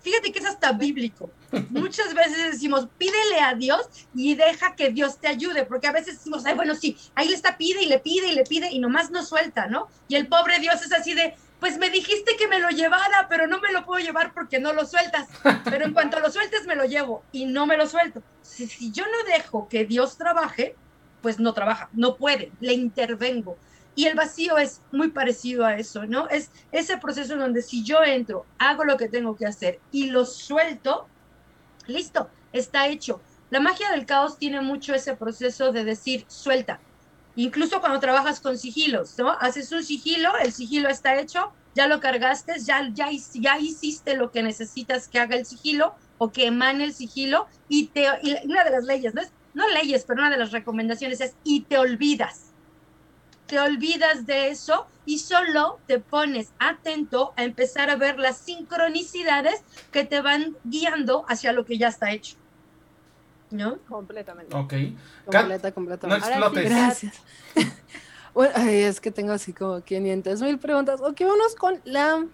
Fíjate 0.00 0.32
que 0.32 0.38
es 0.38 0.46
hasta 0.46 0.72
bíblico. 0.72 1.30
Muchas 1.70 2.14
veces 2.14 2.52
decimos, 2.52 2.88
pídele 2.98 3.40
a 3.40 3.54
Dios 3.54 3.88
y 4.14 4.34
deja 4.34 4.76
que 4.76 4.90
Dios 4.90 5.18
te 5.18 5.28
ayude, 5.28 5.64
porque 5.64 5.86
a 5.86 5.92
veces 5.92 6.18
decimos, 6.18 6.44
ay, 6.46 6.54
bueno, 6.54 6.74
sí, 6.74 6.96
ahí 7.14 7.28
le 7.28 7.34
está, 7.34 7.56
pide 7.56 7.82
y 7.82 7.86
le 7.86 7.98
pide 7.98 8.28
y 8.28 8.34
le 8.34 8.44
pide 8.44 8.70
y 8.70 8.78
nomás 8.78 9.10
no 9.10 9.24
suelta, 9.24 9.66
¿no? 9.66 9.88
Y 10.08 10.16
el 10.16 10.28
pobre 10.28 10.58
Dios 10.58 10.82
es 10.82 10.92
así 10.92 11.14
de, 11.14 11.34
pues 11.60 11.78
me 11.78 11.90
dijiste 11.90 12.36
que 12.36 12.48
me 12.48 12.60
lo 12.60 12.68
llevara, 12.68 13.26
pero 13.28 13.46
no 13.46 13.60
me 13.60 13.72
lo 13.72 13.84
puedo 13.84 14.04
llevar 14.04 14.32
porque 14.32 14.60
no 14.60 14.72
lo 14.72 14.86
sueltas. 14.86 15.28
Pero 15.64 15.84
en 15.86 15.92
cuanto 15.92 16.20
lo 16.20 16.30
sueltes, 16.30 16.66
me 16.66 16.76
lo 16.76 16.84
llevo 16.84 17.24
y 17.32 17.46
no 17.46 17.66
me 17.66 17.76
lo 17.76 17.86
suelto. 17.86 18.22
Si, 18.42 18.66
si 18.66 18.92
yo 18.92 19.04
no 19.04 19.32
dejo 19.32 19.68
que 19.68 19.84
Dios 19.84 20.16
trabaje, 20.16 20.76
pues 21.22 21.38
no 21.38 21.52
trabaja, 21.52 21.88
no 21.92 22.16
puede, 22.16 22.52
le 22.60 22.74
intervengo. 22.74 23.58
Y 23.98 24.06
el 24.06 24.14
vacío 24.14 24.58
es 24.58 24.80
muy 24.92 25.10
parecido 25.10 25.66
a 25.66 25.76
eso, 25.76 26.06
¿no? 26.06 26.28
Es 26.28 26.52
ese 26.70 26.98
proceso 26.98 27.36
donde 27.36 27.62
si 27.62 27.82
yo 27.82 28.04
entro, 28.04 28.46
hago 28.56 28.84
lo 28.84 28.96
que 28.96 29.08
tengo 29.08 29.34
que 29.34 29.44
hacer 29.44 29.80
y 29.90 30.10
lo 30.10 30.24
suelto, 30.24 31.08
listo, 31.88 32.30
está 32.52 32.86
hecho. 32.86 33.20
La 33.50 33.58
magia 33.58 33.90
del 33.90 34.06
caos 34.06 34.38
tiene 34.38 34.60
mucho 34.60 34.94
ese 34.94 35.16
proceso 35.16 35.72
de 35.72 35.82
decir, 35.82 36.24
suelta. 36.28 36.78
Incluso 37.34 37.80
cuando 37.80 37.98
trabajas 37.98 38.38
con 38.38 38.56
sigilos, 38.56 39.18
¿no? 39.18 39.32
Haces 39.32 39.72
un 39.72 39.82
sigilo, 39.82 40.30
el 40.36 40.52
sigilo 40.52 40.88
está 40.88 41.18
hecho, 41.18 41.50
ya 41.74 41.88
lo 41.88 41.98
cargaste, 41.98 42.52
ya, 42.60 42.88
ya, 42.94 43.08
ya 43.34 43.58
hiciste 43.58 44.14
lo 44.14 44.30
que 44.30 44.44
necesitas 44.44 45.08
que 45.08 45.18
haga 45.18 45.34
el 45.34 45.44
sigilo 45.44 45.96
o 46.18 46.30
que 46.30 46.46
emane 46.46 46.84
el 46.84 46.94
sigilo 46.94 47.48
y, 47.68 47.88
te, 47.88 48.06
una 48.44 48.62
de 48.62 48.70
las 48.70 48.84
leyes, 48.84 49.12
¿no? 49.12 49.22
Es, 49.22 49.32
no 49.54 49.68
leyes, 49.70 50.04
pero 50.06 50.20
una 50.20 50.30
de 50.30 50.36
las 50.36 50.52
recomendaciones 50.52 51.20
es 51.20 51.34
y 51.42 51.62
te 51.62 51.78
olvidas 51.78 52.47
te 53.48 53.58
olvidas 53.58 54.26
de 54.26 54.50
eso 54.50 54.86
y 55.06 55.18
solo 55.18 55.80
te 55.86 55.98
pones 55.98 56.52
atento 56.58 57.32
a 57.36 57.44
empezar 57.44 57.88
a 57.90 57.96
ver 57.96 58.18
las 58.18 58.36
sincronicidades 58.36 59.62
que 59.90 60.04
te 60.04 60.20
van 60.20 60.56
guiando 60.64 61.24
hacia 61.28 61.52
lo 61.52 61.64
que 61.64 61.78
ya 61.78 61.88
está 61.88 62.12
hecho. 62.12 62.36
¿No? 63.50 63.78
Completamente. 63.88 64.54
Ok. 64.54 64.74
Completa, 65.24 65.72
completamente. 65.72 66.20
No 66.20 66.32
explotes. 66.32 66.64
Gracias. 66.68 67.14
bueno, 68.34 68.52
ay, 68.54 68.82
es 68.82 69.00
que 69.00 69.10
tengo 69.10 69.32
así 69.32 69.54
como 69.54 69.80
500 69.80 70.42
mil 70.42 70.58
preguntas. 70.58 71.00
Ok, 71.00 71.22
vamos 71.22 71.54
con 71.56 71.80
la 71.84 72.26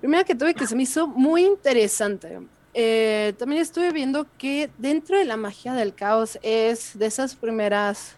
primera 0.00 0.24
que 0.24 0.34
tuve 0.34 0.54
que 0.54 0.66
se 0.66 0.74
me 0.74 0.82
hizo 0.82 1.06
muy 1.06 1.44
interesante. 1.44 2.40
Eh, 2.74 3.32
también 3.38 3.62
estuve 3.62 3.92
viendo 3.92 4.26
que 4.36 4.68
dentro 4.78 5.16
de 5.16 5.24
la 5.24 5.36
magia 5.36 5.74
del 5.74 5.94
caos 5.94 6.40
es 6.42 6.98
de 6.98 7.06
esas 7.06 7.36
primeras 7.36 8.16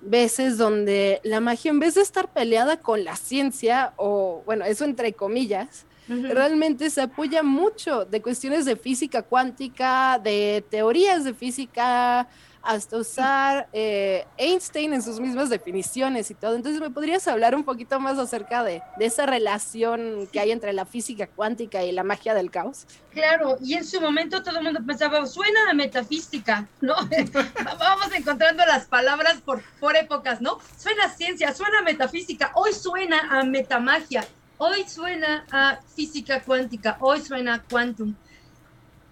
veces 0.00 0.58
donde 0.58 1.20
la 1.24 1.40
magia, 1.40 1.70
en 1.70 1.78
vez 1.78 1.94
de 1.94 2.02
estar 2.02 2.32
peleada 2.32 2.78
con 2.78 3.04
la 3.04 3.16
ciencia, 3.16 3.92
o 3.96 4.42
bueno, 4.46 4.64
eso 4.64 4.84
entre 4.84 5.12
comillas, 5.12 5.86
realmente 6.08 6.90
se 6.90 7.02
apoya 7.02 7.42
mucho 7.42 8.04
de 8.04 8.20
cuestiones 8.20 8.64
de 8.64 8.74
física 8.74 9.22
cuántica, 9.22 10.18
de 10.18 10.64
teorías 10.68 11.24
de 11.24 11.34
física, 11.34 12.26
hasta 12.62 12.96
usar 12.96 13.68
eh, 13.72 14.26
Einstein 14.36 14.92
en 14.92 15.02
sus 15.02 15.18
mismas 15.18 15.48
definiciones 15.48 16.30
y 16.30 16.34
todo. 16.34 16.54
Entonces, 16.54 16.80
¿me 16.80 16.90
podrías 16.90 17.26
hablar 17.28 17.54
un 17.54 17.64
poquito 17.64 17.98
más 18.00 18.18
acerca 18.18 18.62
de, 18.62 18.82
de, 18.98 19.06
esa 19.06 19.26
relación 19.26 20.28
que 20.32 20.40
hay 20.40 20.50
entre 20.50 20.72
la 20.72 20.84
física 20.84 21.26
cuántica 21.26 21.82
y 21.84 21.92
la 21.92 22.04
magia 22.04 22.34
del 22.34 22.50
caos? 22.50 22.86
Claro, 23.12 23.56
y 23.62 23.74
en 23.74 23.84
su 23.84 24.00
momento 24.00 24.42
todo 24.42 24.58
el 24.58 24.64
mundo 24.64 24.80
pensaba, 24.86 25.26
suena 25.26 25.70
a 25.70 25.74
metafísica, 25.74 26.68
¿no? 26.80 26.94
Vamos 27.78 28.12
encontrando 28.14 28.64
las 28.66 28.86
palabras 28.86 29.40
por, 29.40 29.62
por 29.80 29.96
épocas, 29.96 30.40
¿no? 30.40 30.58
Suena 30.76 31.04
a 31.04 31.10
ciencia, 31.10 31.54
suena 31.54 31.80
a 31.80 31.82
metafísica, 31.82 32.52
hoy 32.54 32.72
suena 32.72 33.38
a 33.38 33.42
metamagia, 33.44 34.26
hoy 34.58 34.84
suena 34.86 35.46
a 35.50 35.80
física 35.96 36.40
cuántica, 36.42 36.98
hoy 37.00 37.20
suena 37.20 37.54
a 37.54 37.62
quantum. 37.62 38.14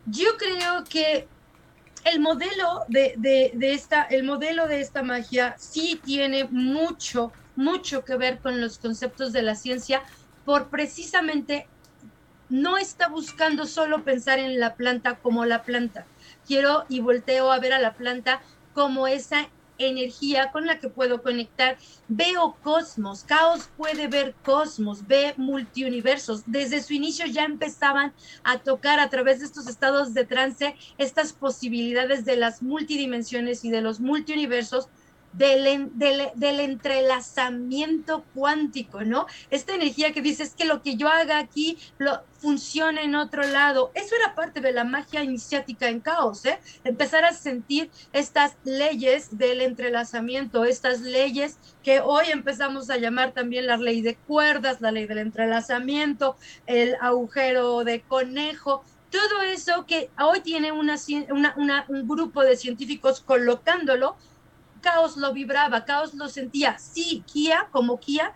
Yo 0.06 0.37
creo 0.38 0.84
que 0.84 1.26
el 2.11 2.21
modelo 2.21 2.85
de, 2.88 3.14
de, 3.16 3.73
esta, 3.73 4.03
el 4.03 4.25
modelo 4.25 4.66
de 4.66 4.81
esta 4.81 5.03
magia 5.03 5.55
sí 5.59 6.01
tiene 6.05 6.44
mucho, 6.51 7.33
mucho 7.57 8.05
que 8.05 8.16
ver 8.16 8.38
con 8.38 8.61
los 8.61 8.79
conceptos 8.79 9.33
de 9.33 9.42
la 9.42 9.55
ciencia, 9.55 10.03
por 10.44 10.68
precisamente 10.68 11.66
no 12.49 12.79
está 12.79 13.09
buscando 13.09 13.66
solo 13.66 14.05
pensar 14.05 14.38
en 14.38 14.59
la 14.59 14.75
planta 14.75 15.16
como 15.16 15.44
la 15.44 15.62
planta. 15.62 16.07
Quiero 16.47 16.87
y 16.88 17.01
volteo 17.01 17.53
a 17.53 17.59
ver 17.59 17.75
a 17.75 17.79
la 17.79 17.92
planta 17.92 18.40
como 18.73 19.07
esa 19.07 19.49
energía 19.79 20.51
con 20.53 20.67
la 20.67 20.79
que 20.79 20.88
puedo 20.88 21.23
conectar. 21.23 21.79
Veo 22.09 22.57
cosmos, 22.62 23.25
Caos 23.25 23.69
puede 23.77 24.09
ver 24.09 24.35
cosmos, 24.45 25.07
ve 25.07 25.35
multiuniversos. 25.37 26.43
Desde 26.47 26.83
su 26.83 26.95
inicio 26.95 27.27
ya 27.27 27.45
empezaban 27.45 28.12
a 28.45 28.59
tocar 28.59 29.01
a 29.01 29.09
través 29.09 29.41
de 29.41 29.47
estos 29.47 29.67
estados 29.69 30.14
de 30.14 30.25
trance 30.25 30.75
estas 30.99 31.33
posibilidades 31.33 32.25
de 32.25 32.37
las 32.37 32.62
multidimensiones 32.62 33.64
y 33.64 33.71
de 33.71 33.81
los 33.81 34.01
multiuniversos 34.01 34.88
del, 35.33 35.91
del, 35.95 36.61
entrelazamiento 36.61 38.25
cuántico, 38.35 39.03
¿no? 39.03 39.27
Esta 39.51 39.75
energía 39.75 40.12
que 40.12 40.23
dice 40.23 40.43
es 40.43 40.55
que 40.55 40.64
lo 40.64 40.83
que 40.83 40.97
yo 40.97 41.09
haga 41.09 41.38
aquí 41.38 41.79
lo, 41.99 42.23
funciona 42.38 43.03
en 43.03 43.14
otro 43.14 43.43
lado. 43.43 43.91
Eso 43.95 44.14
era 44.17 44.35
parte 44.35 44.61
de 44.61 44.73
la 44.73 44.85
magia 44.85 45.23
iniciática 45.23 45.88
en 45.88 46.01
caos, 46.01 46.45
¿eh? 46.45 46.59
Empezar 46.85 47.25
a 47.25 47.33
sentir 47.33 47.91
estas 48.12 48.57
leyes 48.64 49.37
del 49.38 49.61
entrelazamiento, 49.61 50.64
estas 50.64 51.01
leyes 51.01 51.59
que 51.83 52.01
hoy 52.01 52.27
empezamos 52.31 52.91
a 52.91 52.97
llamar 52.97 53.33
también 53.33 53.67
la 53.67 53.77
ley 53.77 54.03
de 54.03 54.17
cuerdas, 54.17 54.81
la 54.81 54.93
ley 54.93 55.07
del 55.07 55.19
entrelazamiento, 55.19 56.37
el 56.67 56.97
agujero 57.01 57.85
de 57.85 58.01
conejo, 58.01 58.85
todo 59.11 59.43
eso 59.43 59.87
que 59.87 60.11
hoy 60.21 60.41
tiene 60.41 60.71
un 60.71 60.88
grupo 62.07 62.43
de 62.43 62.57
científicos 62.57 63.21
colocándolo 63.21 64.17
Caos 64.81 65.17
lo 65.17 65.33
vibraba, 65.33 65.85
Caos 65.85 66.14
lo 66.14 66.29
sentía. 66.29 66.79
Sí, 66.79 67.23
Kia, 67.27 67.69
como 67.71 67.99
Kia, 68.01 68.35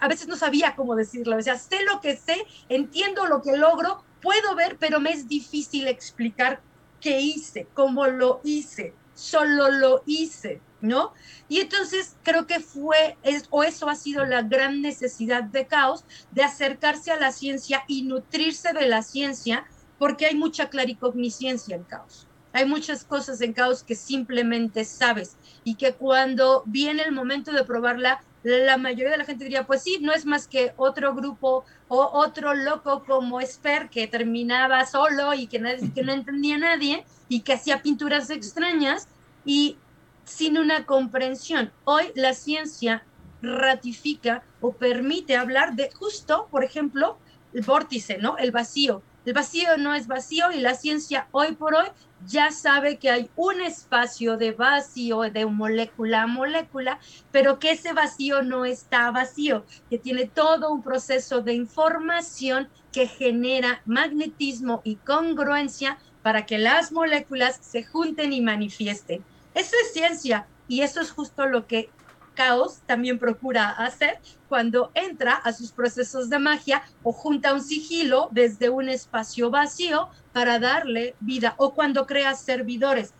a 0.00 0.08
veces 0.08 0.28
no 0.28 0.36
sabía 0.36 0.74
cómo 0.76 0.96
decirlo. 0.96 1.36
O 1.36 1.42
sea, 1.42 1.58
sé 1.58 1.82
lo 1.84 2.00
que 2.00 2.16
sé, 2.16 2.44
entiendo 2.68 3.26
lo 3.26 3.42
que 3.42 3.56
logro, 3.56 4.04
puedo 4.22 4.54
ver, 4.54 4.76
pero 4.78 5.00
me 5.00 5.12
es 5.12 5.28
difícil 5.28 5.88
explicar 5.88 6.60
qué 7.00 7.20
hice, 7.20 7.68
cómo 7.74 8.06
lo 8.06 8.40
hice, 8.44 8.94
solo 9.14 9.70
lo 9.70 10.02
hice, 10.06 10.60
¿no? 10.80 11.12
Y 11.48 11.60
entonces 11.60 12.16
creo 12.22 12.46
que 12.46 12.60
fue, 12.60 13.16
es, 13.22 13.46
o 13.50 13.62
eso 13.62 13.88
ha 13.88 13.94
sido 13.94 14.24
la 14.24 14.42
gran 14.42 14.80
necesidad 14.80 15.44
de 15.44 15.66
Caos, 15.66 16.04
de 16.30 16.42
acercarse 16.42 17.10
a 17.10 17.20
la 17.20 17.32
ciencia 17.32 17.84
y 17.86 18.02
nutrirse 18.02 18.72
de 18.72 18.88
la 18.88 19.02
ciencia, 19.02 19.66
porque 19.98 20.26
hay 20.26 20.34
mucha 20.34 20.70
claricogniscencia 20.70 21.76
en 21.76 21.84
Caos. 21.84 22.26
Hay 22.54 22.66
muchas 22.66 23.02
cosas 23.02 23.40
en 23.40 23.52
caos 23.52 23.82
que 23.82 23.96
simplemente 23.96 24.84
sabes 24.84 25.36
y 25.64 25.74
que 25.74 25.92
cuando 25.94 26.62
viene 26.66 27.02
el 27.02 27.10
momento 27.10 27.50
de 27.50 27.64
probarla, 27.64 28.22
la 28.44 28.76
mayoría 28.76 29.10
de 29.10 29.18
la 29.18 29.24
gente 29.24 29.42
diría, 29.42 29.66
pues 29.66 29.82
sí, 29.82 29.98
no 30.00 30.12
es 30.12 30.24
más 30.24 30.46
que 30.46 30.72
otro 30.76 31.14
grupo 31.14 31.64
o 31.88 32.10
otro 32.12 32.54
loco 32.54 33.02
como 33.04 33.40
Esper 33.40 33.90
que 33.90 34.06
terminaba 34.06 34.86
solo 34.86 35.34
y 35.34 35.48
que, 35.48 35.58
nadie, 35.58 35.92
que 35.92 36.04
no 36.04 36.12
entendía 36.20 36.54
a 36.54 36.58
nadie 36.58 37.04
y 37.28 37.40
que 37.40 37.54
hacía 37.54 37.82
pinturas 37.82 38.30
extrañas 38.30 39.08
y 39.44 39.76
sin 40.24 40.56
una 40.56 40.86
comprensión. 40.86 41.72
Hoy 41.82 42.12
la 42.14 42.34
ciencia 42.34 43.04
ratifica 43.42 44.44
o 44.60 44.72
permite 44.72 45.36
hablar 45.36 45.74
de 45.74 45.90
justo, 45.90 46.46
por 46.52 46.62
ejemplo, 46.62 47.18
el 47.52 47.62
vórtice, 47.62 48.18
¿no? 48.18 48.38
El 48.38 48.52
vacío. 48.52 49.02
El 49.24 49.32
vacío 49.32 49.76
no 49.78 49.94
es 49.94 50.06
vacío 50.06 50.52
y 50.52 50.60
la 50.60 50.74
ciencia 50.74 51.28
hoy 51.32 51.52
por 51.56 51.74
hoy 51.74 51.86
ya 52.26 52.50
sabe 52.50 52.98
que 52.98 53.10
hay 53.10 53.30
un 53.36 53.60
espacio 53.60 54.36
de 54.36 54.52
vacío 54.52 55.20
de 55.20 55.46
molécula 55.46 56.22
a 56.22 56.26
molécula, 56.26 56.98
pero 57.30 57.58
que 57.58 57.72
ese 57.72 57.92
vacío 57.92 58.42
no 58.42 58.64
está 58.64 59.10
vacío, 59.10 59.64
que 59.90 59.98
tiene 59.98 60.26
todo 60.26 60.72
un 60.72 60.82
proceso 60.82 61.42
de 61.42 61.54
información 61.54 62.68
que 62.92 63.06
genera 63.06 63.82
magnetismo 63.84 64.80
y 64.84 64.96
congruencia 64.96 65.98
para 66.22 66.46
que 66.46 66.58
las 66.58 66.92
moléculas 66.92 67.58
se 67.60 67.84
junten 67.84 68.32
y 68.32 68.40
manifiesten. 68.40 69.24
Eso 69.54 69.76
es 69.82 69.92
ciencia 69.92 70.46
y 70.68 70.80
eso 70.80 71.00
es 71.00 71.10
justo 71.10 71.46
lo 71.46 71.66
que 71.66 71.90
Caos 72.34 72.80
también 72.86 73.18
procura 73.18 73.70
hacer 73.70 74.18
cuando 74.48 74.90
entra 74.94 75.34
a 75.34 75.52
sus 75.52 75.72
procesos 75.72 76.28
de 76.28 76.38
magia 76.38 76.82
o 77.02 77.12
junta 77.12 77.54
un 77.54 77.62
sigilo 77.62 78.28
desde 78.32 78.68
un 78.68 78.88
espacio 78.88 79.50
vacío 79.50 80.08
para 80.32 80.58
darle 80.58 81.14
vida 81.20 81.54
o 81.56 81.74
cuando 81.74 82.06
crea 82.06 82.34
servidores. 82.34 83.14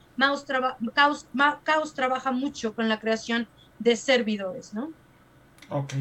Caos, 0.95 1.95
trabaja 1.95 2.31
mucho 2.31 2.75
con 2.75 2.89
la 2.89 3.01
creación 3.01 3.49
de 3.79 3.97
servidores, 3.97 4.75
¿no? 4.75 4.93
Ok. 5.71 5.95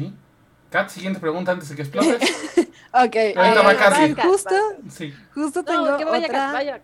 Kat, 0.70 0.88
siguiente 0.88 1.20
pregunta 1.20 1.52
antes 1.52 1.68
de 1.68 1.76
que 1.76 1.82
explote. 1.82 2.14
ok. 2.92 3.14
Eh, 3.14 4.14
justo, 4.22 4.54
sí. 4.88 5.14
justo 5.34 5.64
tengo 5.64 5.96
otra... 5.96 6.82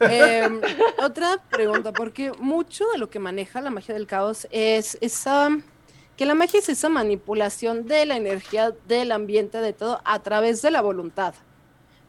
Em, 0.00 0.60
otra 1.02 1.36
pregunta, 1.50 1.92
porque 1.92 2.32
mucho 2.38 2.86
de 2.92 2.98
lo 2.98 3.10
que 3.10 3.18
maneja 3.18 3.60
la 3.60 3.70
magia 3.70 3.94
del 3.94 4.06
caos 4.06 4.48
es 4.50 4.96
esa 5.00 5.50
que 6.16 6.26
la 6.26 6.34
magia 6.34 6.58
es 6.58 6.68
esa 6.68 6.90
manipulación 6.90 7.86
de 7.86 8.04
la 8.04 8.16
energía 8.16 8.74
del 8.86 9.10
ambiente 9.10 9.58
de 9.58 9.72
todo 9.72 10.02
a 10.04 10.18
través 10.18 10.60
de 10.60 10.70
la 10.70 10.82
voluntad. 10.82 11.32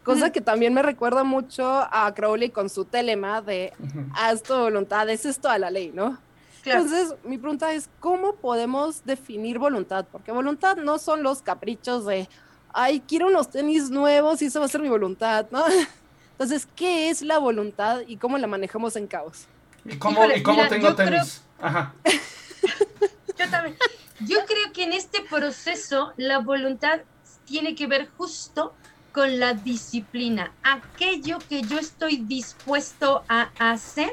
Cosa 0.03 0.31
que 0.31 0.41
también 0.41 0.73
me 0.73 0.81
recuerda 0.81 1.23
mucho 1.23 1.65
a 1.65 2.11
Crowley 2.13 2.49
con 2.49 2.69
su 2.69 2.85
telema 2.85 3.41
de 3.41 3.71
haz 4.13 4.43
tu 4.43 4.53
voluntad, 4.53 5.07
es 5.09 5.25
esto 5.25 5.47
a 5.47 5.57
la 5.57 5.69
ley, 5.69 5.91
¿no? 5.93 6.17
Entonces, 6.65 7.15
mi 7.23 7.37
pregunta 7.37 7.73
es, 7.73 7.89
¿cómo 7.99 8.35
podemos 8.35 9.05
definir 9.05 9.59
voluntad? 9.59 10.05
Porque 10.11 10.31
voluntad 10.31 10.75
no 10.75 10.97
son 10.97 11.23
los 11.23 11.41
caprichos 11.41 12.05
de, 12.05 12.27
ay, 12.73 13.01
quiero 13.07 13.27
unos 13.27 13.49
tenis 13.49 13.89
nuevos 13.89 14.41
y 14.41 14.45
eso 14.45 14.59
va 14.59 14.65
a 14.65 14.69
ser 14.69 14.81
mi 14.81 14.89
voluntad, 14.89 15.47
¿no? 15.51 15.63
Entonces, 16.41 16.67
¿qué 16.75 17.11
es 17.11 17.21
la 17.21 17.37
voluntad 17.37 18.01
y 18.07 18.17
cómo 18.17 18.39
la 18.39 18.47
manejamos 18.47 18.95
en 18.95 19.05
caos? 19.05 19.45
¿Y 19.85 19.97
cómo, 19.97 20.21
tengo 20.69 20.95
tenis? 20.95 21.43
Ajá. 21.61 21.93
yo 23.37 23.49
también. 23.51 23.77
Yo 24.21 24.39
creo 24.47 24.73
que 24.73 24.85
en 24.85 24.93
este 24.93 25.21
proceso 25.21 26.13
la 26.17 26.39
voluntad 26.39 27.01
tiene 27.45 27.75
que 27.75 27.85
ver 27.85 28.09
justo 28.17 28.73
con 29.11 29.39
la 29.39 29.53
disciplina, 29.53 30.51
aquello 30.63 31.37
que 31.47 31.61
yo 31.61 31.77
estoy 31.77 32.17
dispuesto 32.17 33.23
a 33.29 33.51
hacer 33.59 34.11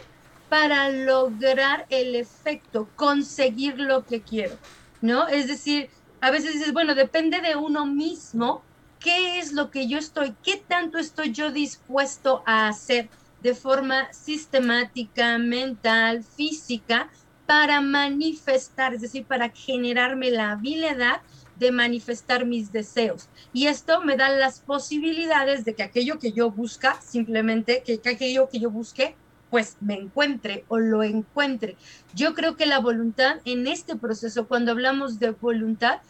para 0.51 0.91
lograr 0.91 1.87
el 1.89 2.15
efecto, 2.15 2.91
conseguir 2.95 3.81
lo 3.81 4.05
que 4.05 4.21
quiero, 4.21 4.59
¿no? 5.01 5.29
Es 5.29 5.49
decir, 5.49 5.89
a 6.21 6.31
veces 6.31 6.53
dices, 6.53 6.75
bueno, 6.75 6.95
depende 6.95 7.41
de 7.41 7.57
uno 7.57 7.87
mismo 7.87 8.63
qué 9.01 9.39
es 9.39 9.53
lo 9.53 9.71
que 9.71 9.89
yo 9.89 9.99
estoy, 9.99 10.35
qué 10.43 10.63
tanto 10.67 10.99
estoy 10.99 11.33
yo 11.33 11.51
dispuesto 11.51 12.43
a 12.47 12.69
hacer 12.69 13.09
de 13.43 13.55
forma 13.55 14.13
sistemática, 14.13 15.39
mental, 15.39 16.25
física, 16.25 17.09
para 17.47 17.81
manifestar, 17.81 18.93
es 18.95 19.01
decir, 19.01 19.25
para 19.25 19.49
generarme 19.51 20.31
la 20.31 20.51
habilidad 20.51 21.23
de 21.59 21.73
manifestar 21.73 22.45
mis 22.45 22.73
deseos. 22.73 23.29
Y 23.53 23.67
esto 23.67 24.03
me 24.03 24.17
da 24.17 24.29
las 24.29 24.61
posibilidades 24.61 25.65
de 25.65 25.75
que 25.75 25.83
aquello 25.83 26.19
que 26.19 26.33
yo 26.33 26.51
busca, 26.51 27.01
simplemente, 27.01 27.83
que, 27.85 27.99
que 27.99 28.11
aquello 28.11 28.49
que 28.49 28.61
yo 28.61 28.71
busque, 28.71 29.17
pues 29.51 29.77
me 29.81 29.95
encuentre 29.95 30.65
o 30.69 30.79
lo 30.79 31.03
encuentre. 31.03 31.77
Yo 32.15 32.35
creo 32.35 32.57
que 32.57 32.67
la 32.67 32.81
voluntad 32.81 33.39
en 33.45 33.67
este 33.67 33.97
proceso, 33.97 34.47
cuando 34.47 34.73
hablamos 34.73 35.19
de 35.19 35.31
voluntad, 35.31 36.01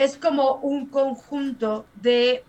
es 0.00 0.16
como 0.16 0.54
un 0.62 0.86
conjunto 0.86 1.84
de 2.00 2.42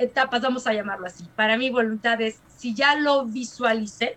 etapas, 0.00 0.42
vamos 0.42 0.66
a 0.66 0.72
llamarlo 0.72 1.06
así. 1.06 1.24
Para 1.36 1.56
mí 1.56 1.70
voluntad 1.70 2.20
es, 2.20 2.40
si 2.56 2.74
ya 2.74 2.96
lo 2.96 3.24
visualicé, 3.24 4.16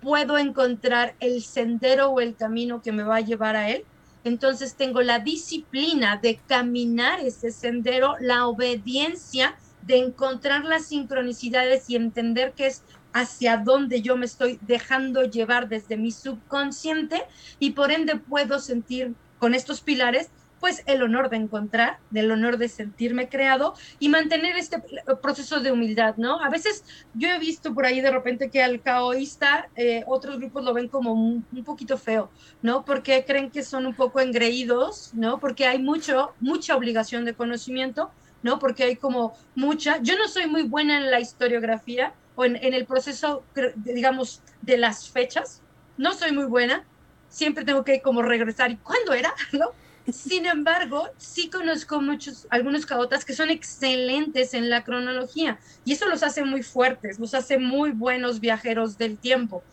puedo 0.00 0.38
encontrar 0.38 1.14
el 1.20 1.42
sendero 1.42 2.08
o 2.08 2.20
el 2.20 2.34
camino 2.34 2.80
que 2.80 2.92
me 2.92 3.02
va 3.02 3.16
a 3.16 3.20
llevar 3.20 3.56
a 3.56 3.68
él. 3.68 3.84
Entonces 4.24 4.74
tengo 4.74 5.02
la 5.02 5.18
disciplina 5.18 6.16
de 6.16 6.40
caminar 6.48 7.20
ese 7.20 7.50
sendero, 7.50 8.16
la 8.20 8.46
obediencia 8.46 9.54
de 9.82 9.98
encontrar 9.98 10.64
las 10.64 10.86
sincronicidades 10.86 11.90
y 11.90 11.96
entender 11.96 12.54
que 12.54 12.68
es 12.68 12.84
hacia 13.12 13.58
dónde 13.58 14.00
yo 14.00 14.16
me 14.16 14.24
estoy 14.24 14.58
dejando 14.62 15.24
llevar 15.24 15.68
desde 15.68 15.98
mi 15.98 16.10
subconsciente 16.10 17.22
y 17.58 17.72
por 17.72 17.92
ende 17.92 18.16
puedo 18.16 18.60
sentir 18.60 19.12
con 19.38 19.52
estos 19.52 19.82
pilares 19.82 20.30
pues 20.64 20.82
el 20.86 21.02
honor 21.02 21.28
de 21.28 21.36
encontrar, 21.36 21.98
del 22.08 22.30
honor 22.30 22.56
de 22.56 22.70
sentirme 22.70 23.28
creado 23.28 23.74
y 23.98 24.08
mantener 24.08 24.56
este 24.56 24.82
proceso 25.20 25.60
de 25.60 25.70
humildad, 25.70 26.14
¿no? 26.16 26.42
A 26.42 26.48
veces 26.48 26.86
yo 27.12 27.28
he 27.28 27.38
visto 27.38 27.74
por 27.74 27.84
ahí 27.84 28.00
de 28.00 28.10
repente 28.10 28.48
que 28.48 28.62
al 28.62 28.80
caoísta 28.80 29.68
eh, 29.76 30.04
otros 30.06 30.38
grupos 30.38 30.64
lo 30.64 30.72
ven 30.72 30.88
como 30.88 31.12
un, 31.12 31.44
poquito 31.66 31.98
feo, 31.98 32.30
¿no? 32.62 32.82
Porque 32.82 33.26
creen 33.26 33.50
que 33.50 33.62
son 33.62 33.84
un 33.84 33.92
poco 33.92 34.20
engreídos, 34.20 35.10
¿no? 35.12 35.38
Porque 35.38 35.66
hay 35.66 35.82
mucho, 35.82 36.32
mucha 36.40 36.74
obligación 36.74 37.26
de 37.26 37.34
conocimiento, 37.34 38.10
¿no? 38.42 38.58
Porque 38.58 38.84
hay 38.84 38.96
como 38.96 39.34
mucha, 39.54 39.98
yo 40.00 40.16
no 40.16 40.28
soy 40.28 40.46
muy 40.46 40.62
buena 40.62 40.96
en 40.96 41.10
la 41.10 41.20
historiografía 41.20 42.14
o 42.36 42.46
en, 42.46 42.56
en 42.56 42.72
el 42.72 42.86
proceso, 42.86 43.42
digamos, 43.74 44.40
de 44.62 44.78
las 44.78 45.10
fechas, 45.10 45.60
no 45.98 46.14
soy 46.14 46.32
muy 46.32 46.46
buena, 46.46 46.86
siempre 47.28 47.66
tengo 47.66 47.84
que 47.84 48.00
como 48.00 48.22
regresar 48.22 48.70
y 48.70 48.78
cuándo 48.78 49.12
era, 49.12 49.34
¿no? 49.52 49.83
Sin 50.06 50.44
embargo, 50.44 51.08
sí 51.16 51.48
conozco 51.48 52.00
muchos, 52.00 52.46
algunos 52.50 52.84
caotas 52.84 53.24
que 53.24 53.32
son 53.32 53.48
excelentes 53.50 54.52
en 54.52 54.68
la 54.68 54.84
cronología 54.84 55.58
y 55.84 55.92
eso 55.92 56.06
los 56.08 56.22
hace 56.22 56.44
muy 56.44 56.62
fuertes, 56.62 57.18
los 57.18 57.32
hace 57.32 57.58
muy 57.58 57.92
buenos 57.92 58.40
viajeros 58.40 58.98
del 58.98 59.18
tiempo. 59.18 59.64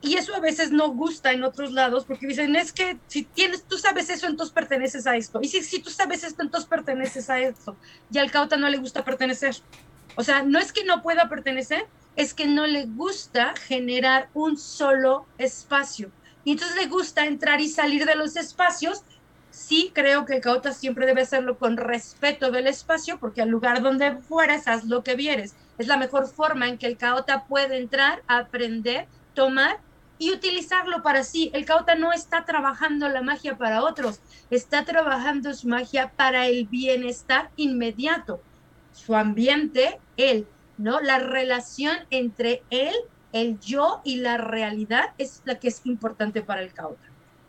Y 0.00 0.14
eso 0.16 0.34
a 0.36 0.40
veces 0.40 0.70
no 0.70 0.90
gusta 0.90 1.32
en 1.32 1.42
otros 1.42 1.72
lados 1.72 2.06
porque 2.06 2.28
dicen, 2.28 2.54
es 2.54 2.72
que 2.72 3.00
si 3.08 3.24
tienes, 3.24 3.66
tú 3.66 3.76
sabes 3.78 4.08
eso, 4.10 4.28
entonces 4.28 4.54
perteneces 4.54 5.06
a 5.08 5.16
esto. 5.16 5.40
Y 5.42 5.48
si, 5.48 5.62
si 5.64 5.82
tú 5.82 5.90
sabes 5.90 6.22
esto, 6.22 6.42
entonces 6.44 6.68
perteneces 6.68 7.28
a 7.28 7.40
esto. 7.40 7.80
Y 8.08 8.18
al 8.18 8.30
cauta 8.30 8.56
no 8.56 8.68
le 8.68 8.78
gusta 8.78 9.04
pertenecer. 9.04 9.56
O 10.14 10.22
sea, 10.22 10.44
no 10.44 10.60
es 10.60 10.72
que 10.72 10.84
no 10.84 11.02
pueda 11.02 11.28
pertenecer, 11.28 11.90
es 12.14 12.34
que 12.34 12.46
no 12.46 12.66
le 12.66 12.86
gusta 12.86 13.54
generar 13.56 14.30
un 14.34 14.56
solo 14.56 15.30
espacio. 15.38 16.12
Y 16.48 16.52
entonces 16.52 16.78
le 16.78 16.86
gusta 16.86 17.26
entrar 17.26 17.60
y 17.60 17.68
salir 17.68 18.06
de 18.06 18.14
los 18.14 18.34
espacios 18.34 19.02
sí 19.50 19.92
creo 19.94 20.24
que 20.24 20.36
el 20.36 20.40
caota 20.40 20.72
siempre 20.72 21.04
debe 21.04 21.20
hacerlo 21.20 21.58
con 21.58 21.76
respeto 21.76 22.50
del 22.50 22.66
espacio, 22.66 23.18
porque 23.18 23.42
al 23.42 23.50
lugar 23.50 23.82
donde 23.82 24.16
fueres, 24.16 24.66
haz 24.66 24.84
lo 24.84 25.02
que 25.02 25.14
vieres. 25.14 25.54
Es 25.76 25.88
la 25.88 25.98
mejor 25.98 26.26
forma 26.26 26.66
en 26.66 26.78
que 26.78 26.86
el 26.86 26.96
caota 26.96 27.44
puede 27.44 27.76
entrar, 27.76 28.22
aprender, 28.28 29.06
tomar 29.34 29.80
y 30.16 30.30
utilizarlo 30.32 31.02
para 31.02 31.22
sí. 31.22 31.50
El 31.52 31.66
caota 31.66 31.96
no 31.96 32.14
está 32.14 32.46
trabajando 32.46 33.10
la 33.10 33.20
magia 33.20 33.58
para 33.58 33.84
otros, 33.84 34.20
está 34.48 34.86
trabajando 34.86 35.52
su 35.52 35.68
magia 35.68 36.14
para 36.16 36.46
el 36.46 36.66
bienestar 36.66 37.50
inmediato. 37.56 38.40
Su 38.94 39.14
ambiente, 39.14 40.00
él, 40.16 40.46
¿no? 40.78 40.98
La 41.00 41.18
relación 41.18 41.98
entre 42.08 42.62
él, 42.70 42.94
el 43.32 43.58
yo 43.60 44.00
y 44.04 44.16
la 44.16 44.38
realidad 44.38 45.12
es 45.18 45.42
la 45.44 45.58
que 45.58 45.68
es 45.68 45.82
importante 45.84 46.42
para 46.42 46.62
el 46.62 46.72
caota. 46.72 47.06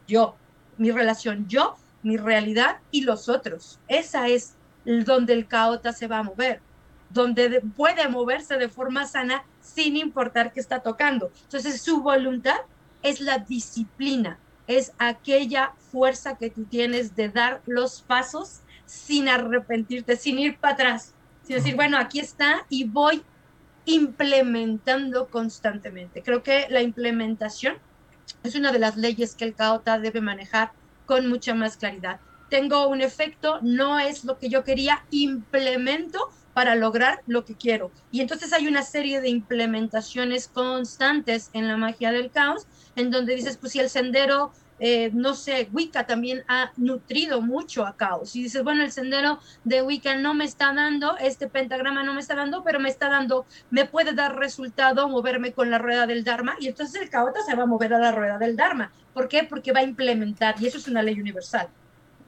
Yo, 0.07 0.35
mi 0.77 0.91
relación 0.91 1.47
yo 1.47 1.77
mi 2.03 2.17
realidad 2.17 2.77
y 2.91 3.01
los 3.01 3.29
otros. 3.29 3.79
Esa 3.87 4.27
es 4.27 4.55
donde 4.85 5.33
el 5.33 5.47
caota 5.47 5.91
se 5.91 6.07
va 6.07 6.19
a 6.19 6.23
mover, 6.23 6.61
donde 7.09 7.61
puede 7.75 8.07
moverse 8.07 8.57
de 8.57 8.69
forma 8.69 9.05
sana 9.05 9.43
sin 9.61 9.97
importar 9.97 10.53
qué 10.53 10.59
está 10.59 10.79
tocando. 10.79 11.31
Entonces 11.43 11.81
su 11.81 12.01
voluntad 12.01 12.57
es 13.01 13.21
la 13.21 13.39
disciplina, 13.39 14.39
es 14.67 14.93
aquella 14.97 15.73
fuerza 15.91 16.37
que 16.37 16.49
tú 16.49 16.63
tienes 16.65 17.15
de 17.15 17.29
dar 17.29 17.61
los 17.65 18.01
pasos 18.01 18.61
sin 18.85 19.29
arrepentirte, 19.29 20.15
sin 20.15 20.39
ir 20.39 20.57
para 20.57 20.73
atrás, 20.73 21.13
sin 21.43 21.57
decir, 21.57 21.75
bueno, 21.75 21.97
aquí 21.97 22.19
está 22.19 22.65
y 22.69 22.85
voy 22.85 23.23
implementando 23.85 25.27
constantemente. 25.27 26.21
Creo 26.21 26.43
que 26.43 26.67
la 26.69 26.81
implementación 26.81 27.77
es 28.43 28.55
una 28.55 28.71
de 28.71 28.79
las 28.79 28.97
leyes 28.97 29.35
que 29.35 29.45
el 29.45 29.55
caota 29.55 29.99
debe 29.99 30.21
manejar 30.21 30.71
con 31.05 31.27
mucha 31.27 31.53
más 31.55 31.77
claridad. 31.77 32.19
Tengo 32.49 32.87
un 32.87 33.01
efecto, 33.01 33.59
no 33.61 33.99
es 33.99 34.23
lo 34.23 34.37
que 34.37 34.49
yo 34.49 34.63
quería, 34.63 35.03
implemento 35.11 36.29
para 36.53 36.75
lograr 36.75 37.21
lo 37.27 37.45
que 37.45 37.55
quiero. 37.55 37.91
Y 38.11 38.21
entonces 38.21 38.53
hay 38.53 38.67
una 38.67 38.83
serie 38.83 39.21
de 39.21 39.29
implementaciones 39.29 40.47
constantes 40.47 41.49
en 41.53 41.67
la 41.67 41.77
magia 41.77 42.11
del 42.11 42.31
caos, 42.31 42.67
en 42.95 43.11
donde 43.11 43.35
dices, 43.35 43.57
pues 43.57 43.73
si 43.73 43.79
el 43.79 43.89
sendero 43.89 44.51
eh, 44.79 45.11
no 45.13 45.33
sé, 45.33 45.69
Wicca 45.71 46.05
también 46.05 46.43
ha 46.47 46.71
nutrido 46.77 47.41
mucho 47.41 47.85
a 47.85 47.95
caos. 47.95 48.35
Y 48.35 48.43
dices, 48.43 48.63
bueno, 48.63 48.83
el 48.83 48.91
sendero 48.91 49.39
de 49.63 49.81
Wicca 49.81 50.15
no 50.15 50.33
me 50.33 50.45
está 50.45 50.73
dando, 50.73 51.17
este 51.17 51.47
pentagrama 51.47 52.03
no 52.03 52.13
me 52.13 52.21
está 52.21 52.35
dando, 52.35 52.63
pero 52.63 52.79
me 52.79 52.89
está 52.89 53.09
dando, 53.09 53.45
me 53.69 53.85
puede 53.85 54.13
dar 54.13 54.37
resultado 54.37 55.07
moverme 55.09 55.53
con 55.53 55.69
la 55.69 55.77
rueda 55.77 56.07
del 56.07 56.23
Dharma. 56.23 56.55
Y 56.59 56.67
entonces 56.67 57.01
el 57.01 57.09
caota 57.09 57.41
se 57.45 57.55
va 57.55 57.63
a 57.63 57.67
mover 57.67 57.93
a 57.93 57.99
la 57.99 58.11
rueda 58.11 58.37
del 58.37 58.55
Dharma. 58.55 58.91
¿Por 59.13 59.27
qué? 59.27 59.43
Porque 59.43 59.71
va 59.71 59.81
a 59.81 59.83
implementar, 59.83 60.55
y 60.59 60.67
eso 60.67 60.77
es 60.77 60.87
una 60.87 61.01
ley 61.01 61.19
universal, 61.19 61.67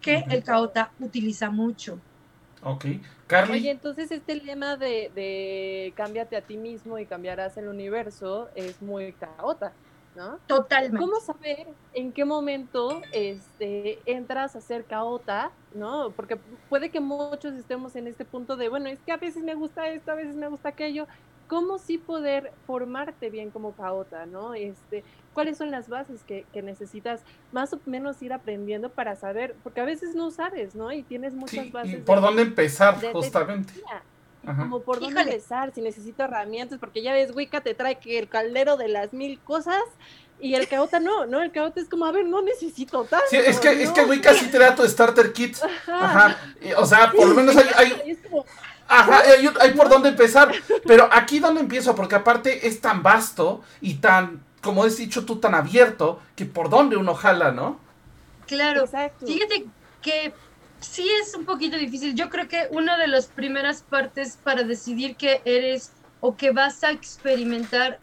que 0.02 0.26
el 0.30 0.44
caota 0.44 0.92
utiliza 1.00 1.50
mucho. 1.50 2.00
Ok. 2.64 2.86
Carly. 3.28 3.60
Oye, 3.60 3.72
entonces 3.72 4.12
este 4.12 4.36
lema 4.36 4.76
de, 4.76 5.10
de 5.16 5.94
cámbiate 5.96 6.36
a 6.36 6.42
ti 6.42 6.58
mismo 6.58 7.00
y 7.00 7.06
cambiarás 7.06 7.56
el 7.58 7.70
universo 7.70 8.50
es 8.56 8.82
muy 8.82 9.14
caota. 9.14 9.72
¿No? 10.16 10.40
Totalmente. 10.48 10.98
¿Cómo 10.98 11.20
saber 11.20 11.68
en 11.94 12.12
qué 12.12 12.26
momento 12.26 13.02
este, 13.12 14.00
entras 14.06 14.56
a 14.56 14.62
ser 14.62 14.86
caota, 14.86 15.52
¿no? 15.74 16.12
Porque 16.12 16.38
puede 16.70 16.90
que 16.90 17.00
muchos 17.00 17.54
estemos 17.54 17.96
en 17.96 18.08
este 18.08 18.26
punto 18.26 18.58
de, 18.58 18.70
bueno, 18.70 18.90
es 18.90 19.00
que 19.00 19.12
a 19.12 19.18
veces 19.18 19.44
me 19.44 19.56
gusta 19.56 19.88
esto, 19.90 20.12
a 20.12 20.16
veces 20.16 20.36
me 20.36 20.48
gusta 20.48 20.70
aquello. 20.70 21.08
¿Cómo 21.48 21.80
sí 21.80 21.98
poder 21.98 22.54
formarte 22.66 23.30
bien 23.30 23.50
como 23.52 23.74
caota, 23.74 24.26
¿no? 24.26 24.54
Este, 24.54 25.04
¿Cuáles 25.34 25.58
son 25.58 25.70
las 25.70 25.90
bases 25.90 26.24
que, 26.24 26.46
que, 26.54 26.62
necesitas 26.62 27.22
más 27.52 27.74
o 27.74 27.80
menos 27.86 28.22
ir 28.22 28.32
aprendiendo 28.32 28.90
para 28.90 29.18
saber? 29.18 29.56
Porque 29.62 29.82
a 29.82 29.86
veces 29.86 30.16
no 30.16 30.32
sabes, 30.32 30.76
¿no? 30.76 30.94
Y 30.94 31.04
tienes 31.04 31.34
muchas 31.34 31.70
bases. 31.72 31.94
¿Y 31.94 31.98
por 31.98 32.22
dónde 32.22 32.44
empezar, 32.44 33.02
justamente? 33.12 33.74
Como 34.46 34.82
por 34.82 35.00
dónde 35.00 35.22
empezar, 35.22 35.72
si 35.74 35.82
necesito 35.82 36.24
herramientas, 36.24 36.80
porque 36.80 37.02
ya 37.04 37.14
ves, 37.14 37.32
Wicca 37.36 37.62
te 37.62 37.74
trae 37.74 38.00
que 38.00 38.18
el 38.18 38.28
caldero 38.28 38.76
de 38.76 38.88
las 38.88 39.14
mil 39.14 39.40
cosas 39.40 39.84
y 40.40 40.56
el 40.56 40.68
caota 40.68 41.00
no, 41.00 41.28
¿no? 41.28 41.42
El 41.42 41.52
caota 41.52 41.80
es 41.80 41.88
como, 41.88 42.06
a 42.06 42.12
ver, 42.12 42.26
no 42.26 42.42
necesito 42.42 43.04
tanto. 43.04 43.26
Sí, 43.30 43.38
es 43.38 43.60
que, 43.60 43.84
es 43.84 43.92
que 43.92 44.04
Wicca 44.04 44.34
sí 44.34 44.48
te 44.48 44.58
da 44.58 44.74
tu 44.74 44.84
starter 44.88 45.32
kit. 45.34 45.58
Ajá. 45.88 46.36
O 46.78 46.86
sea, 46.86 47.12
por 47.12 47.28
lo 47.28 47.36
menos 47.36 47.56
hay, 47.56 47.68
hay... 47.76 48.18
Ajá, 48.88 49.20
hay, 49.20 49.50
hay, 49.60 49.72
por 49.74 49.88
dónde 49.88 50.10
empezar. 50.10 50.52
Pero 50.86 51.08
aquí 51.12 51.40
donde 51.40 51.62
empiezo, 51.62 51.96
porque 51.96 52.16
aparte 52.16 52.68
es 52.68 52.82
tan 52.82 53.04
vasto 53.04 53.62
y 53.80 53.96
tan, 53.96 54.44
como 54.62 54.84
has 54.84 54.98
dicho 54.98 55.26
tú, 55.26 55.40
tan 55.40 55.54
abierto, 55.54 56.20
que 56.36 56.46
por 56.46 56.70
dónde 56.70 56.98
uno 56.98 57.14
jala, 57.14 57.52
¿no? 57.52 57.80
Claro. 58.48 58.82
Exacto. 58.82 59.28
Fíjate 59.28 59.68
que 60.02 60.34
sí 60.82 61.08
es 61.22 61.36
un 61.36 61.46
poquito 61.46 61.78
difícil. 61.78 62.16
Yo 62.16 62.30
creo 62.30 62.48
que 62.48 62.68
una 62.72 62.98
de 62.98 63.08
las 63.08 63.28
primeras 63.28 63.84
partes 63.84 64.38
para 64.38 64.64
decidir 64.64 65.16
que 65.16 65.42
eres 65.46 65.94
o 66.20 66.36
que 66.36 66.52
vas 66.52 66.84
a 66.84 66.92
experimentar 66.92 68.00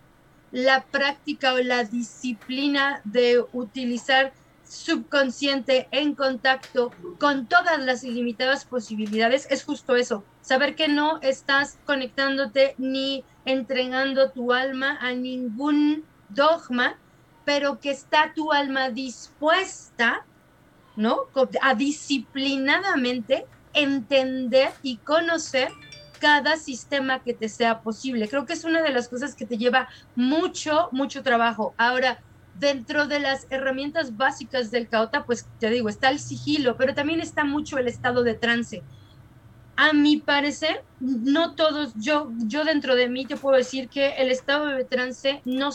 la 0.50 0.86
práctica 0.86 1.52
o 1.54 1.58
la 1.58 1.84
disciplina 1.84 3.02
de 3.04 3.44
utilizar 3.52 4.32
subconsciente 4.62 5.88
en 5.90 6.14
contacto 6.14 6.94
con 7.18 7.48
todas 7.48 7.78
las 7.80 8.04
ilimitadas 8.04 8.64
posibilidades 8.64 9.46
es 9.50 9.64
justo 9.64 9.96
eso, 9.96 10.24
saber 10.40 10.74
que 10.74 10.88
no 10.88 11.20
estás 11.22 11.80
conectándote 11.84 12.74
ni 12.78 13.24
entregando 13.44 14.30
tu 14.30 14.52
alma 14.52 14.98
a 15.00 15.12
ningún 15.12 16.06
dogma, 16.28 17.00
pero 17.44 17.80
que 17.80 17.90
está 17.90 18.32
tu 18.34 18.52
alma 18.52 18.90
dispuesta 18.90 20.26
¿no? 20.98 21.28
A 21.62 21.74
disciplinadamente 21.74 23.46
entender 23.72 24.72
y 24.82 24.96
conocer 24.98 25.70
cada 26.18 26.56
sistema 26.56 27.22
que 27.22 27.32
te 27.32 27.48
sea 27.48 27.82
posible. 27.82 28.28
Creo 28.28 28.44
que 28.44 28.52
es 28.52 28.64
una 28.64 28.82
de 28.82 28.90
las 28.90 29.08
cosas 29.08 29.36
que 29.36 29.46
te 29.46 29.56
lleva 29.56 29.88
mucho, 30.16 30.88
mucho 30.90 31.22
trabajo. 31.22 31.72
Ahora, 31.78 32.20
dentro 32.58 33.06
de 33.06 33.20
las 33.20 33.46
herramientas 33.50 34.16
básicas 34.16 34.72
del 34.72 34.88
caota, 34.88 35.24
pues 35.24 35.46
te 35.60 35.70
digo, 35.70 35.88
está 35.88 36.10
el 36.10 36.18
sigilo, 36.18 36.76
pero 36.76 36.94
también 36.94 37.20
está 37.20 37.44
mucho 37.44 37.78
el 37.78 37.86
estado 37.86 38.24
de 38.24 38.34
trance. 38.34 38.82
A 39.76 39.92
mi 39.92 40.16
parecer, 40.16 40.82
no 40.98 41.54
todos, 41.54 41.92
yo, 41.94 42.32
yo 42.38 42.64
dentro 42.64 42.96
de 42.96 43.08
mí 43.08 43.24
te 43.24 43.36
puedo 43.36 43.56
decir 43.56 43.88
que 43.88 44.16
el 44.16 44.32
estado 44.32 44.66
de 44.66 44.84
trance 44.84 45.40
no 45.44 45.70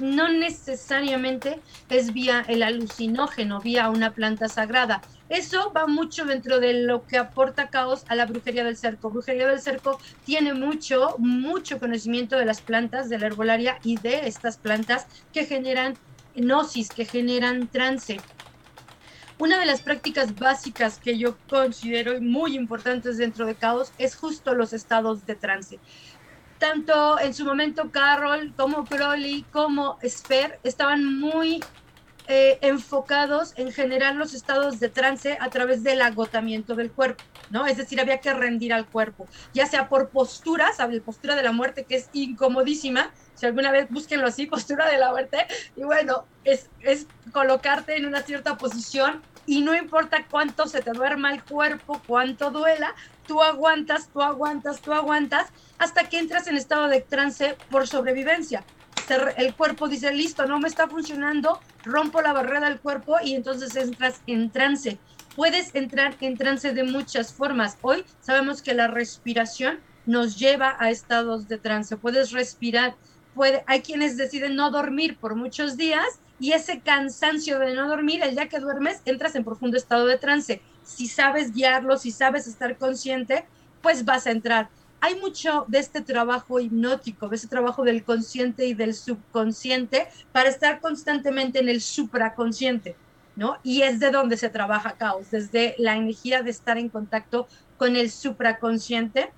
no 0.00 0.28
necesariamente 0.28 1.60
es 1.88 2.12
vía 2.12 2.44
el 2.48 2.62
alucinógeno, 2.62 3.60
vía 3.60 3.90
una 3.90 4.12
planta 4.12 4.48
sagrada. 4.48 5.00
Eso 5.28 5.72
va 5.72 5.86
mucho 5.86 6.24
dentro 6.24 6.58
de 6.58 6.74
lo 6.74 7.06
que 7.06 7.18
aporta 7.18 7.68
caos 7.68 8.04
a 8.08 8.14
la 8.16 8.26
brujería 8.26 8.64
del 8.64 8.76
cerco. 8.76 9.10
Brujería 9.10 9.46
del 9.46 9.60
cerco 9.60 10.00
tiene 10.24 10.54
mucho, 10.54 11.14
mucho 11.18 11.78
conocimiento 11.78 12.36
de 12.36 12.46
las 12.46 12.60
plantas, 12.60 13.08
de 13.08 13.18
la 13.18 13.26
herbolaria 13.26 13.78
y 13.84 13.96
de 13.98 14.26
estas 14.26 14.56
plantas 14.56 15.06
que 15.32 15.44
generan 15.44 15.96
gnosis, 16.34 16.88
que 16.88 17.04
generan 17.04 17.68
trance. 17.68 18.18
Una 19.38 19.58
de 19.58 19.64
las 19.64 19.80
prácticas 19.80 20.34
básicas 20.34 20.98
que 20.98 21.16
yo 21.16 21.36
considero 21.48 22.20
muy 22.20 22.56
importantes 22.56 23.16
dentro 23.16 23.46
de 23.46 23.54
caos 23.54 23.90
es 23.96 24.14
justo 24.14 24.54
los 24.54 24.74
estados 24.74 25.24
de 25.24 25.34
trance 25.34 25.78
tanto 26.60 27.18
en 27.18 27.34
su 27.34 27.44
momento 27.44 27.90
Carroll 27.90 28.52
como 28.54 28.84
Crowley 28.84 29.44
como 29.50 29.98
Sper 30.04 30.60
estaban 30.62 31.18
muy 31.18 31.60
eh, 32.28 32.58
enfocados 32.60 33.54
en 33.56 33.72
generar 33.72 34.14
los 34.14 34.34
estados 34.34 34.78
de 34.78 34.88
trance 34.88 35.36
a 35.40 35.50
través 35.50 35.82
del 35.82 36.00
agotamiento 36.00 36.76
del 36.76 36.92
cuerpo, 36.92 37.24
¿no? 37.50 37.66
Es 37.66 37.78
decir, 37.78 38.00
había 38.00 38.20
que 38.20 38.32
rendir 38.32 38.72
al 38.72 38.86
cuerpo, 38.86 39.26
ya 39.52 39.66
sea 39.66 39.88
por 39.88 40.10
postura, 40.10 40.72
¿sabes? 40.72 41.00
Postura 41.00 41.34
de 41.34 41.42
la 41.42 41.50
muerte, 41.50 41.84
que 41.84 41.96
es 41.96 42.08
incomodísima, 42.12 43.10
si 43.34 43.46
alguna 43.46 43.72
vez 43.72 43.88
búsquenlo 43.90 44.28
así, 44.28 44.46
postura 44.56 44.88
de 44.88 44.98
la 44.98 45.10
muerte, 45.10 45.38
y 45.74 45.82
bueno, 45.82 46.24
es, 46.44 46.70
es 46.82 47.08
colocarte 47.32 47.96
en 47.96 48.06
una 48.06 48.20
cierta 48.22 48.56
posición 48.56 49.22
y 49.46 49.62
no 49.62 49.74
importa 49.74 50.24
cuánto 50.30 50.68
se 50.68 50.82
te 50.82 50.92
duerma 50.92 51.32
el 51.32 51.42
cuerpo, 51.42 52.00
cuánto 52.06 52.52
duela, 52.52 52.94
tú 53.26 53.42
aguantas, 53.42 54.08
tú 54.12 54.22
aguantas, 54.22 54.80
tú 54.80 54.92
aguantas, 54.92 55.48
hasta 55.80 56.08
que 56.08 56.18
entras 56.18 56.46
en 56.46 56.56
estado 56.56 56.86
de 56.86 57.00
trance 57.00 57.56
por 57.70 57.88
sobrevivencia. 57.88 58.62
El 59.36 59.54
cuerpo 59.54 59.88
dice, 59.88 60.12
listo, 60.12 60.46
no 60.46 60.60
me 60.60 60.68
está 60.68 60.86
funcionando, 60.86 61.58
rompo 61.82 62.22
la 62.22 62.32
barrera 62.32 62.68
del 62.68 62.78
cuerpo 62.78 63.16
y 63.24 63.34
entonces 63.34 63.74
entras 63.74 64.20
en 64.28 64.50
trance. 64.50 64.98
Puedes 65.34 65.74
entrar 65.74 66.14
en 66.20 66.36
trance 66.36 66.72
de 66.72 66.84
muchas 66.84 67.32
formas. 67.32 67.76
Hoy 67.80 68.04
sabemos 68.20 68.62
que 68.62 68.74
la 68.74 68.86
respiración 68.86 69.80
nos 70.06 70.38
lleva 70.38 70.76
a 70.78 70.90
estados 70.90 71.48
de 71.48 71.58
trance. 71.58 71.96
Puedes 71.96 72.30
respirar, 72.30 72.94
puede, 73.34 73.64
hay 73.66 73.80
quienes 73.80 74.16
deciden 74.16 74.54
no 74.54 74.70
dormir 74.70 75.16
por 75.18 75.34
muchos 75.34 75.76
días 75.76 76.20
y 76.38 76.52
ese 76.52 76.80
cansancio 76.80 77.58
de 77.58 77.74
no 77.74 77.88
dormir, 77.88 78.22
el 78.22 78.36
día 78.36 78.48
que 78.48 78.60
duermes, 78.60 79.00
entras 79.06 79.34
en 79.34 79.44
profundo 79.44 79.76
estado 79.76 80.06
de 80.06 80.18
trance 80.18 80.62
si 80.82 81.06
sabes 81.06 81.52
guiarlo, 81.52 81.96
si 81.96 82.10
sabes 82.10 82.46
estar 82.46 82.76
consciente, 82.76 83.44
pues 83.80 84.04
vas 84.04 84.26
a 84.26 84.30
entrar. 84.30 84.68
Hay 85.00 85.14
mucho 85.16 85.64
de 85.68 85.78
este 85.78 86.02
trabajo 86.02 86.60
hipnótico, 86.60 87.28
de 87.28 87.36
ese 87.36 87.48
trabajo 87.48 87.84
del 87.84 88.04
consciente 88.04 88.66
y 88.66 88.74
del 88.74 88.94
subconsciente 88.94 90.08
para 90.32 90.48
estar 90.48 90.80
constantemente 90.80 91.58
en 91.58 91.68
el 91.68 91.80
supraconsciente, 91.80 92.96
¿no? 93.36 93.58
Y 93.62 93.82
es 93.82 93.98
de 93.98 94.10
donde 94.10 94.36
se 94.36 94.50
trabaja 94.50 94.92
caos, 94.92 95.30
desde 95.30 95.74
la 95.78 95.96
energía 95.96 96.42
de 96.42 96.50
estar 96.50 96.76
en 96.76 96.88
contacto 96.88 97.48
con 97.78 97.96
el 97.96 98.10
supraconsciente. 98.10 99.30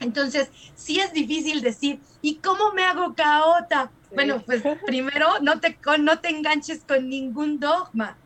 Entonces, 0.00 0.50
sí 0.74 1.00
es 1.00 1.12
difícil 1.12 1.60
decir, 1.60 2.00
¿y 2.22 2.36
cómo 2.36 2.72
me 2.72 2.84
hago 2.84 3.14
caota? 3.14 3.90
Bueno, 4.14 4.42
pues 4.46 4.62
primero 4.86 5.26
no 5.42 5.60
te, 5.60 5.78
no 6.00 6.20
te 6.20 6.30
enganches 6.30 6.82
con 6.86 7.08
ningún 7.08 7.60
dogma 7.60 8.16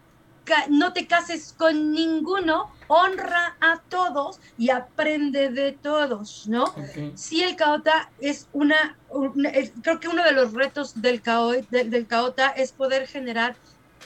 no 0.68 0.92
te 0.92 1.06
cases 1.06 1.54
con 1.56 1.92
ninguno, 1.92 2.70
honra 2.88 3.56
a 3.60 3.80
todos 3.88 4.40
y 4.58 4.70
aprende 4.70 5.50
de 5.50 5.72
todos, 5.72 6.48
¿no? 6.48 6.64
Si 7.14 7.42
el 7.42 7.56
caota 7.56 8.10
es 8.20 8.48
una, 8.52 8.96
creo 9.82 10.00
que 10.00 10.08
uno 10.08 10.24
de 10.24 10.32
los 10.32 10.52
retos 10.52 11.00
del, 11.00 11.22
del, 11.70 12.06
caota 12.06 12.48
es 12.48 12.72
poder 12.72 13.06
generar 13.06 13.56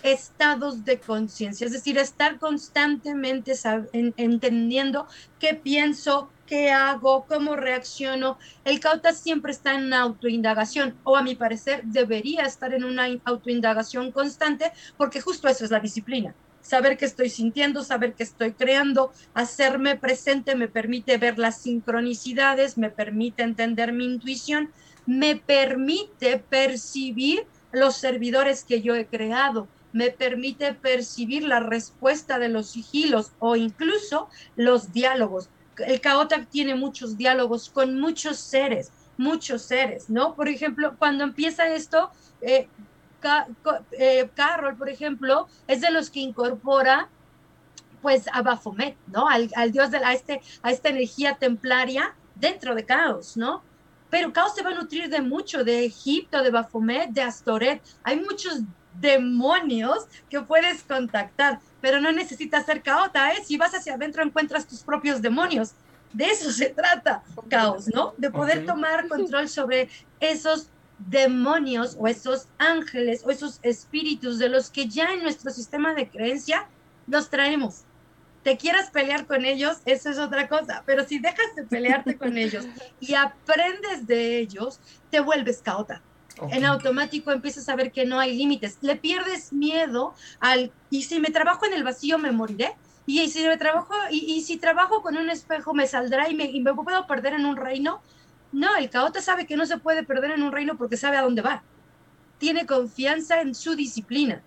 estados 0.03 0.85
de 0.85 0.99
conciencia, 1.01 1.67
es 1.67 1.73
decir, 1.73 1.97
estar 1.97 2.39
constantemente 2.39 3.55
entendiendo 3.93 5.07
qué 5.39 5.55
pienso, 5.55 6.29
qué 6.47 6.71
hago, 6.71 7.27
cómo 7.27 7.57
reacciono. 7.57 8.39
El 8.65 8.81
cauta 8.81 9.13
siempre 9.13 9.53
está 9.53 9.75
en 9.75 9.93
autoindagación, 9.93 10.97
o 11.05 11.17
a 11.17 11.23
mi 11.23 11.35
parecer 11.35 11.83
debería 11.85 12.43
estar 12.43 12.75
en 12.75 12.85
una 12.85 13.07
autoindagación 13.25 14.13
constante, 14.13 14.73
porque 14.97 15.21
justo 15.21 15.49
eso 15.49 15.65
es 15.65 15.71
la 15.71 15.81
disciplina. 15.81 16.35
Saber 16.61 16.97
qué 16.97 17.05
estoy 17.05 17.29
sintiendo, 17.29 17.85
saber 17.85 18.15
qué 18.15 18.23
estoy 18.23 18.53
creando, 18.53 19.13
hacerme 19.35 19.97
presente 19.97 20.55
me 20.55 20.69
permite 20.69 21.19
ver 21.19 21.39
las 21.39 21.61
sincronicidades, 21.61 22.79
me 22.79 22.91
permite 22.91 23.43
entender 23.43 23.93
mi 23.93 24.07
intuición, 24.07 24.71
me 25.07 25.37
permite 25.37 26.39
percibir 26.39 27.47
los 27.71 27.97
servidores 27.97 28.65
que 28.65 28.81
yo 28.81 28.95
he 28.95 29.07
creado, 29.07 29.69
me 29.93 30.11
permite 30.11 30.75
percibir 30.75 31.45
la 31.45 31.61
respuesta 31.61 32.39
de 32.39 32.49
los 32.49 32.71
sigilos 32.71 33.33
o 33.39 33.57
incluso 33.57 34.29
los 34.57 34.93
diálogos. 34.93 35.51
El 35.79 36.01
caota 36.01 36.45
tiene 36.45 36.75
muchos 36.75 37.17
diálogos 37.17 37.71
con 37.71 37.99
muchos 38.01 38.39
seres, 38.39 38.93
muchos 39.17 39.63
seres, 39.63 40.09
¿no? 40.09 40.35
Por 40.35 40.49
ejemplo, 40.49 40.95
cuando 40.99 41.25
empieza 41.25 41.67
esto, 41.69 42.11
eh, 42.41 42.69
eh, 43.93 44.29
Carol, 44.35 44.77
por 44.77 44.89
ejemplo, 44.89 45.49
es 45.67 45.81
de 45.81 45.91
los 45.91 46.11
que 46.11 46.21
incorpora 46.21 47.09
pues 48.03 48.27
a 48.31 48.43
Baphomet, 48.43 48.97
¿no? 49.07 49.27
Al, 49.29 49.73
dios 49.73 49.91
de 49.91 49.99
la, 49.99 50.13
este, 50.13 50.43
a 50.63 50.71
esta 50.71 50.91
energía 50.91 51.37
templaria 51.37 52.15
dentro 52.35 52.75
de 52.75 52.85
Caos, 52.85 53.35
¿no? 53.37 53.63
Pero 54.11 54.33
Caos 54.33 54.55
se 54.55 54.63
va 54.63 54.71
a 54.71 54.75
nutrir 54.75 55.09
de 55.09 55.23
mucho, 55.23 55.65
de 55.65 55.87
Egipto, 55.87 56.43
de 56.43 56.51
Baphomet, 56.51 57.11
de 57.11 57.23
Astoret. 57.23 57.83
Hay 58.03 58.21
muchos 58.21 58.61
demonios 59.01 60.07
que 60.29 60.41
puedes 60.41 60.83
contactar, 60.83 61.61
pero 61.81 62.01
no 62.01 62.13
necesitas 62.13 62.67
ser 62.67 62.83
caota, 62.83 63.33
¿eh? 63.33 63.43
Si 63.45 63.57
vas 63.57 63.75
hacia 63.75 63.95
adentro 63.95 64.23
encuentras 64.23 64.67
tus 64.67 64.81
propios 64.81 65.21
demonios. 65.21 65.73
De 66.13 66.27
eso 66.27 66.53
se 66.53 66.71
trata, 66.71 67.25
caos, 67.49 67.89
¿no? 67.89 68.15
De 68.17 68.31
poder 68.31 68.65
tomar 68.65 69.09
control 69.09 69.49
sobre 69.49 69.89
esos 70.21 70.69
demonios 70.99 71.97
o 71.99 72.07
esos 72.07 72.47
ángeles 72.59 73.23
o 73.25 73.31
esos 73.31 73.59
espíritus 73.63 74.39
de 74.39 74.49
los 74.49 74.71
que 74.71 74.89
ya 74.89 75.13
en 75.13 75.23
nuestro 75.23 75.51
sistema 75.51 75.93
de 75.95 76.09
creencia 76.09 76.69
los 77.07 77.31
traemos. 77.31 77.83
Te 78.45 78.57
quieras 78.57 78.91
pelear 78.91 79.27
con 79.27 79.45
ellos, 79.45 79.79
eso 79.87 80.11
es 80.11 80.19
otra 80.19 80.49
cosa, 80.49 80.83
pero 80.87 81.05
si 81.05 81.19
dejas 81.19 81.55
de 81.57 81.65
pelearte 81.65 82.17
con 82.17 82.37
ellos 82.37 82.67
y 83.01 83.15
aprendes 83.15 84.07
de 84.07 84.39
ellos, 84.39 84.81
te 85.11 85.21
vuelves 85.21 85.63
caota. 85.63 86.03
En 86.51 86.65
automático 86.65 87.31
empiezas 87.31 87.69
a 87.69 87.77
ver 87.77 87.93
que 87.93 88.05
no 88.05 88.19
hay 88.19 88.37
límites. 88.37 88.79
Le 88.81 88.97
pierdes 88.97 89.53
miedo 89.53 90.15
al, 90.41 90.73
y 90.91 91.03
si 91.03 91.21
me 91.21 91.31
trabajo 91.31 91.67
en 91.67 91.75
el 91.75 91.85
vacío 91.85 92.19
me 92.19 92.33
moriré. 92.33 92.75
Y 93.07 93.29
si 93.29 93.45
me 93.45 93.59
trabajo, 93.59 93.93
y, 94.11 94.41
si 94.43 94.57
trabajo 94.57 95.03
con 95.03 95.17
un 95.17 95.29
espejo 95.29 95.75
me 95.75 95.87
saldrá 95.87 96.31
y 96.31 96.35
me, 96.35 96.45
y 96.45 96.61
me 96.61 96.73
puedo 96.73 97.07
perder 97.07 97.35
en 97.35 97.45
un 97.45 97.57
reino 97.57 98.01
no, 98.55 98.77
el 98.77 98.89
caota 98.89 99.21
sabe 99.21 99.47
que 99.47 99.57
no 99.57 99.67
se 99.67 99.79
puede 99.79 100.05
perder 100.05 100.31
en 100.31 100.43
un 100.45 100.53
reino 100.53 100.77
porque 100.77 100.97
sabe 100.97 101.17
a 101.17 101.23
dónde 101.23 101.43
va. 101.43 101.65
Tiene 102.39 102.67
confianza 102.67 103.41
en 103.41 103.53
su 103.53 103.75
disciplina. 103.75 104.43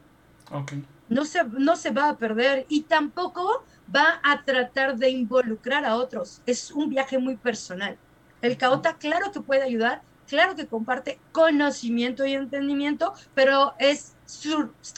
No, 1.10 1.26
se, 1.26 1.44
no 1.44 1.76
se 1.76 1.92
va 1.92 2.08
a 2.08 2.18
perder 2.18 2.66
y 2.70 2.84
tampoco 2.84 3.66
va 3.94 4.22
a 4.24 4.44
tratar 4.46 4.96
de 4.96 5.10
involucrar 5.10 5.84
a 5.84 5.98
otros. 5.98 6.42
Es 6.46 6.72
un 6.72 6.90
viaje 6.90 7.18
muy 7.18 7.36
personal. 7.36 7.98
El 8.42 8.56
caota, 8.56 8.94
claro 8.94 9.34
que 9.34 9.42
puede 9.42 9.64
ayudar, 9.64 10.02
claro 10.28 10.56
que 10.56 10.68
comparte 10.68 11.20
conocimiento 11.32 12.26
y 12.26 12.34
entendimiento, 12.34 13.14
pero 13.34 13.74
es 13.80 14.14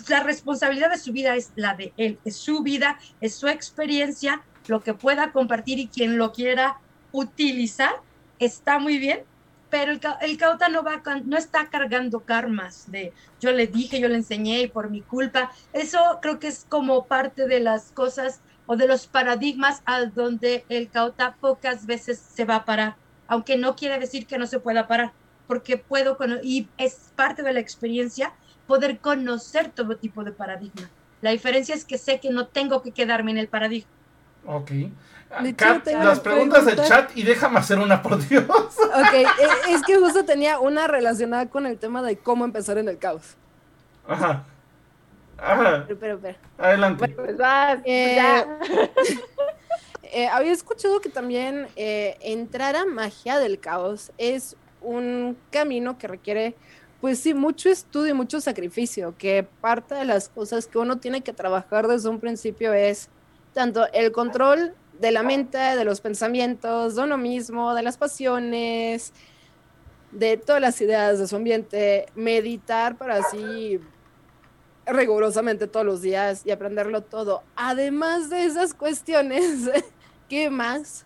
la 0.08 0.24
responsabilidad 0.24 0.90
de 0.90 0.98
su 0.98 1.12
vida 1.12 1.36
es 1.36 1.52
la 1.56 1.76
de 1.76 1.94
él, 1.98 2.20
es 2.26 2.36
su 2.36 2.64
vida, 2.64 3.00
es 3.22 3.36
su 3.36 3.48
experiencia, 3.48 4.42
lo 4.68 4.82
que 4.82 4.94
pueda 4.94 5.32
compartir 5.32 5.80
y 5.80 5.88
quien 5.88 6.18
lo 6.18 6.32
quiera 6.32 6.80
utilizar 7.12 7.92
está 8.40 8.80
muy 8.80 8.98
bien, 8.98 9.24
pero 9.70 9.92
el, 9.92 10.02
el 10.22 10.38
cauta 10.38 10.70
no, 10.70 10.84
va, 10.84 11.02
no 11.26 11.38
está 11.38 11.70
cargando 11.70 12.22
karmas 12.22 12.92
de 12.92 13.14
yo 13.40 13.52
le 13.52 13.68
dije, 13.68 14.00
yo 14.00 14.08
le 14.08 14.16
enseñé 14.16 14.68
por 14.68 14.90
mi 14.90 15.02
culpa. 15.02 15.52
Eso 15.74 16.00
creo 16.22 16.40
que 16.40 16.48
es 16.48 16.66
como 16.68 17.06
parte 17.06 17.48
de 17.48 17.60
las 17.60 17.92
cosas 17.92 18.42
o 18.66 18.76
de 18.76 18.88
los 18.88 19.08
paradigmas 19.08 19.82
a 19.86 20.06
donde 20.06 20.66
el 20.70 20.90
cauta 20.90 21.36
pocas 21.40 21.86
veces 21.86 22.20
se 22.20 22.46
va 22.46 22.58
a 22.58 22.66
parar, 22.66 22.96
aunque 23.28 23.58
no 23.58 23.76
quiere 23.76 23.98
decir 24.00 24.28
que 24.28 24.38
no 24.38 24.46
se 24.46 24.60
pueda 24.60 24.88
parar, 24.88 25.12
porque 25.50 25.76
puedo, 25.78 26.16
y 26.42 26.70
es 26.78 27.12
parte 27.18 27.44
de 27.44 27.52
la 27.52 27.60
experiencia 27.60 28.32
poder 28.68 29.00
conocer 29.00 29.70
todo 29.70 29.98
tipo 29.98 30.24
de 30.24 30.32
paradigma. 30.32 30.90
La 31.22 31.32
diferencia 31.32 31.76
es 31.76 31.84
que 31.84 31.98
sé 31.98 32.22
que 32.22 32.30
no 32.30 32.48
tengo 32.48 32.82
que 32.82 32.92
quedarme 32.92 33.32
en 33.32 33.40
el 33.40 33.50
paradigma. 33.50 33.90
Ok 34.46 34.72
las 36.00 36.20
preguntas 36.20 36.66
del 36.66 36.82
chat 36.84 37.12
y 37.16 37.24
déjame 37.24 37.60
hacer 37.60 37.80
una, 37.80 38.02
por 38.02 38.26
Dios. 38.28 38.46
Ok, 38.48 39.14
e, 39.14 39.74
es 39.74 39.82
que 39.84 39.98
justo 39.98 40.26
tenía 40.26 40.60
una 40.60 40.88
relacionada 40.88 41.48
con 41.48 41.66
el 41.66 41.78
tema 41.78 42.02
de 42.02 42.18
cómo 42.18 42.46
empezar 42.46 42.78
en 42.78 42.90
el 42.90 42.98
caos. 42.98 43.36
Ajá. 44.08 44.44
Ajá. 45.38 45.86
Pero, 45.88 46.20
pero, 46.20 46.36
Adelante. 46.58 47.08
pues 47.10 47.38
vas, 47.38 47.80
eh, 47.86 48.20
eh, 50.04 50.28
había 50.28 50.52
escuchado 50.52 51.00
que 51.00 51.10
también 51.10 51.68
eh, 51.76 52.18
entrar 52.22 52.76
a 52.76 52.86
magia 52.86 53.40
del 53.40 53.60
caos 53.60 54.12
es 54.18 54.58
un 54.82 55.38
camino 55.52 55.98
que 55.98 56.08
requiere, 56.08 56.56
pues 57.02 57.20
sí, 57.20 57.34
mucho 57.34 57.70
estudio 57.70 58.12
y 58.12 58.14
mucho 58.14 58.42
sacrificio, 58.42 59.16
que 59.18 59.44
parte 59.62 59.96
de 59.96 60.06
las 60.06 60.30
cosas 60.30 60.68
que 60.68 60.78
uno 60.78 61.00
tiene 61.00 61.22
que 61.22 61.34
trabajar 61.34 61.88
desde 61.88 62.10
un 62.10 62.20
principio 62.20 62.74
es 62.74 63.10
tanto 63.54 63.88
el 63.94 64.12
control 64.12 64.76
de 65.00 65.12
la 65.12 65.24
mente, 65.24 65.58
de 65.58 65.86
los 65.86 66.02
pensamientos, 66.02 66.96
de 66.96 67.04
uno 67.04 67.18
mismo, 67.18 67.74
de 67.74 67.84
las 67.84 67.98
pasiones, 67.98 69.14
de 70.12 70.38
todas 70.38 70.62
las 70.62 70.80
ideas 70.82 71.20
de 71.20 71.28
su 71.28 71.36
ambiente, 71.36 72.08
meditar 72.16 72.98
para 72.98 73.18
así 73.18 73.80
rigurosamente 74.86 75.68
todos 75.68 75.86
los 75.86 76.02
días 76.02 76.42
y 76.46 76.52
aprenderlo 76.52 77.04
todo. 77.04 77.44
Además 77.56 78.30
de 78.30 78.44
esas 78.44 78.74
cuestiones, 78.74 79.70
¿qué 80.30 80.50
más 80.50 81.06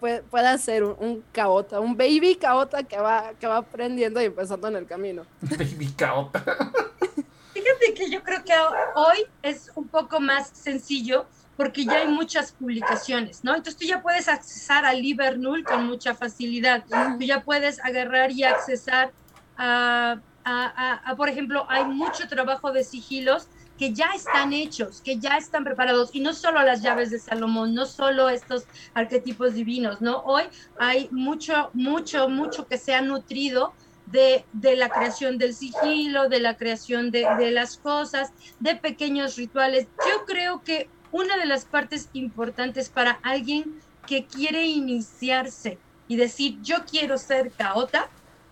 puede, 0.00 0.22
puede 0.22 0.48
hacer 0.48 0.84
un, 0.84 1.24
caota, 1.32 1.80
un 1.80 1.96
baby 1.96 2.36
caota 2.36 2.82
que 2.82 2.98
va, 2.98 3.32
que 3.38 3.46
va 3.46 3.58
aprendiendo 3.58 4.20
y 4.20 4.26
empezando 4.26 4.68
en 4.68 4.76
el 4.76 4.86
camino? 4.86 5.24
Baby 5.40 5.92
caota. 5.96 6.44
Fíjate 7.52 7.94
que 7.94 8.10
yo 8.10 8.22
creo 8.22 8.44
que 8.44 8.52
hoy 8.94 9.26
es 9.42 9.70
un 9.74 9.88
poco 9.88 10.20
más 10.20 10.48
sencillo 10.48 11.26
porque 11.56 11.84
ya 11.84 11.96
hay 11.96 12.08
muchas 12.08 12.52
publicaciones, 12.52 13.42
¿no? 13.42 13.50
Entonces 13.50 13.76
tú 13.76 13.84
ya 13.84 14.00
puedes 14.00 14.28
accesar 14.28 14.84
a 14.84 14.92
Livernool 14.92 15.64
con 15.64 15.86
mucha 15.86 16.14
facilidad, 16.14 16.84
tú 17.18 17.24
ya 17.24 17.42
puedes 17.42 17.84
agarrar 17.84 18.30
y 18.30 18.44
accesar 18.44 19.10
a, 19.56 20.20
a, 20.44 21.14
por 21.16 21.28
ejemplo, 21.28 21.66
hay 21.68 21.84
mucho 21.84 22.28
trabajo 22.28 22.70
de 22.70 22.84
sigilos 22.84 23.48
que 23.78 23.92
ya 23.92 24.10
están 24.14 24.52
hechos, 24.52 25.00
que 25.02 25.18
ya 25.18 25.36
están 25.36 25.64
preparados, 25.64 26.10
y 26.12 26.20
no 26.20 26.34
solo 26.34 26.62
las 26.62 26.82
llaves 26.82 27.10
de 27.10 27.18
Salomón, 27.18 27.74
no 27.74 27.86
solo 27.86 28.28
estos 28.28 28.64
arquetipos 28.92 29.54
divinos, 29.54 30.00
¿no? 30.00 30.18
Hoy 30.24 30.42
hay 30.78 31.08
mucho, 31.12 31.70
mucho, 31.74 32.28
mucho 32.28 32.66
que 32.66 32.76
se 32.76 32.94
ha 32.94 33.00
nutrido 33.00 33.72
de, 34.06 34.44
de, 34.52 34.74
la 34.74 34.88
creación 34.88 35.38
del 35.38 35.54
sigilo, 35.54 36.28
de 36.28 36.40
la 36.40 36.56
creación 36.56 37.10
de, 37.10 37.26
de, 37.38 37.50
las 37.50 37.76
cosas, 37.76 38.32
de 38.58 38.74
pequeños 38.74 39.36
rituales. 39.36 39.86
Yo 39.98 40.24
creo 40.26 40.62
que 40.62 40.88
una 41.12 41.36
de 41.36 41.46
las 41.46 41.64
partes 41.64 42.08
importantes 42.14 42.88
para 42.88 43.20
alguien 43.22 43.80
que 44.06 44.26
quiere 44.26 44.64
iniciarse 44.64 45.78
y 46.08 46.16
decir 46.16 46.58
yo 46.62 46.84
quiero 46.90 47.18
ser 47.18 47.52
caota 47.52 48.08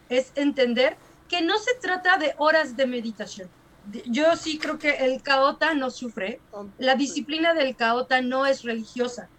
es 0.09 0.31
entender 0.37 0.97
que 1.29 1.43
no 1.43 1.59
se 1.59 1.75
trata 1.75 2.19
de 2.19 2.35
horas 2.39 2.77
de 2.77 2.87
meditación. 2.87 3.49
Yo 4.07 4.37
sí 4.37 4.59
creo 4.59 4.79
que 4.79 4.91
el 4.91 5.23
caota 5.23 5.75
no 5.75 5.91
sufre. 5.91 6.41
La 6.79 6.95
disciplina 6.95 7.55
del 7.55 7.77
caota 7.77 8.21
no 8.21 8.47
es 8.47 8.63
religiosa 8.63 9.31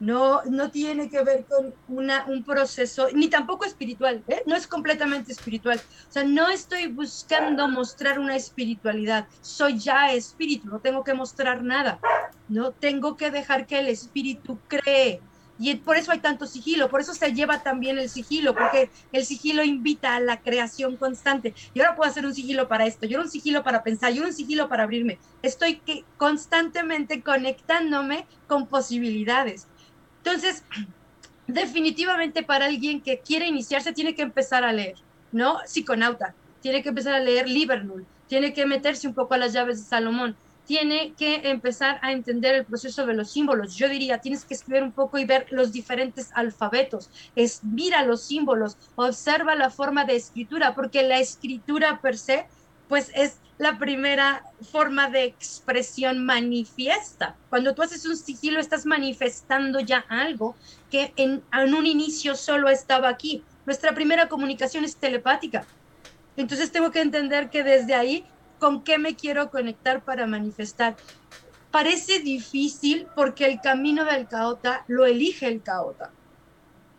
no, 0.00 0.42
no 0.46 0.70
tiene 0.70 1.08
que 1.10 1.22
ver 1.22 1.46
con 1.46 1.74
una, 1.86 2.24
un 2.26 2.42
proceso, 2.42 3.08
ni 3.12 3.28
tampoco 3.28 3.66
espiritual, 3.66 4.24
¿eh? 4.26 4.42
no 4.46 4.56
es 4.56 4.66
completamente 4.66 5.30
espiritual. 5.30 5.78
O 5.78 6.12
sea, 6.12 6.24
no 6.24 6.48
estoy 6.48 6.88
buscando 6.88 7.68
mostrar 7.68 8.18
una 8.18 8.34
espiritualidad, 8.34 9.28
soy 9.42 9.78
ya 9.78 10.12
espíritu, 10.12 10.68
no 10.68 10.80
tengo 10.80 11.04
que 11.04 11.14
mostrar 11.14 11.62
nada, 11.62 12.00
no 12.48 12.72
tengo 12.72 13.16
que 13.16 13.30
dejar 13.30 13.66
que 13.66 13.78
el 13.78 13.88
espíritu 13.88 14.58
cree. 14.66 15.20
Y 15.62 15.74
por 15.74 15.98
eso 15.98 16.10
hay 16.10 16.20
tanto 16.20 16.46
sigilo, 16.46 16.88
por 16.88 17.02
eso 17.02 17.12
se 17.12 17.34
lleva 17.34 17.62
también 17.62 17.98
el 17.98 18.08
sigilo, 18.08 18.54
porque 18.54 18.88
el 19.12 19.26
sigilo 19.26 19.62
invita 19.62 20.16
a 20.16 20.20
la 20.20 20.40
creación 20.40 20.96
constante. 20.96 21.52
Y 21.74 21.80
ahora 21.80 21.96
puedo 21.96 22.10
hacer 22.10 22.24
un 22.24 22.34
sigilo 22.34 22.66
para 22.66 22.86
esto, 22.86 23.04
yo 23.04 23.20
un 23.20 23.30
sigilo 23.30 23.62
para 23.62 23.82
pensar, 23.82 24.10
yo 24.14 24.24
un 24.24 24.32
sigilo 24.32 24.70
para 24.70 24.84
abrirme. 24.84 25.18
Estoy 25.42 25.76
que, 25.76 26.02
constantemente 26.16 27.20
conectándome 27.20 28.26
con 28.46 28.68
posibilidades. 28.68 29.66
Entonces, 30.24 30.64
definitivamente 31.46 32.42
para 32.42 32.64
alguien 32.64 33.02
que 33.02 33.18
quiere 33.18 33.46
iniciarse 33.46 33.92
tiene 33.92 34.14
que 34.14 34.22
empezar 34.22 34.64
a 34.64 34.72
leer, 34.72 34.94
¿no? 35.30 35.58
Psiconauta, 35.66 36.34
tiene 36.62 36.82
que 36.82 36.88
empezar 36.88 37.12
a 37.12 37.20
leer 37.20 37.46
Livernool, 37.46 38.06
tiene 38.28 38.54
que 38.54 38.64
meterse 38.64 39.06
un 39.06 39.12
poco 39.12 39.34
a 39.34 39.38
las 39.38 39.52
llaves 39.52 39.78
de 39.78 39.84
Salomón, 39.84 40.36
tiene 40.70 41.14
que 41.14 41.50
empezar 41.50 41.98
a 42.00 42.12
entender 42.12 42.54
el 42.54 42.64
proceso 42.64 43.04
de 43.04 43.14
los 43.14 43.32
símbolos. 43.32 43.74
Yo 43.74 43.88
diría, 43.88 44.18
tienes 44.18 44.44
que 44.44 44.54
escribir 44.54 44.84
un 44.84 44.92
poco 44.92 45.18
y 45.18 45.24
ver 45.24 45.48
los 45.50 45.72
diferentes 45.72 46.30
alfabetos. 46.32 47.10
Es, 47.34 47.64
mira 47.64 48.04
los 48.04 48.22
símbolos, 48.22 48.76
observa 48.94 49.56
la 49.56 49.70
forma 49.70 50.04
de 50.04 50.14
escritura, 50.14 50.76
porque 50.76 51.02
la 51.02 51.18
escritura 51.18 52.00
per 52.00 52.16
se, 52.16 52.46
pues 52.88 53.10
es 53.16 53.38
la 53.58 53.78
primera 53.78 54.44
forma 54.70 55.10
de 55.10 55.24
expresión 55.24 56.24
manifiesta. 56.24 57.34
Cuando 57.48 57.74
tú 57.74 57.82
haces 57.82 58.06
un 58.06 58.16
sigilo 58.16 58.60
estás 58.60 58.86
manifestando 58.86 59.80
ya 59.80 60.04
algo 60.08 60.54
que 60.88 61.12
en, 61.16 61.42
un 61.52 61.84
inicio 61.84 62.36
solo 62.36 62.68
estaba 62.68 63.08
aquí. 63.08 63.42
Nuestra 63.66 63.92
primera 63.92 64.28
comunicación 64.28 64.84
es 64.84 64.94
telepática. 64.94 65.66
Entonces 66.36 66.70
tengo 66.70 66.92
que 66.92 67.00
entender 67.00 67.50
que 67.50 67.64
desde 67.64 67.94
ahí, 67.96 68.24
¿con 68.60 68.84
qué 68.84 68.98
me 68.98 69.16
quiero 69.16 69.50
conectar 69.50 70.04
para 70.04 70.28
manifestar? 70.28 70.94
Parece 71.72 72.20
difícil 72.20 73.08
porque 73.16 73.46
el 73.46 73.60
camino 73.60 74.04
del 74.04 74.28
caota 74.28 74.84
lo 74.86 75.06
elige 75.06 75.48
el 75.48 75.62
caota. 75.62 76.12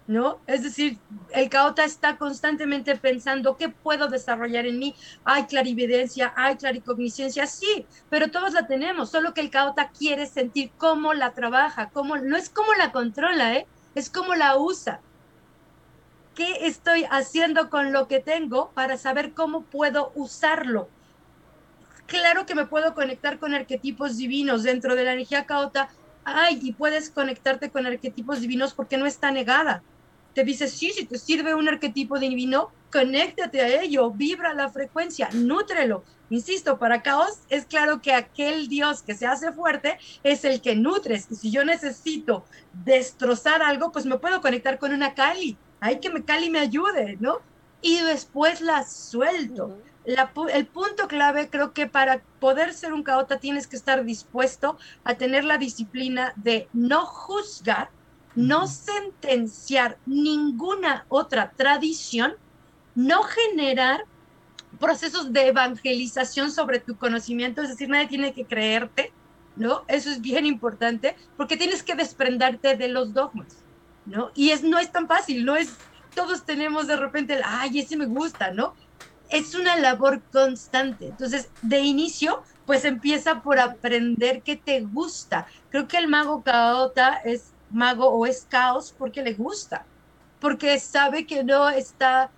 ¿no? 0.08 0.40
Es 0.46 0.64
decir, 0.64 0.98
el 1.30 1.48
caota 1.50 1.86
está 1.86 2.18
constantemente 2.18 2.98
pensando 2.98 3.56
qué 3.56 3.70
puedo 3.70 4.10
desarrollar 4.10 4.66
en 4.66 4.78
mí. 4.78 4.94
Hay 5.24 5.46
clarividencia, 5.46 6.34
hay 6.36 6.58
claricognicencia, 6.58 7.48
sí, 7.48 7.86
pero 8.10 8.30
todos 8.30 8.52
la 8.52 8.68
tenemos, 8.68 9.10
solo 9.10 9.34
que 9.34 9.40
el 9.40 9.50
caota 9.50 9.90
quiere 9.98 10.26
sentir 10.26 10.72
cómo 10.78 11.14
la 11.14 11.32
trabaja, 11.32 11.90
cómo, 11.94 12.18
no 12.18 12.36
es 12.36 12.50
cómo 12.50 12.74
la 12.74 12.92
controla, 12.92 13.56
¿eh? 13.56 13.68
es 13.96 14.10
cómo 14.10 14.36
la 14.36 14.58
usa. 14.58 15.00
¿Qué 16.36 16.68
estoy 16.68 17.06
haciendo 17.10 17.70
con 17.70 17.94
lo 17.94 18.10
que 18.10 18.20
tengo 18.20 18.72
para 18.72 18.98
saber 18.98 19.34
cómo 19.34 19.62
puedo 19.62 20.12
usarlo? 20.16 20.90
Claro 22.12 22.46
que 22.46 22.56
me 22.56 22.66
puedo 22.66 22.94
conectar 22.94 23.40
con 23.40 23.54
arquetipos 23.54 24.18
divinos 24.18 24.64
dentro 24.64 24.96
de 24.96 25.06
la 25.06 25.14
energía 25.14 25.46
caota. 25.46 25.88
Ay, 26.26 26.60
y 26.62 26.74
puedes 26.74 27.10
conectarte 27.10 27.70
con 27.70 27.86
arquetipos 27.86 28.42
divinos 28.42 28.74
porque 28.74 28.98
no 28.98 29.06
está 29.06 29.32
negada 29.32 29.82
te 30.34 30.44
dice, 30.44 30.68
sí, 30.68 30.92
si 30.92 31.06
te 31.06 31.18
sirve 31.18 31.56
un 31.56 31.68
arquetipo 31.68 32.18
divino, 32.18 32.72
conéctate 32.92 33.62
a 33.62 33.82
ello, 33.82 34.12
vibra 34.12 34.54
la 34.54 34.70
frecuencia, 34.70 35.30
nútrelo. 35.34 36.04
Insisto, 36.30 36.80
para 36.80 37.02
caos 37.02 37.40
es 37.50 37.66
claro 37.66 38.02
que 38.02 38.14
aquel 38.14 38.70
Dios 38.70 39.04
que 39.04 39.16
se 39.16 39.28
hace 39.28 39.52
fuerte 39.52 39.98
es 40.24 40.46
el 40.46 40.62
que 40.62 40.76
nutres. 40.76 41.28
Y 41.30 41.36
si 41.36 41.52
yo 41.52 41.66
necesito 41.66 42.46
destrozar 42.72 43.62
algo, 43.62 43.92
pues 43.92 44.06
me 44.06 44.18
puedo 44.18 44.40
conectar 44.40 44.80
con 44.80 44.94
una 44.94 45.14
Kali. 45.14 45.58
Hay 45.82 46.00
que 46.00 46.10
me 46.10 46.24
Kali 46.24 46.50
me 46.50 46.60
ayude, 46.60 47.18
¿no? 47.20 47.40
Y 47.82 48.00
después 48.00 48.62
la 48.62 48.86
suelto. 48.86 49.78
El 50.06 50.68
punto 50.68 51.08
clave 51.08 51.50
creo 51.50 51.74
que 51.74 51.88
para 51.88 52.22
poder 52.40 52.74
ser 52.74 52.94
un 52.94 53.04
caota 53.04 53.38
tienes 53.38 53.68
que 53.68 53.76
estar 53.76 54.04
dispuesto 54.04 54.78
a 55.04 55.16
tener 55.16 55.44
la 55.44 55.58
disciplina 55.58 56.34
de 56.36 56.68
no 56.74 57.06
juzgar, 57.06 57.90
no 58.36 58.68
sentenciar 58.68 59.98
ninguna 60.06 61.06
otra 61.10 61.52
tradición, 61.52 62.34
no 62.96 63.24
generar 63.24 64.06
procesos 64.80 65.32
de 65.34 65.48
evangelización 65.48 66.52
sobre 66.52 66.80
tu 66.80 66.98
conocimiento, 66.98 67.62
es 67.62 67.70
decir, 67.70 67.90
nadie 67.90 68.08
tiene 68.08 68.34
que 68.34 68.46
creerte, 68.46 69.14
¿no? 69.56 69.84
Eso 69.88 70.10
es 70.10 70.22
bien 70.22 70.46
importante, 70.46 71.16
porque 71.38 71.58
tienes 71.58 71.84
que 71.84 71.96
desprenderte 71.96 72.76
de 72.76 72.88
los 72.88 73.14
dogmas, 73.14 73.64
¿no? 74.06 74.32
Y 74.34 74.52
es, 74.52 74.64
no 74.64 74.80
es 74.80 74.92
tan 74.92 75.08
fácil, 75.08 75.46
no 75.46 75.56
es, 75.56 75.78
todos 76.16 76.46
tenemos 76.46 76.88
de 76.88 76.96
repente, 76.96 77.36
el, 77.36 77.42
ay, 77.46 77.80
ese 77.80 77.98
me 77.98 78.06
gusta, 78.06 78.52
¿no? 78.52 78.76
Es 79.32 79.56
una 79.56 79.78
labor 79.78 80.22
constante. 80.32 81.08
Entonces, 81.08 81.50
de 81.62 81.80
inicio, 81.80 82.44
pues 82.66 82.86
empieza 82.86 83.42
por 83.42 83.60
aprender 83.60 84.44
qué 84.44 84.58
te 84.58 84.82
gusta. 84.82 85.48
Creo 85.70 85.88
que 85.88 85.98
el 85.98 86.08
mago 86.08 86.44
caota 86.44 87.16
es 87.24 87.54
mago 87.70 88.10
o 88.10 88.26
es 88.26 88.46
caos 88.50 88.94
porque 88.98 89.24
le 89.24 89.34
gusta, 89.34 89.86
porque 90.40 90.78
sabe 90.80 91.26
que 91.26 91.44
no 91.44 91.70
está 91.70 92.30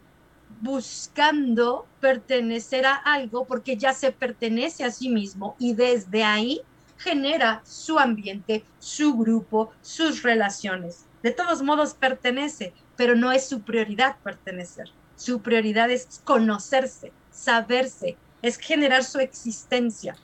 buscando 0.62 1.88
pertenecer 2.00 2.86
a 2.86 2.96
algo 2.96 3.46
porque 3.46 3.76
ya 3.76 3.94
se 3.94 4.12
pertenece 4.12 4.84
a 4.84 4.92
sí 4.92 5.10
mismo 5.10 5.56
y 5.60 5.74
desde 5.74 6.24
ahí 6.24 6.62
genera 6.98 7.62
su 7.66 8.00
ambiente, 8.00 8.64
su 8.80 9.16
grupo, 9.18 9.72
sus 9.82 10.24
relaciones. 10.24 11.06
De 11.22 11.32
todos 11.32 11.62
modos 11.64 11.96
pertenece, 11.96 12.74
pero 12.96 13.16
no 13.16 13.32
es 13.32 13.48
su 13.48 13.64
prioridad 13.64 14.18
pertenecer. 14.24 14.90
Su 15.16 15.42
prioridad 15.42 15.90
es 15.92 16.22
conocerse, 16.24 17.12
saberse, 17.32 18.18
es 18.42 18.58
generar 18.58 19.04
su 19.04 19.20
existencia 19.20 20.16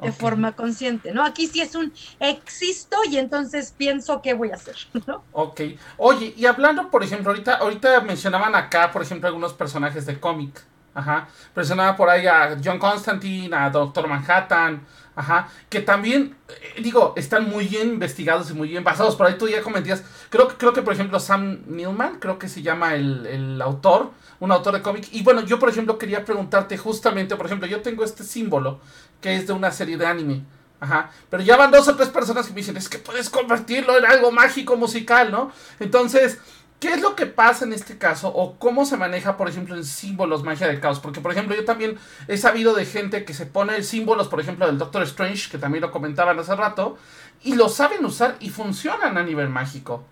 de 0.00 0.12
forma 0.12 0.52
consciente, 0.52 1.12
¿no? 1.12 1.22
Aquí 1.22 1.46
sí 1.46 1.60
es 1.60 1.74
un 1.74 1.92
existo 2.20 2.96
y 3.10 3.18
entonces 3.18 3.74
pienso 3.76 4.22
qué 4.22 4.32
voy 4.32 4.50
a 4.50 4.54
hacer, 4.54 4.76
¿no? 5.06 5.22
Ok. 5.32 5.60
Oye, 5.98 6.32
y 6.36 6.46
hablando, 6.46 6.90
por 6.90 7.04
ejemplo, 7.04 7.30
ahorita, 7.30 7.56
ahorita 7.56 8.00
mencionaban 8.00 8.54
acá, 8.54 8.90
por 8.92 9.02
ejemplo, 9.02 9.28
algunos 9.28 9.52
personajes 9.52 10.06
de 10.06 10.18
cómic. 10.18 10.64
Ajá. 10.94 11.28
Mencionaba 11.54 11.96
por 11.96 12.08
ahí 12.08 12.26
a 12.26 12.56
John 12.64 12.78
Constantine, 12.78 13.54
a 13.54 13.70
Doctor 13.70 14.08
Manhattan, 14.08 14.86
Ajá, 15.20 15.48
que 15.68 15.80
también, 15.80 16.36
eh, 16.48 16.80
digo, 16.82 17.12
están 17.16 17.48
muy 17.50 17.66
bien 17.66 17.88
investigados 17.88 18.50
y 18.50 18.54
muy 18.54 18.68
bien 18.68 18.84
basados. 18.84 19.16
Por 19.16 19.26
ahí 19.26 19.34
tú 19.36 19.48
ya 19.48 19.60
comentías, 19.60 20.02
creo, 20.30 20.48
creo 20.56 20.72
que 20.72 20.82
por 20.82 20.94
ejemplo 20.94 21.18
Sam 21.20 21.62
Neill 21.66 21.94
creo 22.20 22.38
que 22.38 22.48
se 22.48 22.62
llama 22.62 22.94
el, 22.94 23.26
el 23.26 23.60
autor, 23.60 24.12
un 24.40 24.50
autor 24.50 24.74
de 24.74 24.82
cómic. 24.82 25.08
Y 25.12 25.22
bueno, 25.22 25.42
yo 25.42 25.58
por 25.58 25.68
ejemplo 25.68 25.98
quería 25.98 26.24
preguntarte 26.24 26.76
justamente, 26.76 27.36
por 27.36 27.46
ejemplo, 27.46 27.68
yo 27.68 27.80
tengo 27.82 28.02
este 28.04 28.24
símbolo 28.24 28.80
que 29.20 29.36
es 29.36 29.46
de 29.46 29.52
una 29.52 29.70
serie 29.70 29.96
de 29.96 30.06
anime. 30.06 30.42
Ajá. 30.80 31.10
Pero 31.28 31.42
ya 31.42 31.56
van 31.56 31.70
dos 31.70 31.86
o 31.88 31.94
tres 31.94 32.08
personas 32.08 32.46
que 32.46 32.52
me 32.52 32.60
dicen, 32.60 32.76
es 32.76 32.88
que 32.88 32.98
puedes 32.98 33.28
convertirlo 33.28 33.98
en 33.98 34.06
algo 34.06 34.32
mágico 34.32 34.76
musical, 34.76 35.30
¿no? 35.30 35.52
Entonces, 35.78 36.38
¿qué 36.80 36.94
es 36.94 37.02
lo 37.02 37.14
que 37.14 37.26
pasa 37.26 37.66
en 37.66 37.74
este 37.74 37.98
caso? 37.98 38.28
¿O 38.28 38.58
cómo 38.58 38.86
se 38.86 38.96
maneja, 38.96 39.36
por 39.36 39.46
ejemplo, 39.46 39.76
en 39.76 39.84
símbolos 39.84 40.42
magia 40.42 40.66
del 40.66 40.80
caos? 40.80 40.98
Porque, 40.98 41.20
por 41.20 41.32
ejemplo, 41.32 41.54
yo 41.54 41.66
también 41.66 41.98
he 42.28 42.38
sabido 42.38 42.74
de 42.74 42.86
gente 42.86 43.26
que 43.26 43.34
se 43.34 43.44
pone 43.44 43.82
símbolos, 43.82 44.28
por 44.28 44.40
ejemplo, 44.40 44.66
del 44.66 44.78
Doctor 44.78 45.02
Strange, 45.02 45.50
que 45.50 45.58
también 45.58 45.82
lo 45.82 45.90
comentaban 45.90 46.38
hace 46.38 46.56
rato, 46.56 46.96
y 47.42 47.56
lo 47.56 47.68
saben 47.68 48.02
usar 48.06 48.36
y 48.40 48.48
funcionan 48.48 49.18
a 49.18 49.22
nivel 49.22 49.50
mágico. 49.50 50.04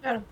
Claro. 0.00 0.24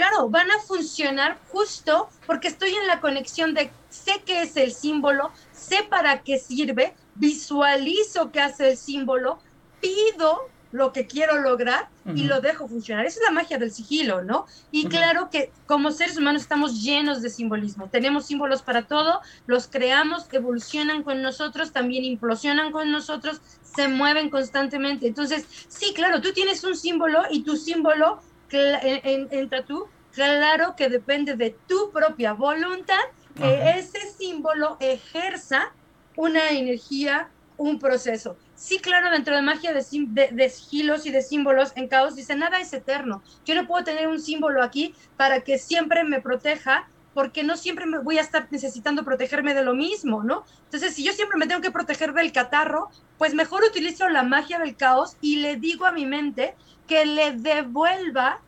Claro, 0.00 0.30
van 0.30 0.50
a 0.50 0.58
funcionar 0.60 1.38
justo 1.52 2.08
porque 2.26 2.48
estoy 2.48 2.70
en 2.70 2.86
la 2.86 3.02
conexión 3.02 3.52
de 3.52 3.70
sé 3.90 4.22
qué 4.24 4.40
es 4.40 4.56
el 4.56 4.72
símbolo, 4.72 5.30
sé 5.52 5.86
para 5.90 6.22
qué 6.22 6.38
sirve, 6.38 6.94
visualizo 7.16 8.32
qué 8.32 8.40
hace 8.40 8.70
el 8.70 8.76
símbolo, 8.78 9.40
pido 9.82 10.48
lo 10.72 10.94
que 10.94 11.06
quiero 11.06 11.42
lograr 11.42 11.90
y 12.14 12.22
lo 12.22 12.40
dejo 12.40 12.66
funcionar. 12.66 13.04
Esa 13.04 13.20
es 13.20 13.26
la 13.26 13.32
magia 13.32 13.58
del 13.58 13.72
sigilo, 13.72 14.22
¿no? 14.22 14.46
Y 14.70 14.86
claro 14.86 15.28
que 15.28 15.52
como 15.66 15.90
seres 15.90 16.16
humanos 16.16 16.40
estamos 16.40 16.82
llenos 16.82 17.20
de 17.20 17.28
simbolismo. 17.28 17.90
Tenemos 17.90 18.24
símbolos 18.24 18.62
para 18.62 18.86
todo, 18.86 19.20
los 19.46 19.68
creamos, 19.68 20.26
evolucionan 20.32 21.02
con 21.02 21.20
nosotros, 21.20 21.72
también 21.72 22.04
implosionan 22.04 22.72
con 22.72 22.90
nosotros, 22.90 23.42
se 23.62 23.88
mueven 23.88 24.30
constantemente. 24.30 25.08
Entonces, 25.08 25.44
sí, 25.68 25.92
claro, 25.92 26.22
tú 26.22 26.32
tienes 26.32 26.64
un 26.64 26.74
símbolo 26.74 27.22
y 27.30 27.42
tu 27.42 27.58
símbolo 27.58 28.22
entra 28.52 29.64
tú, 29.64 29.86
claro 30.12 30.74
que 30.76 30.88
depende 30.88 31.36
de 31.36 31.56
tu 31.66 31.90
propia 31.92 32.32
voluntad 32.32 33.00
que 33.36 33.78
ese 33.78 34.00
símbolo 34.18 34.76
ejerza 34.80 35.72
una 36.16 36.50
energía, 36.50 37.30
un 37.56 37.78
proceso. 37.78 38.36
Sí, 38.54 38.78
claro, 38.78 39.10
dentro 39.10 39.34
de 39.34 39.42
magia 39.42 39.72
de, 39.72 40.28
de, 40.32 40.50
sigilos 40.50 41.06
y 41.06 41.10
de 41.10 41.22
símbolos 41.22 41.72
en 41.76 41.88
caos 41.88 42.16
dice, 42.16 42.36
nada 42.36 42.60
es 42.60 42.72
eterno. 42.72 43.22
Yo 43.46 43.54
no 43.54 43.66
puedo 43.66 43.84
tener 43.84 44.08
un 44.08 44.20
símbolo 44.20 44.62
aquí 44.62 44.94
para 45.16 45.40
que 45.40 45.58
siempre 45.58 46.04
me 46.04 46.20
proteja, 46.20 46.88
porque 47.20 47.42
no 47.42 47.58
siempre 47.58 47.84
me 47.84 47.98
voy 47.98 48.16
a 48.16 48.22
estar 48.22 48.48
necesitando 48.50 49.04
protegerme 49.04 49.52
de 49.52 49.62
lo 49.62 49.74
mismo, 49.74 50.22
¿no? 50.22 50.42
Entonces, 50.64 50.94
si 50.94 51.04
yo 51.04 51.12
siempre 51.12 51.36
me 51.36 51.46
tengo 51.46 51.60
que 51.60 51.70
proteger 51.70 52.14
del 52.14 52.32
catarro, 52.32 52.88
pues 53.18 53.34
mejor 53.34 53.62
utilizo 53.62 54.08
la 54.08 54.22
magia 54.22 54.58
del 54.58 54.74
caos 54.74 55.18
y 55.20 55.36
le 55.36 55.56
digo 55.56 55.84
a 55.84 55.92
mi 55.92 56.06
mente 56.06 56.54
que 56.88 57.04
le 57.04 57.32
devuelva 57.32 58.40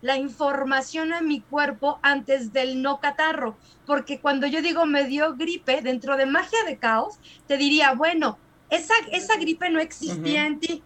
la 0.00 0.16
información 0.16 1.12
a 1.12 1.20
mi 1.20 1.42
cuerpo 1.42 2.00
antes 2.02 2.52
del 2.52 2.82
no 2.82 2.98
catarro, 2.98 3.56
porque 3.86 4.18
cuando 4.18 4.48
yo 4.48 4.62
digo 4.62 4.84
me 4.84 5.04
dio 5.04 5.36
gripe, 5.36 5.80
dentro 5.80 6.16
de 6.16 6.26
magia 6.26 6.58
de 6.66 6.78
caos, 6.78 7.20
te 7.46 7.56
diría, 7.56 7.92
bueno, 7.92 8.36
esa, 8.68 8.94
esa 9.12 9.36
gripe 9.36 9.70
no 9.70 9.78
existía 9.78 10.44
en 10.46 10.58
ti. 10.58 10.82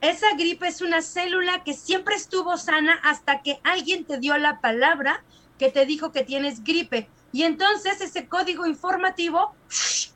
Esa 0.00 0.36
gripe 0.36 0.68
es 0.68 0.82
una 0.82 1.02
célula 1.02 1.64
que 1.64 1.74
siempre 1.74 2.14
estuvo 2.14 2.56
sana 2.56 2.94
hasta 3.02 3.42
que 3.42 3.58
alguien 3.64 4.04
te 4.04 4.18
dio 4.18 4.38
la 4.38 4.60
palabra 4.60 5.24
que 5.60 5.70
te 5.70 5.84
dijo 5.84 6.10
que 6.10 6.24
tienes 6.24 6.64
gripe. 6.64 7.06
Y 7.32 7.42
entonces 7.42 8.00
ese 8.00 8.26
código 8.26 8.64
informativo 8.64 9.54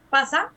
pasa. 0.08 0.52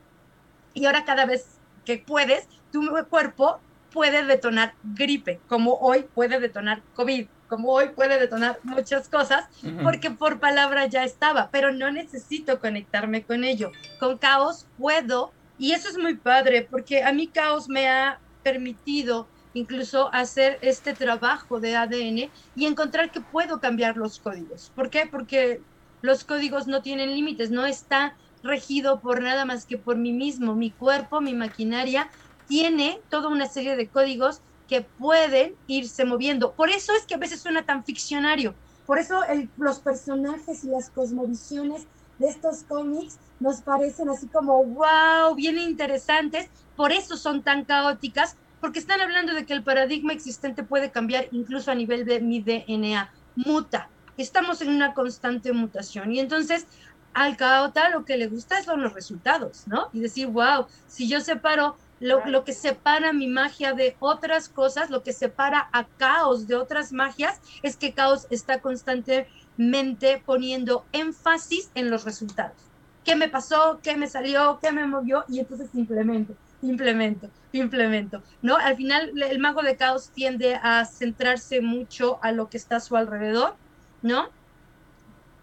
Y 0.72 0.86
ahora 0.86 1.04
cada 1.04 1.26
vez 1.26 1.58
que 1.84 1.98
puedes, 1.98 2.48
tu 2.72 2.80
cuerpo 3.10 3.60
puede 3.92 4.24
detonar 4.24 4.74
gripe, 4.82 5.40
como 5.46 5.74
hoy 5.74 6.06
puede 6.14 6.40
detonar 6.40 6.82
COVID 6.94 7.26
como 7.48 7.70
hoy 7.72 7.88
puede 7.88 8.18
detonar 8.18 8.60
muchas 8.62 9.08
cosas, 9.08 9.48
porque 9.82 10.10
por 10.10 10.38
palabra 10.38 10.84
ya 10.84 11.02
estaba, 11.04 11.48
pero 11.50 11.72
no 11.72 11.90
necesito 11.90 12.60
conectarme 12.60 13.22
con 13.22 13.42
ello. 13.42 13.72
Con 13.98 14.18
caos 14.18 14.66
puedo, 14.76 15.32
y 15.58 15.72
eso 15.72 15.88
es 15.88 15.96
muy 15.96 16.16
padre, 16.16 16.68
porque 16.70 17.02
a 17.02 17.10
mí 17.10 17.26
caos 17.26 17.66
me 17.70 17.88
ha 17.88 18.20
permitido 18.42 19.26
incluso 19.58 20.12
hacer 20.14 20.58
este 20.62 20.94
trabajo 20.94 21.60
de 21.60 21.76
ADN 21.76 22.32
y 22.54 22.66
encontrar 22.66 23.10
que 23.10 23.20
puedo 23.20 23.60
cambiar 23.60 23.96
los 23.96 24.20
códigos. 24.20 24.70
¿Por 24.74 24.90
qué? 24.90 25.06
Porque 25.10 25.62
los 26.00 26.24
códigos 26.24 26.66
no 26.66 26.82
tienen 26.82 27.14
límites, 27.14 27.50
no 27.50 27.66
está 27.66 28.16
regido 28.42 29.00
por 29.00 29.22
nada 29.22 29.44
más 29.44 29.66
que 29.66 29.78
por 29.78 29.96
mí 29.96 30.12
mismo. 30.12 30.54
Mi 30.54 30.72
cuerpo, 30.72 31.20
mi 31.20 31.34
maquinaria, 31.34 32.10
tiene 32.46 33.02
toda 33.08 33.28
una 33.28 33.46
serie 33.46 33.76
de 33.76 33.90
códigos 33.90 34.42
que 34.66 34.82
pueden 34.82 35.56
irse 35.66 36.04
moviendo. 36.04 36.54
Por 36.54 36.70
eso 36.70 36.92
es 36.94 37.06
que 37.06 37.14
a 37.14 37.18
veces 37.18 37.40
suena 37.40 37.64
tan 37.64 37.84
ficcionario. 37.84 38.58
Por 38.84 38.98
eso 38.98 39.20
los 39.56 39.80
personajes 39.80 40.64
y 40.64 40.68
las 40.68 40.90
cosmovisiones 40.90 41.88
de 42.18 42.28
estos 42.28 42.64
cómics 42.64 43.18
nos 43.38 43.62
parecen 43.62 44.08
así 44.08 44.28
como, 44.28 44.64
wow, 44.64 45.34
bien 45.34 45.58
interesantes, 45.58 46.50
por 46.74 46.92
eso 46.92 47.16
son 47.16 47.42
tan 47.42 47.64
caóticas, 47.64 48.36
porque 48.60 48.78
están 48.78 49.00
hablando 49.00 49.34
de 49.34 49.46
que 49.46 49.52
el 49.52 49.62
paradigma 49.62 50.12
existente 50.12 50.62
puede 50.62 50.90
cambiar 50.90 51.28
incluso 51.32 51.70
a 51.70 51.74
nivel 51.74 52.04
de 52.04 52.20
mi 52.20 52.40
DNA, 52.40 53.10
muta, 53.36 53.88
estamos 54.16 54.60
en 54.62 54.70
una 54.70 54.94
constante 54.94 55.52
mutación 55.52 56.12
y 56.12 56.20
entonces 56.20 56.66
al 57.14 57.36
caota 57.36 57.88
lo 57.88 58.04
que 58.04 58.16
le 58.16 58.28
gusta 58.28 58.62
son 58.62 58.82
los 58.82 58.92
resultados, 58.92 59.64
¿no? 59.66 59.88
Y 59.92 60.00
decir, 60.00 60.28
wow, 60.28 60.66
si 60.86 61.08
yo 61.08 61.20
separo 61.20 61.76
lo, 62.00 62.24
lo, 62.26 62.44
que 62.44 62.52
separa 62.52 63.12
mi 63.12 63.26
magia 63.26 63.72
de 63.72 63.96
otras 63.98 64.48
cosas, 64.48 64.90
lo 64.90 65.02
que 65.02 65.12
separa 65.12 65.68
a 65.72 65.84
caos 65.84 66.46
de 66.46 66.54
otras 66.54 66.92
magias, 66.92 67.40
es 67.62 67.76
que 67.76 67.92
caos 67.92 68.28
está 68.30 68.60
constantemente 68.60 70.22
poniendo 70.24 70.84
énfasis 70.92 71.70
en 71.74 71.90
los 71.90 72.04
resultados. 72.04 72.56
¿Qué 73.04 73.16
me 73.16 73.28
pasó? 73.28 73.80
¿Qué 73.82 73.96
me 73.96 74.06
salió? 74.06 74.58
¿Qué 74.62 74.70
me 74.70 74.86
movió? 74.86 75.24
Y 75.28 75.40
entonces 75.40 75.70
implemento, 75.74 76.34
implemento, 76.62 77.30
implemento, 77.52 78.22
¿no? 78.42 78.56
Al 78.56 78.76
final 78.76 79.12
el 79.22 79.38
mago 79.38 79.62
de 79.62 79.76
caos 79.76 80.10
tiende 80.10 80.54
a 80.62 80.84
centrarse 80.84 81.60
mucho 81.60 82.18
a 82.22 82.32
lo 82.32 82.48
que 82.48 82.56
está 82.56 82.76
a 82.76 82.80
su 82.80 82.96
alrededor, 82.96 83.56
¿no? 84.02 84.28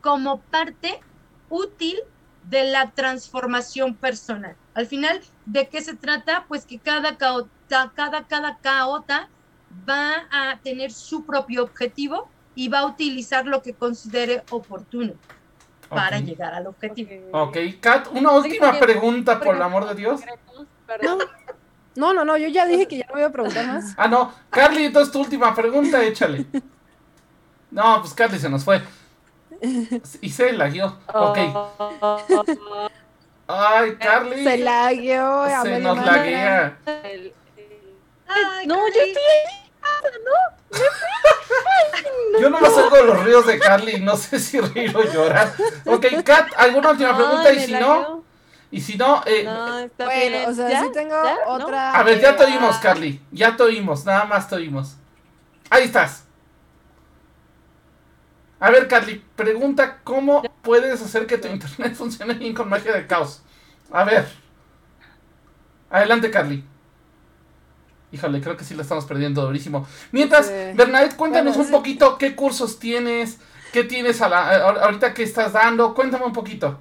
Como 0.02 0.40
parte 0.42 1.00
útil 1.50 1.98
de 2.50 2.66
la 2.66 2.92
transformación 2.92 3.96
personal. 3.96 4.56
Al 4.74 4.86
final, 4.86 5.22
¿de 5.46 5.68
qué 5.68 5.82
se 5.82 5.96
trata? 5.96 6.46
Pues 6.48 6.66
que 6.66 6.78
cada 6.78 7.18
caota, 7.18 7.92
cada, 7.96 8.28
cada 8.28 8.58
caota 8.58 9.30
va 9.90 10.28
a 10.32 10.60
tener 10.60 10.92
su 10.92 11.26
propio 11.26 11.64
objetivo 11.64 12.30
y 12.54 12.70
va 12.70 12.80
a 12.80 12.86
utilizar 12.86 13.46
lo 13.46 13.62
que 13.62 13.74
considere 13.74 14.44
oportuno 14.52 15.14
para 15.90 16.20
llegar 16.20 16.54
al 16.54 16.68
objetivo. 16.68 17.10
Ok, 17.32 17.58
Kat, 17.80 18.08
una 18.12 18.32
última 18.32 18.78
pregunta, 18.80 19.40
por 19.40 19.56
el 19.56 19.62
amor 19.62 19.88
de 19.88 19.96
Dios. 19.96 20.22
No, 21.04 21.18
no, 21.96 22.14
no, 22.14 22.26
no, 22.26 22.38
yo 22.38 22.48
ya 22.48 22.66
dije 22.66 22.88
que 22.90 22.98
ya 22.98 23.06
no 23.08 23.14
voy 23.14 23.24
a 23.24 23.30
preguntar 23.32 23.68
más. 23.68 23.94
Ah, 23.98 24.08
no, 24.08 24.34
Carly, 24.50 24.86
entonces 24.86 25.12
tu 25.12 25.20
última 25.22 25.54
pregunta, 25.56 26.04
échale. 26.04 26.46
No, 27.72 28.02
pues 28.02 28.14
Carly 28.14 28.40
se 28.40 28.50
nos 28.50 28.64
fue. 28.64 28.82
Y 30.22 30.30
se 30.30 30.54
la 30.54 30.70
guió. 30.70 30.98
Ok. 31.08 31.38
Ay, 33.48 33.96
Carly. 33.98 34.44
Se 34.44 34.58
lagueó. 34.58 35.46
Se 35.64 35.80
nos 35.80 35.98
laguea. 36.06 36.78
Ay, 36.86 37.34
No, 38.68 38.76
yo 38.76 39.02
estoy 39.02 39.22
Yo 42.42 42.50
no 42.50 42.60
me 42.60 42.68
oigo 42.68 43.02
los 43.04 43.24
ríos 43.24 43.48
de 43.48 43.60
Carly, 43.60 44.02
no 44.02 44.18
sé 44.18 44.40
si 44.40 44.60
reír 44.60 44.96
o 44.96 45.04
llorar. 45.04 45.54
Ok, 45.86 46.06
Kat, 46.24 46.50
¿alguna 46.58 46.92
última 46.92 47.16
pregunta? 47.16 47.50
Ay, 47.50 47.58
Y 47.58 47.60
si 47.62 47.72
no. 47.74 48.25
Y 48.72 48.82
si 48.82 48.98
no, 48.98 49.22
eh, 49.26 49.44
No, 49.44 49.80
está 49.80 50.06
Bueno, 50.06 50.38
bien. 50.38 50.50
o 50.50 50.54
sea, 50.54 50.70
¿Ya? 50.70 50.82
sí 50.84 50.90
tengo 50.94 51.16
otra. 51.48 51.92
a 51.94 52.04
ver, 52.04 52.20
ya 52.20 52.36
te 52.36 52.44
oímos, 52.46 52.78
Carly. 52.78 53.22
Ya 53.32 53.56
te 53.56 53.64
oímos, 53.64 54.06
nada 54.06 54.26
más 54.26 54.48
te 54.50 54.56
oímos. 54.56 54.96
Ahí 55.70 55.84
estás. 55.84 56.24
A 58.60 58.70
ver, 58.72 58.88
Carly, 58.88 59.24
pregunta 59.36 60.00
cómo 60.04 60.42
puedes 60.62 61.02
hacer 61.02 61.28
que 61.28 61.38
tu 61.38 61.48
internet 61.48 61.94
funcione 61.96 62.34
bien 62.36 62.54
con 62.54 62.70
magia 62.70 62.94
del 62.94 63.06
caos. 63.08 63.42
A 63.92 64.04
ver. 64.04 64.28
Adelante, 65.90 66.32
Carly. 66.32 66.64
Híjole, 68.12 68.40
creo 68.42 68.56
que 68.56 68.64
sí 68.64 68.74
la 68.76 68.82
estamos 68.84 69.06
perdiendo 69.06 69.42
durísimo. 69.46 69.86
Mientras, 70.12 70.48
Sí. 70.48 70.54
Bernadette, 70.74 71.16
cuéntanos 71.16 71.56
Bueno, 71.56 71.62
un 71.62 71.68
sí. 71.68 71.72
poquito 71.72 72.18
qué 72.18 72.36
cursos 72.36 72.80
tienes, 72.80 73.40
qué 73.74 73.84
tienes 73.84 74.22
a 74.22 74.30
la, 74.30 74.48
a- 74.48 74.70
ahorita 74.86 75.14
que 75.14 75.24
estás 75.24 75.54
dando. 75.54 75.94
Cuéntame 75.94 76.26
un 76.26 76.34
poquito. 76.34 76.80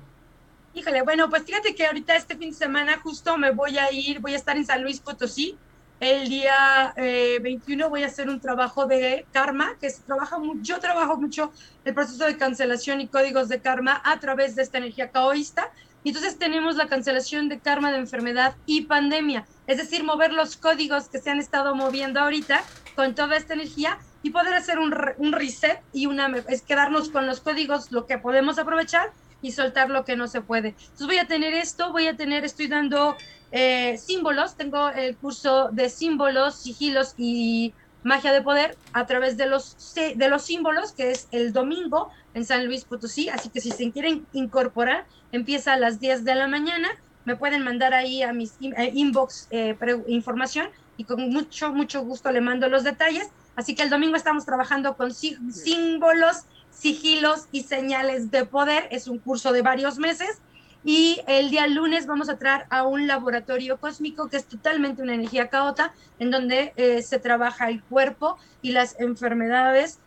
Híjole, 0.77 1.03
bueno, 1.03 1.31
pues 1.31 1.45
fíjate 1.45 1.73
que 1.77 1.87
ahorita 1.87 2.17
este 2.17 2.37
fin 2.37 2.51
de 2.51 2.57
semana 2.57 2.99
justo 3.01 3.39
me 3.39 3.53
voy 3.53 3.79
a 3.79 3.93
ir, 3.93 4.19
voy 4.19 4.33
a 4.33 4.37
estar 4.37 4.57
en 4.57 4.67
San 4.67 4.83
Luis 4.83 4.99
Potosí. 4.99 5.57
El 6.01 6.29
día 6.29 6.93
eh, 6.97 7.39
21 7.41 7.89
voy 7.89 8.03
a 8.03 8.07
hacer 8.07 8.29
un 8.29 8.41
trabajo 8.41 8.87
de 8.87 9.25
karma, 9.31 9.77
que 9.81 9.89
se 9.89 10.03
trabaja 10.03 10.37
yo 10.63 10.81
trabajo 10.81 11.17
mucho 11.17 11.53
el 11.85 11.95
proceso 11.95 12.25
de 12.25 12.37
cancelación 12.37 13.01
y 13.01 13.07
códigos 13.07 13.49
de 13.49 13.61
karma 13.61 14.03
a 14.05 14.19
través 14.19 14.57
de 14.57 14.63
esta 14.63 14.79
energía 14.79 15.11
caoísta. 15.11 15.71
Y 16.03 16.09
entonces 16.09 16.39
tenemos 16.39 16.75
la 16.75 16.89
cancelación 16.89 17.49
de 17.49 17.61
karma 17.61 17.93
de 17.93 17.99
enfermedad 17.99 18.57
y 18.67 18.83
pandemia, 18.83 19.47
es 19.69 19.77
decir, 19.79 20.03
mover 20.03 20.33
los 20.33 20.57
códigos 20.57 21.09
que 21.09 21.21
se 21.21 21.31
han 21.31 21.39
estado 21.39 21.77
moviendo 21.77 22.19
ahorita 22.19 22.65
con 22.97 23.15
toda 23.15 23.37
esta 23.37 23.55
energía 23.55 23.99
y 24.25 24.31
poder 24.31 24.55
hacer 24.55 24.81
un, 24.81 24.93
un 25.19 25.33
reset 25.33 25.81
y 25.93 26.07
una 26.07 26.27
es 26.49 26.63
quedarnos 26.63 27.11
con 27.11 27.27
los 27.29 27.41
códigos, 27.41 27.93
lo 27.93 28.07
que 28.07 28.19
podemos 28.19 28.59
aprovechar 28.59 29.13
y 29.45 29.53
soltar 29.53 29.91
lo 29.91 30.05
que 30.05 30.17
no 30.17 30.27
se 30.29 30.43
puede. 30.43 30.69
Entonces 30.71 31.07
voy 31.07 31.19
a 31.19 31.27
tener 31.27 31.55
esto, 31.55 31.93
voy 31.93 32.07
a 32.07 32.17
tener, 32.17 32.45
estoy 32.45 32.69
dando 32.69 33.17
eh, 33.51 33.97
símbolos, 33.99 34.57
tengo 34.57 34.89
el 34.91 35.19
curso 35.19 35.69
de 35.73 35.89
símbolos, 35.91 36.61
sigilos 36.61 37.13
y 37.17 37.75
magia 38.03 38.33
de 38.33 38.43
poder 38.43 38.79
a 38.93 39.07
través 39.07 39.37
de 39.37 39.47
los, 39.47 39.77
de 39.95 40.29
los 40.29 40.45
símbolos, 40.45 40.93
que 40.95 41.11
es 41.11 41.27
el 41.31 41.53
domingo 41.53 42.11
en 42.35 42.45
San 42.45 42.67
Luis 42.67 42.85
Potosí, 42.85 43.29
así 43.31 43.51
que 43.51 43.61
si 43.61 43.71
se 43.73 43.93
quieren 43.93 44.29
incorporar, 44.33 45.07
empieza 45.31 45.73
a 45.73 45.79
las 45.79 46.01
10 46.01 46.25
de 46.25 46.35
la 46.35 46.47
mañana, 46.49 46.89
me 47.25 47.37
pueden 47.37 47.65
mandar 47.65 47.95
ahí 47.95 48.23
a 48.23 48.33
mis 48.35 48.57
eh, 48.61 48.91
inbox 48.95 49.47
eh, 49.51 49.77
información 50.09 50.69
y 50.97 51.07
con 51.07 51.29
mucho, 51.31 51.73
mucho 51.73 52.03
gusto 52.03 52.31
le 52.31 52.41
mando 52.43 52.69
los 52.69 52.85
detalles. 52.85 53.27
Así 53.57 53.75
que 53.75 53.83
el 53.85 53.91
domingo 53.91 54.17
estamos 54.17 54.45
trabajando 54.45 54.97
con 54.97 55.13
sí- 55.15 55.37
símbolos, 55.49 56.37
sigilos 56.75 57.47
y 57.53 57.63
señales 57.65 58.31
de 58.31 58.45
poder. 58.45 58.89
Es 58.91 59.09
un 59.09 59.19
curso 59.19 59.53
de 59.53 59.63
varios 59.63 59.99
meses. 59.99 60.41
Y 60.87 61.23
el 61.27 61.49
día 61.51 61.67
lunes 61.67 62.07
vamos 62.07 62.29
a 62.29 62.37
traer 62.37 62.67
a 62.69 62.83
un 62.83 63.07
laboratorio 63.07 63.79
cósmico 63.79 64.29
que 64.29 64.37
es 64.37 64.45
totalmente 64.47 65.01
una 65.01 65.15
energía 65.15 65.49
caota, 65.49 65.95
en 66.19 66.31
donde 66.31 66.75
eh, 66.77 67.01
se 67.03 67.19
trabaja 67.19 67.71
el 67.71 67.83
cuerpo 67.83 68.37
y 68.61 68.73
las 68.73 68.99
enfermedades 69.01 69.99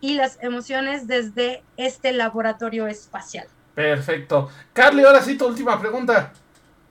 y 0.00 0.14
las 0.14 0.38
emociones 0.40 1.08
desde 1.08 1.64
este 1.76 2.12
laboratorio 2.12 2.86
espacial. 2.86 3.48
Perfecto. 3.74 4.50
Carly, 4.72 5.02
ahora 5.04 5.20
sí 5.20 5.36
tu 5.36 5.46
última 5.46 5.80
pregunta. 5.80 6.32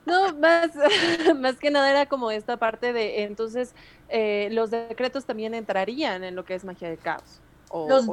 No, 0.06 0.34
más, 0.38 0.72
más 1.40 1.56
que 1.58 1.72
nada 1.72 1.90
era 1.92 2.06
como 2.08 2.32
esta 2.32 2.58
parte 2.58 2.92
de, 2.92 3.24
entonces, 3.24 3.74
eh, 4.10 4.50
los 4.52 4.70
decretos 4.70 5.26
también 5.26 5.54
entrarían 5.54 6.24
en 6.26 6.36
lo 6.36 6.44
que 6.44 6.56
es 6.56 6.66
magia 6.66 6.90
del 6.90 7.00
caos. 7.00 7.40
o- 7.70 7.88
Los 7.88 8.04
o 8.04 8.06
no. 8.08 8.12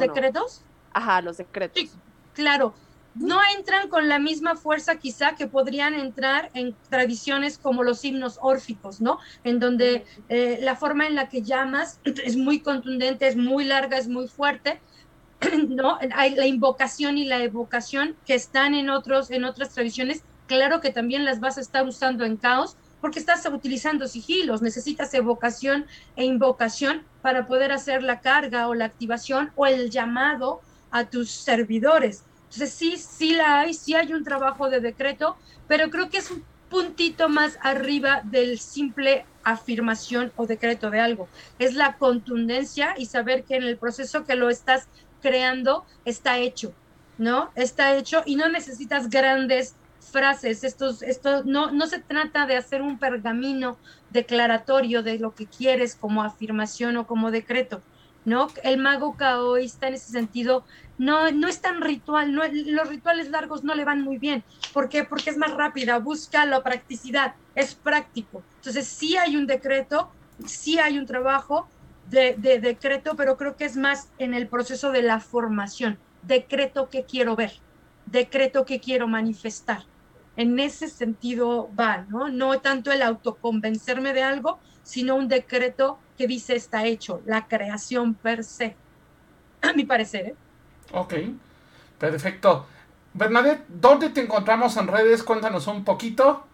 Ajá, 0.97 1.21
los 1.21 1.37
decretos. 1.37 1.79
Sí. 1.79 1.91
claro, 2.33 2.75
no 3.15 3.39
entran 3.55 3.91
con 3.91 4.09
la 4.09 4.19
misma 4.19 4.57
fuerza 4.57 4.97
quizá 4.97 5.35
que 5.35 5.47
podrían 5.47 5.93
entrar 5.93 6.51
en 6.55 6.75
tradiciones 6.89 7.59
como 7.59 7.83
los 7.83 8.03
himnos 8.03 8.39
órficos, 8.41 9.03
¿no? 9.03 9.19
En 9.45 9.61
donde 9.61 10.07
eh, 10.31 10.59
la 10.63 10.75
forma 10.75 11.07
en 11.07 11.15
la 11.15 11.29
que 11.29 11.43
llamas 11.43 12.01
es 12.05 12.39
muy 12.39 12.61
contundente, 12.61 13.29
es 13.29 13.37
muy 13.37 13.65
larga, 13.65 13.99
es 13.99 14.09
muy 14.09 14.27
fuerte, 14.27 14.81
¿no? 15.69 15.99
Hay 16.15 16.35
la 16.35 16.47
invocación 16.47 17.19
y 17.19 17.27
la 17.27 17.43
evocación 17.43 18.17
que 18.25 18.35
están 18.35 18.75
en, 18.75 18.89
otros, 18.89 19.31
en 19.31 19.45
otras 19.45 19.75
tradiciones, 19.75 20.25
claro 20.47 20.81
que 20.81 20.93
también 20.93 21.27
las 21.27 21.41
vas 21.41 21.59
a 21.59 21.61
estar 21.61 21.87
usando 21.87 22.25
en 22.25 22.39
caos 22.39 22.79
porque 23.03 23.19
estás 23.19 23.45
utilizando 23.45 24.09
sigilos, 24.09 24.63
necesitas 24.63 25.13
evocación 25.13 25.85
e 26.17 26.25
invocación 26.25 27.03
para 27.21 27.47
poder 27.47 27.71
hacer 27.71 28.03
la 28.03 28.21
carga 28.21 28.69
o 28.69 28.75
la 28.75 28.87
activación 28.87 29.53
o 29.57 29.67
el 29.67 29.91
llamado 29.91 30.63
a 30.97 31.09
tus 31.09 31.31
servidores. 31.31 32.25
Entonces 32.45 32.73
sí, 32.73 32.97
sí 32.97 33.35
la 33.35 33.61
hay, 33.61 33.75
sí 33.75 33.95
hay 33.95 34.13
un 34.13 34.25
trabajo 34.25 34.71
de 34.71 34.81
decreto, 34.81 35.37
pero 35.69 35.91
creo 35.91 36.09
que 36.09 36.19
es 36.19 36.31
un 36.31 36.43
puntito 36.69 37.29
más 37.29 37.59
arriba 37.63 38.23
del 38.25 38.59
simple 38.59 39.25
afirmación 39.45 40.33
o 40.37 40.47
decreto 40.47 40.91
de 40.91 41.01
algo. 41.01 41.29
Es 41.59 41.75
la 41.75 41.97
contundencia 41.97 42.95
y 42.97 43.07
saber 43.07 43.45
que 43.45 43.57
en 43.57 43.65
el 43.65 43.77
proceso 43.77 44.25
que 44.25 44.35
lo 44.35 44.51
estás 44.51 44.89
creando 45.23 45.85
está 46.05 46.39
hecho, 46.39 46.73
¿no? 47.19 47.51
Está 47.55 47.97
hecho 47.97 48.23
y 48.27 48.37
no 48.37 48.49
necesitas 48.49 49.11
grandes 49.11 49.75
frases. 50.01 50.65
Estos, 50.65 51.03
esto 51.03 51.45
no, 51.45 51.71
no 51.71 51.87
se 51.87 52.01
trata 52.01 52.47
de 52.47 52.57
hacer 52.57 52.83
un 52.83 52.99
pergamino 52.99 53.77
declaratorio 54.11 55.03
de 55.03 55.19
lo 55.19 55.35
que 55.35 55.47
quieres 55.47 55.95
como 55.95 56.23
afirmación 56.23 56.97
o 56.97 57.07
como 57.07 57.31
decreto. 57.31 57.83
¿No? 58.27 58.53
El 58.65 58.79
mago 58.79 59.17
caoísta 59.17 59.89
en 59.89 59.95
ese 59.95 60.11
sentido 60.13 60.67
no, 60.99 61.31
no 61.31 61.49
es 61.49 61.61
tan 61.61 61.81
ritual, 61.81 62.33
los 62.33 62.89
rituales 62.89 63.31
largos 63.31 63.65
no 63.65 63.75
le 63.75 63.85
van 63.85 64.03
muy 64.03 64.19
bien. 64.19 64.45
¿Por 64.73 64.89
qué? 64.89 65.05
Porque 65.05 65.31
es 65.31 65.39
más 65.39 65.53
rápida, 65.55 65.99
busca 66.01 66.45
la 66.45 66.63
practicidad, 66.63 67.37
es 67.55 67.77
práctico. 67.77 68.47
Entonces 68.57 68.89
sí 68.89 69.17
hay 69.17 69.37
un 69.37 69.47
decreto, 69.47 70.17
sí 70.45 70.79
hay 70.79 70.99
un 70.99 71.07
trabajo 71.07 71.71
de, 72.03 72.35
de 72.39 72.59
decreto, 72.61 73.15
pero 73.17 73.37
creo 73.37 73.57
que 73.57 73.65
es 73.65 73.77
más 73.77 74.13
en 74.19 74.35
el 74.35 74.49
proceso 74.49 74.91
de 74.91 75.03
la 75.03 75.21
formación. 75.21 76.03
Decreto 76.21 76.91
que 76.91 77.07
quiero 77.07 77.37
ver, 77.37 77.53
decreto 78.05 78.65
que 78.65 78.81
quiero 78.81 79.07
manifestar. 79.09 79.85
En 80.35 80.59
ese 80.59 80.89
sentido 80.89 81.73
va, 81.75 82.05
¿no? 82.09 82.29
No 82.29 82.61
tanto 82.61 82.91
el 82.93 83.03
autoconvencerme 83.03 84.13
de 84.13 84.23
algo, 84.25 84.61
sino 84.83 85.15
un 85.17 85.29
decreto 85.29 86.06
que 86.17 86.27
dice 86.27 86.57
está 86.57 86.85
hecho, 86.85 87.23
la 87.27 87.47
creación 87.47 88.15
per 88.15 88.45
se. 88.45 88.77
A 89.63 89.73
mi 89.73 89.85
parecer, 89.85 90.27
¿eh? 90.27 90.35
Ok, 90.93 91.15
perfecto. 91.99 92.67
Bernadette, 93.15 93.65
¿dónde 93.69 94.11
te 94.11 94.21
encontramos 94.21 94.77
en 94.77 94.89
redes? 94.89 95.23
Cuéntanos 95.23 95.67
un 95.67 95.85
poquito. 95.85 96.47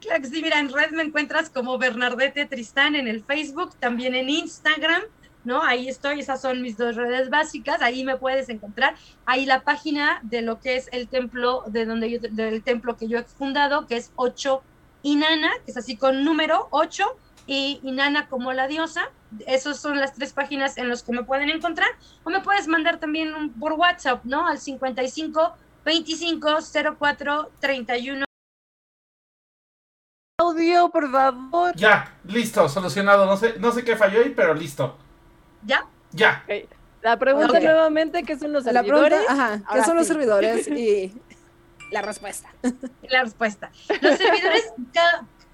Claro 0.00 0.22
que 0.22 0.28
sí, 0.28 0.42
mira, 0.42 0.58
en 0.58 0.72
red 0.72 0.90
me 0.90 1.02
encuentras 1.02 1.50
como 1.50 1.78
Bernardete 1.78 2.46
Tristán 2.46 2.96
en 2.96 3.08
el 3.08 3.24
Facebook, 3.24 3.74
también 3.78 4.14
en 4.14 4.28
Instagram, 4.28 5.02
¿no? 5.44 5.62
Ahí 5.62 5.88
estoy, 5.88 6.20
esas 6.20 6.40
son 6.40 6.62
mis 6.62 6.76
dos 6.76 6.96
redes 6.96 7.30
básicas, 7.30 7.80
ahí 7.82 8.04
me 8.04 8.16
puedes 8.16 8.48
encontrar. 8.48 8.94
Ahí 9.26 9.46
la 9.46 9.62
página 9.62 10.20
de 10.22 10.42
lo 10.42 10.60
que 10.60 10.76
es 10.76 10.88
el 10.92 11.08
templo, 11.08 11.64
de 11.66 11.84
donde 11.84 12.10
yo, 12.10 12.18
del 12.20 12.62
templo 12.62 12.96
que 12.96 13.08
yo 13.08 13.18
he 13.18 13.24
fundado, 13.24 13.86
que 13.86 13.96
es 13.96 14.12
8 14.16 14.62
Inana, 15.02 15.50
que 15.64 15.72
es 15.72 15.76
así 15.76 15.96
con 15.96 16.24
número 16.24 16.68
8, 16.70 17.04
y 17.46 17.80
Inana 17.82 18.28
como 18.28 18.52
la 18.52 18.66
diosa. 18.68 19.10
Esas 19.46 19.78
son 19.78 19.98
las 19.98 20.12
tres 20.14 20.32
páginas 20.32 20.76
en 20.78 20.88
las 20.88 21.02
que 21.02 21.12
me 21.12 21.24
pueden 21.24 21.48
encontrar. 21.50 21.88
O 22.24 22.30
me 22.30 22.40
puedes 22.40 22.68
mandar 22.68 22.98
también 22.98 23.52
por 23.54 23.72
WhatsApp, 23.74 24.24
¿no? 24.24 24.46
Al 24.46 24.58
55 24.58 25.54
25 25.84 26.58
04 26.98 27.50
31 27.60 28.24
audio, 30.38 30.90
por 30.90 31.10
favor. 31.10 31.74
Ya, 31.76 32.16
listo, 32.24 32.68
solucionado. 32.68 33.26
No 33.26 33.36
sé, 33.36 33.54
no 33.58 33.72
sé 33.72 33.84
qué 33.84 33.96
falló 33.96 34.20
ahí, 34.20 34.32
pero 34.34 34.54
listo. 34.54 34.96
¿Ya? 35.64 35.86
Ya. 36.10 36.42
Okay. 36.44 36.68
La 37.00 37.18
pregunta 37.18 37.58
nuevamente, 37.58 38.22
¿qué 38.22 38.38
son 38.38 38.52
los 38.52 38.64
La 38.64 38.72
servidores? 38.72 39.20
pregunta, 39.24 39.32
ajá, 39.32 39.58
¿qué 39.58 39.64
Ahora 39.68 39.84
son 39.84 39.96
los 39.96 40.06
servidores? 40.06 40.68
Y 40.68 41.12
la 41.90 42.00
respuesta. 42.00 42.48
La 43.10 43.22
respuesta. 43.22 43.70
Los 44.00 44.16
servidores, 44.16 44.72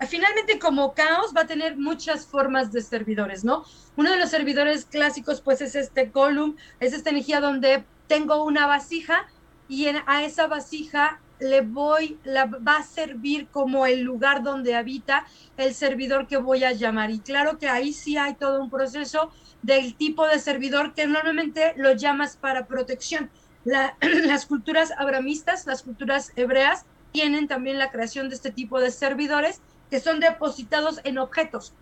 finalmente 0.06 0.58
como 0.58 0.94
caos 0.94 1.32
va 1.36 1.42
a 1.42 1.46
tener 1.46 1.76
muchas 1.76 2.26
formas 2.26 2.70
de 2.72 2.82
servidores, 2.82 3.44
¿no? 3.44 3.64
Uno 3.96 4.12
de 4.12 4.18
los 4.18 4.30
servidores 4.30 4.84
clásicos 4.86 5.40
pues 5.42 5.60
es 5.60 5.74
este 5.74 6.10
column, 6.12 6.56
es 6.80 6.92
esta 6.92 7.10
energía 7.10 7.40
donde 7.40 7.86
tengo 8.06 8.44
una 8.44 8.66
vasija 8.66 9.26
y 9.66 9.86
a 9.86 10.22
esa 10.24 10.46
vasija 10.46 11.22
le 11.40 11.60
voy, 11.60 12.20
la 12.24 12.46
va 12.46 12.76
a 12.78 12.82
servir 12.82 13.48
como 13.50 13.86
el 13.86 14.00
lugar 14.02 14.42
donde 14.42 14.74
habita 14.74 15.24
el 15.56 15.74
servidor 15.74 16.26
que 16.26 16.36
voy 16.36 16.64
a 16.64 16.72
llamar. 16.72 17.10
Y 17.10 17.20
claro 17.20 17.58
que 17.58 17.68
ahí 17.68 17.92
sí 17.92 18.16
hay 18.16 18.34
todo 18.36 18.60
un 18.60 18.70
proceso 18.70 19.30
del 19.62 19.96
tipo 19.96 20.26
de 20.26 20.38
servidor 20.38 20.94
que 20.94 21.06
normalmente 21.06 21.74
lo 21.76 21.92
llamas 21.92 22.36
para 22.36 22.66
protección. 22.66 23.30
La- 23.64 23.96
las 24.00 24.46
culturas 24.46 24.92
abramistas, 24.96 25.66
las 25.66 25.82
culturas 25.82 26.32
hebreas, 26.36 26.86
tienen 27.12 27.46
también 27.48 27.78
la 27.78 27.90
creación 27.90 28.28
de 28.28 28.34
este 28.34 28.50
tipo 28.52 28.80
de 28.80 28.90
servidores 28.90 29.62
que 29.90 30.00
son 30.00 30.20
depositados 30.20 31.00
en 31.04 31.18
objetos. 31.18 31.72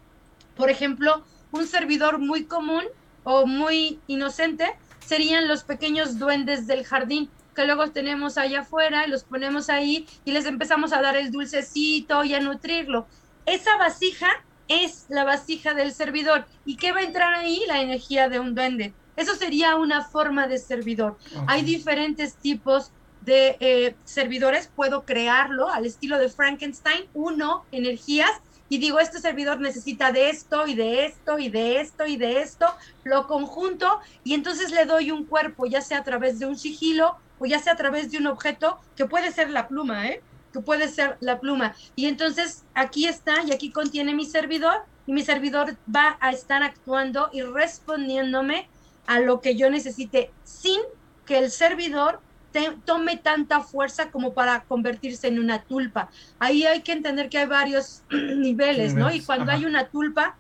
Por 0.57 0.71
ejemplo, 0.71 1.25
un 1.53 1.67
servidor 1.67 2.19
muy 2.19 2.45
común 2.45 2.85
o 3.25 3.47
muy 3.47 4.01
inocente 4.07 4.77
serían 5.05 5.49
los 5.49 5.65
pequeños 5.65 6.19
duendes 6.19 6.67
del 6.67 6.85
jardín 6.85 7.31
que 7.57 7.65
luego 7.65 7.91
tenemos 7.91 8.39
allá 8.39 8.61
afuera 8.61 9.07
y 9.07 9.11
los 9.11 9.25
ponemos 9.25 9.71
ahí 9.71 10.07
y 10.25 10.33
les 10.33 10.45
empezamos 10.45 10.93
a 10.93 11.01
dar 11.01 11.17
el 11.17 11.33
dulcecito 11.33 12.23
y 12.23 12.35
a 12.35 12.41
nutrirlo. 12.41 13.07
Esa 13.47 13.77
vasija 13.79 14.29
es 14.69 15.07
la 15.09 15.25
vasija 15.25 15.75
del 15.75 15.93
servidor. 15.93 16.47
¿Y 16.65 16.77
qué 16.77 16.93
va 16.93 17.01
a 17.01 17.05
entrar 17.05 17.33
ahí? 17.33 17.63
La 17.67 17.81
energía 17.81 18.29
de 18.29 18.39
un 18.39 18.55
duende. 18.55 18.93
Eso 19.17 19.35
sería 19.35 19.77
una 19.77 20.05
forma 20.05 20.47
de 20.47 20.59
servidor. 20.59 21.17
Hay 21.47 21.63
diferentes 21.63 22.37
tipos 22.37 22.93
de 23.27 23.57
eh, 23.61 23.95
servidores, 24.05 24.71
puedo 24.75 25.05
crearlo 25.05 25.69
al 25.69 25.85
estilo 25.85 26.19
de 26.19 26.31
Frankenstein, 26.31 27.07
uno, 27.13 27.65
energías, 27.73 28.31
y 28.69 28.79
digo, 28.79 28.99
este 28.99 29.19
servidor 29.19 29.61
necesita 29.61 30.13
de 30.13 30.31
esto 30.31 30.67
y 30.67 30.75
de 30.75 31.07
esto 31.07 31.39
y 31.39 31.49
de 31.49 31.81
esto 31.81 32.07
y 32.07 32.17
de 32.17 32.41
esto, 32.41 32.67
lo 33.05 33.27
conjunto 33.27 34.01
y 34.25 34.35
entonces 34.35 34.71
le 34.71 34.87
doy 34.87 35.11
un 35.11 35.25
cuerpo, 35.25 35.67
ya 35.67 35.81
sea 35.81 35.99
a 35.99 36.05
través 36.05 36.39
de 36.39 36.47
un 36.47 36.57
sigilo 36.57 37.17
o 37.39 37.47
ya 37.47 37.59
sea 37.59 37.75
a 37.75 37.77
través 37.77 38.11
de 38.11 38.19
un 38.19 38.27
objeto, 38.27 38.79
que 38.97 39.07
puede 39.07 39.31
ser 39.31 39.51
la 39.51 39.69
pluma, 39.69 40.09
¿eh? 40.09 40.23
que 40.53 40.61
puede 40.61 40.89
ser 40.89 41.17
la 41.21 41.39
pluma. 41.39 41.75
Y 41.95 42.07
entonces 42.07 42.65
aquí 42.75 43.07
está 43.07 43.43
y 43.45 43.53
aquí 43.53 43.71
contiene 43.71 44.15
mi 44.15 44.25
servidor 44.25 44.85
y 45.07 45.13
mi 45.13 45.23
servidor 45.23 45.77
va 45.95 46.17
a 46.21 46.31
estar 46.31 46.63
actuando 46.63 47.29
y 47.33 47.43
respondiéndome 47.43 48.69
a 49.07 49.21
lo 49.21 49.41
que 49.41 49.55
yo 49.55 49.71
necesite 49.71 50.31
sin 50.45 50.81
que 51.25 51.39
el 51.39 51.51
servidor 51.51 52.21
te- 52.57 52.81
tome 52.85 53.19
tanta 53.19 53.61
fuerza 53.61 54.11
como 54.11 54.35
para 54.35 54.65
convertirse 54.67 55.29
en 55.29 55.39
una 55.39 55.65
tulpa. 55.65 56.09
Ahí 56.39 56.65
hay 56.65 56.83
que 56.83 56.93
entender 56.93 57.29
que 57.29 57.39
hay 57.39 57.47
varios 57.47 58.05
niveles, 58.11 58.97
¿no? 58.97 59.13
Y 59.13 59.25
cuando 59.25 59.53
ajá. 59.53 59.53
hay 59.53 59.67
una 59.67 59.89
tulpa, 59.91 60.39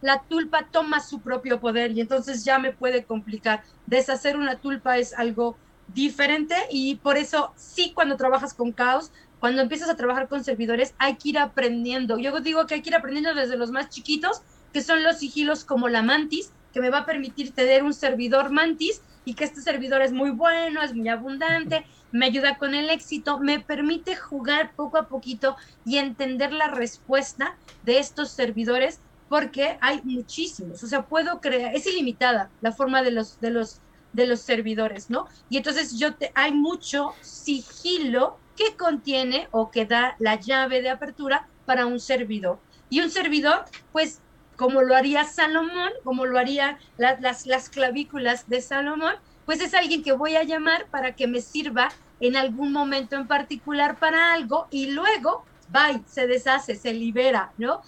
la 0.00 0.24
tulpa 0.28 0.68
toma 0.70 1.00
su 1.00 1.22
propio 1.22 1.60
poder 1.60 1.92
y 1.92 2.00
entonces 2.00 2.44
ya 2.44 2.58
me 2.58 2.72
puede 2.74 3.06
complicar. 3.06 3.64
Deshacer 3.86 4.36
una 4.36 4.58
tulpa 4.60 4.98
es 4.98 5.12
algo 5.14 5.60
diferente 5.86 6.54
y 6.70 6.96
por 7.00 7.16
eso 7.16 7.52
sí 7.56 7.92
cuando 7.94 8.16
trabajas 8.16 8.54
con 8.54 8.72
caos, 8.72 9.10
cuando 9.38 9.62
empiezas 9.62 9.88
a 9.90 9.96
trabajar 9.96 10.28
con 10.28 10.44
servidores, 10.44 10.94
hay 10.98 11.16
que 11.18 11.30
ir 11.30 11.38
aprendiendo. 11.38 12.18
Yo 12.18 12.40
digo 12.40 12.66
que 12.66 12.74
hay 12.74 12.82
que 12.82 12.90
ir 12.90 12.96
aprendiendo 12.96 13.34
desde 13.34 13.56
los 13.56 13.70
más 13.70 13.88
chiquitos, 13.88 14.40
que 14.72 14.82
son 14.82 15.02
los 15.02 15.18
sigilos 15.18 15.64
como 15.64 15.88
la 15.88 16.02
mantis, 16.02 16.54
que 16.72 16.80
me 16.80 16.90
va 16.90 16.98
a 17.00 17.06
permitir 17.06 17.54
tener 17.54 17.82
un 17.82 17.92
servidor 17.92 18.50
mantis 18.50 19.02
y 19.24 19.34
que 19.34 19.44
este 19.44 19.60
servidor 19.60 20.02
es 20.02 20.12
muy 20.12 20.30
bueno, 20.30 20.82
es 20.82 20.94
muy 20.94 21.08
abundante, 21.08 21.84
me 22.10 22.26
ayuda 22.26 22.58
con 22.58 22.74
el 22.74 22.90
éxito, 22.90 23.38
me 23.38 23.60
permite 23.60 24.16
jugar 24.16 24.74
poco 24.74 24.98
a 24.98 25.08
poquito 25.08 25.56
y 25.84 25.98
entender 25.98 26.52
la 26.52 26.68
respuesta 26.68 27.56
de 27.82 27.98
estos 27.98 28.30
servidores 28.30 29.00
porque 29.28 29.78
hay 29.80 30.02
muchísimos, 30.04 30.82
o 30.82 30.86
sea, 30.86 31.06
puedo 31.06 31.40
crear, 31.40 31.74
es 31.74 31.86
ilimitada 31.86 32.50
la 32.60 32.72
forma 32.72 33.02
de 33.02 33.12
los, 33.12 33.40
de 33.40 33.50
los, 33.50 33.80
de 34.12 34.26
los 34.26 34.42
servidores, 34.42 35.08
¿no? 35.08 35.26
Y 35.48 35.56
entonces 35.56 35.98
yo 35.98 36.14
te, 36.14 36.32
hay 36.34 36.52
mucho 36.52 37.16
sigilo 37.22 38.42
que 38.56 38.76
contiene 38.76 39.48
o 39.50 39.70
que 39.70 39.86
da 39.86 40.16
la 40.18 40.38
llave 40.38 40.82
de 40.82 40.90
apertura 40.90 41.48
para 41.64 41.86
un 41.86 41.98
servidor. 41.98 42.60
Y 42.90 43.00
un 43.00 43.10
servidor, 43.10 43.64
pues, 43.90 44.20
como 44.62 44.82
lo 44.82 44.94
haría 44.94 45.24
Salomón, 45.24 45.90
como 46.04 46.26
lo 46.26 46.38
haría 46.38 46.78
la- 46.96 47.18
las, 47.20 47.46
las 47.46 47.68
clavículas 47.68 48.46
de 48.46 48.60
Salomón, 48.60 49.14
pues 49.44 49.60
es 49.60 49.74
alguien 49.74 50.02
que 50.02 50.12
voy 50.12 50.36
a 50.36 50.44
llamar 50.44 50.88
para 50.90 51.14
que 51.14 51.26
me 51.26 51.40
sirva 51.40 51.88
en 52.20 52.36
algún 52.36 52.72
momento 52.72 53.16
en 53.16 53.26
particular 53.26 53.98
para 53.98 54.32
algo 54.32 54.68
y 54.70 54.90
luego, 54.92 55.48
bye, 55.66 56.02
se 56.06 56.26
deshace, 56.28 56.76
se 56.76 56.94
libera, 56.94 57.52
¿no? 57.56 57.80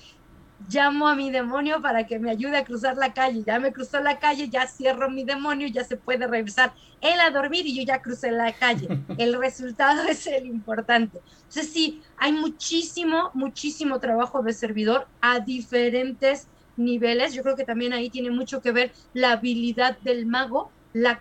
llamo 0.59 1.09
a 1.09 1.15
mi 1.17 1.31
demonio 1.31 1.83
para 1.83 2.07
que 2.07 2.19
me 2.19 2.31
ayude 2.31 2.57
a 2.57 2.65
cruzar 2.65 2.97
la 2.97 3.13
calle. 3.13 3.43
Ya 3.47 3.59
me 3.59 3.73
cruzó 3.73 4.01
la 4.01 4.19
calle, 4.19 4.49
ya 4.51 4.67
cierro 4.67 5.11
mi 5.11 5.25
demonio, 5.25 5.69
ya 5.69 5.85
se 5.85 5.97
puede 5.97 6.27
regresar 6.27 6.73
él 7.01 7.21
a 7.21 7.31
dormir 7.31 7.67
y 7.67 7.77
yo 7.77 7.85
ya 7.85 8.01
crucé 8.01 8.31
la 8.31 8.53
calle. 8.55 8.89
El 9.17 9.39
resultado 9.39 10.05
es 10.09 10.27
el 10.27 10.47
importante. 10.47 11.21
Entonces 11.49 11.73
sí, 11.73 12.03
hay 12.17 12.33
muchísimo, 12.33 13.31
muchísimo 13.35 14.01
trabajo 14.01 14.43
de 14.43 14.53
servidor 14.53 15.09
a 15.21 15.41
diferentes 15.41 16.51
niveles. 16.77 17.35
Yo 17.35 17.43
creo 17.43 17.57
que 17.57 17.65
también 17.65 17.93
ahí 17.93 18.11
tiene 18.11 18.31
mucho 18.31 18.61
que 18.61 18.73
ver 18.73 18.93
la 19.13 19.33
habilidad 19.33 19.99
del 20.01 20.27
mago, 20.27 20.71
la, 20.93 21.21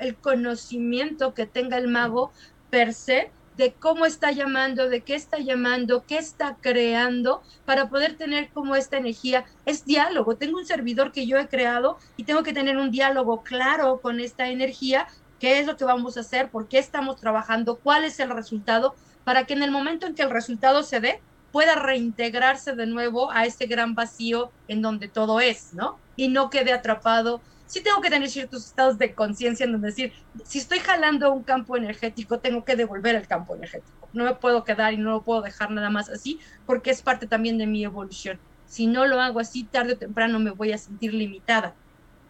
el 0.00 0.16
conocimiento 0.16 1.34
que 1.34 1.46
tenga 1.46 1.76
el 1.78 1.88
mago 1.88 2.32
per 2.70 2.94
se 2.94 3.30
de 3.56 3.72
cómo 3.72 4.04
está 4.04 4.32
llamando, 4.32 4.88
de 4.88 5.00
qué 5.00 5.14
está 5.14 5.38
llamando, 5.38 6.04
qué 6.06 6.18
está 6.18 6.56
creando, 6.60 7.42
para 7.64 7.88
poder 7.88 8.16
tener 8.16 8.50
como 8.50 8.76
esta 8.76 8.98
energía. 8.98 9.46
Es 9.64 9.84
diálogo. 9.84 10.36
Tengo 10.36 10.58
un 10.58 10.66
servidor 10.66 11.12
que 11.12 11.26
yo 11.26 11.38
he 11.38 11.48
creado 11.48 11.98
y 12.16 12.24
tengo 12.24 12.42
que 12.42 12.52
tener 12.52 12.76
un 12.76 12.90
diálogo 12.90 13.42
claro 13.42 14.00
con 14.00 14.20
esta 14.20 14.48
energía. 14.48 15.06
¿Qué 15.40 15.58
es 15.58 15.66
lo 15.66 15.76
que 15.76 15.84
vamos 15.84 16.16
a 16.16 16.20
hacer? 16.20 16.50
¿Por 16.50 16.68
qué 16.68 16.78
estamos 16.78 17.16
trabajando? 17.18 17.76
¿Cuál 17.76 18.04
es 18.04 18.20
el 18.20 18.30
resultado? 18.30 18.94
Para 19.24 19.44
que 19.44 19.54
en 19.54 19.62
el 19.62 19.70
momento 19.70 20.06
en 20.06 20.14
que 20.14 20.22
el 20.22 20.30
resultado 20.30 20.82
se 20.82 21.00
dé, 21.00 21.22
pueda 21.56 21.74
reintegrarse 21.74 22.74
de 22.74 22.86
nuevo 22.86 23.32
a 23.32 23.46
ese 23.46 23.64
gran 23.64 23.94
vacío 23.94 24.50
en 24.68 24.82
donde 24.82 25.08
todo 25.08 25.40
es, 25.40 25.72
¿no? 25.72 25.98
Y 26.14 26.28
no 26.28 26.50
quede 26.50 26.70
atrapado. 26.74 27.40
Sí 27.64 27.80
tengo 27.80 28.02
que 28.02 28.10
tener 28.10 28.28
ciertos 28.28 28.66
estados 28.66 28.98
de 28.98 29.14
conciencia 29.14 29.64
en 29.64 29.72
donde 29.72 29.88
decir, 29.88 30.12
si 30.44 30.58
estoy 30.58 30.80
jalando 30.80 31.32
un 31.32 31.44
campo 31.44 31.78
energético, 31.78 32.40
tengo 32.40 32.62
que 32.62 32.76
devolver 32.76 33.14
el 33.14 33.26
campo 33.26 33.56
energético. 33.56 34.06
No 34.12 34.24
me 34.24 34.34
puedo 34.34 34.64
quedar 34.64 34.92
y 34.92 34.98
no 34.98 35.12
lo 35.12 35.22
puedo 35.22 35.40
dejar 35.40 35.70
nada 35.70 35.88
más 35.88 36.10
así, 36.10 36.40
porque 36.66 36.90
es 36.90 37.00
parte 37.00 37.26
también 37.26 37.56
de 37.56 37.66
mi 37.66 37.82
evolución. 37.84 38.38
Si 38.66 38.86
no 38.86 39.06
lo 39.06 39.18
hago 39.22 39.40
así, 39.40 39.64
tarde 39.64 39.94
o 39.94 39.96
temprano 39.96 40.38
me 40.38 40.50
voy 40.50 40.72
a 40.72 40.76
sentir 40.76 41.14
limitada 41.14 41.74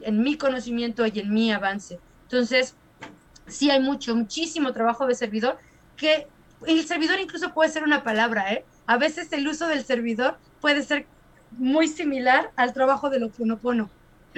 en 0.03 0.23
mi 0.23 0.39
conocimiento 0.39 1.05
y 1.05 1.19
en 1.19 1.35
mi 1.35 1.51
avance. 1.51 1.99
Entonces, 2.23 2.77
sí 3.49 3.73
hay 3.73 3.81
mucho, 3.81 4.15
muchísimo 4.15 4.73
trabajo 4.73 5.05
de 5.05 5.17
servidor, 5.17 5.59
que 5.97 6.29
el 6.65 6.87
servidor 6.87 7.19
incluso 7.19 7.53
puede 7.53 7.71
ser 7.71 7.83
una 7.83 8.05
palabra, 8.05 8.53
¿eh? 8.53 8.65
A 8.87 8.97
veces 8.99 9.33
el 9.33 9.47
uso 9.49 9.67
del 9.69 9.85
servidor 9.85 10.39
puede 10.61 10.83
ser 10.83 11.07
muy 11.53 11.89
similar 11.89 12.51
al 12.57 12.73
trabajo 12.73 13.11
del 13.11 13.25
oponopono. 13.25 13.91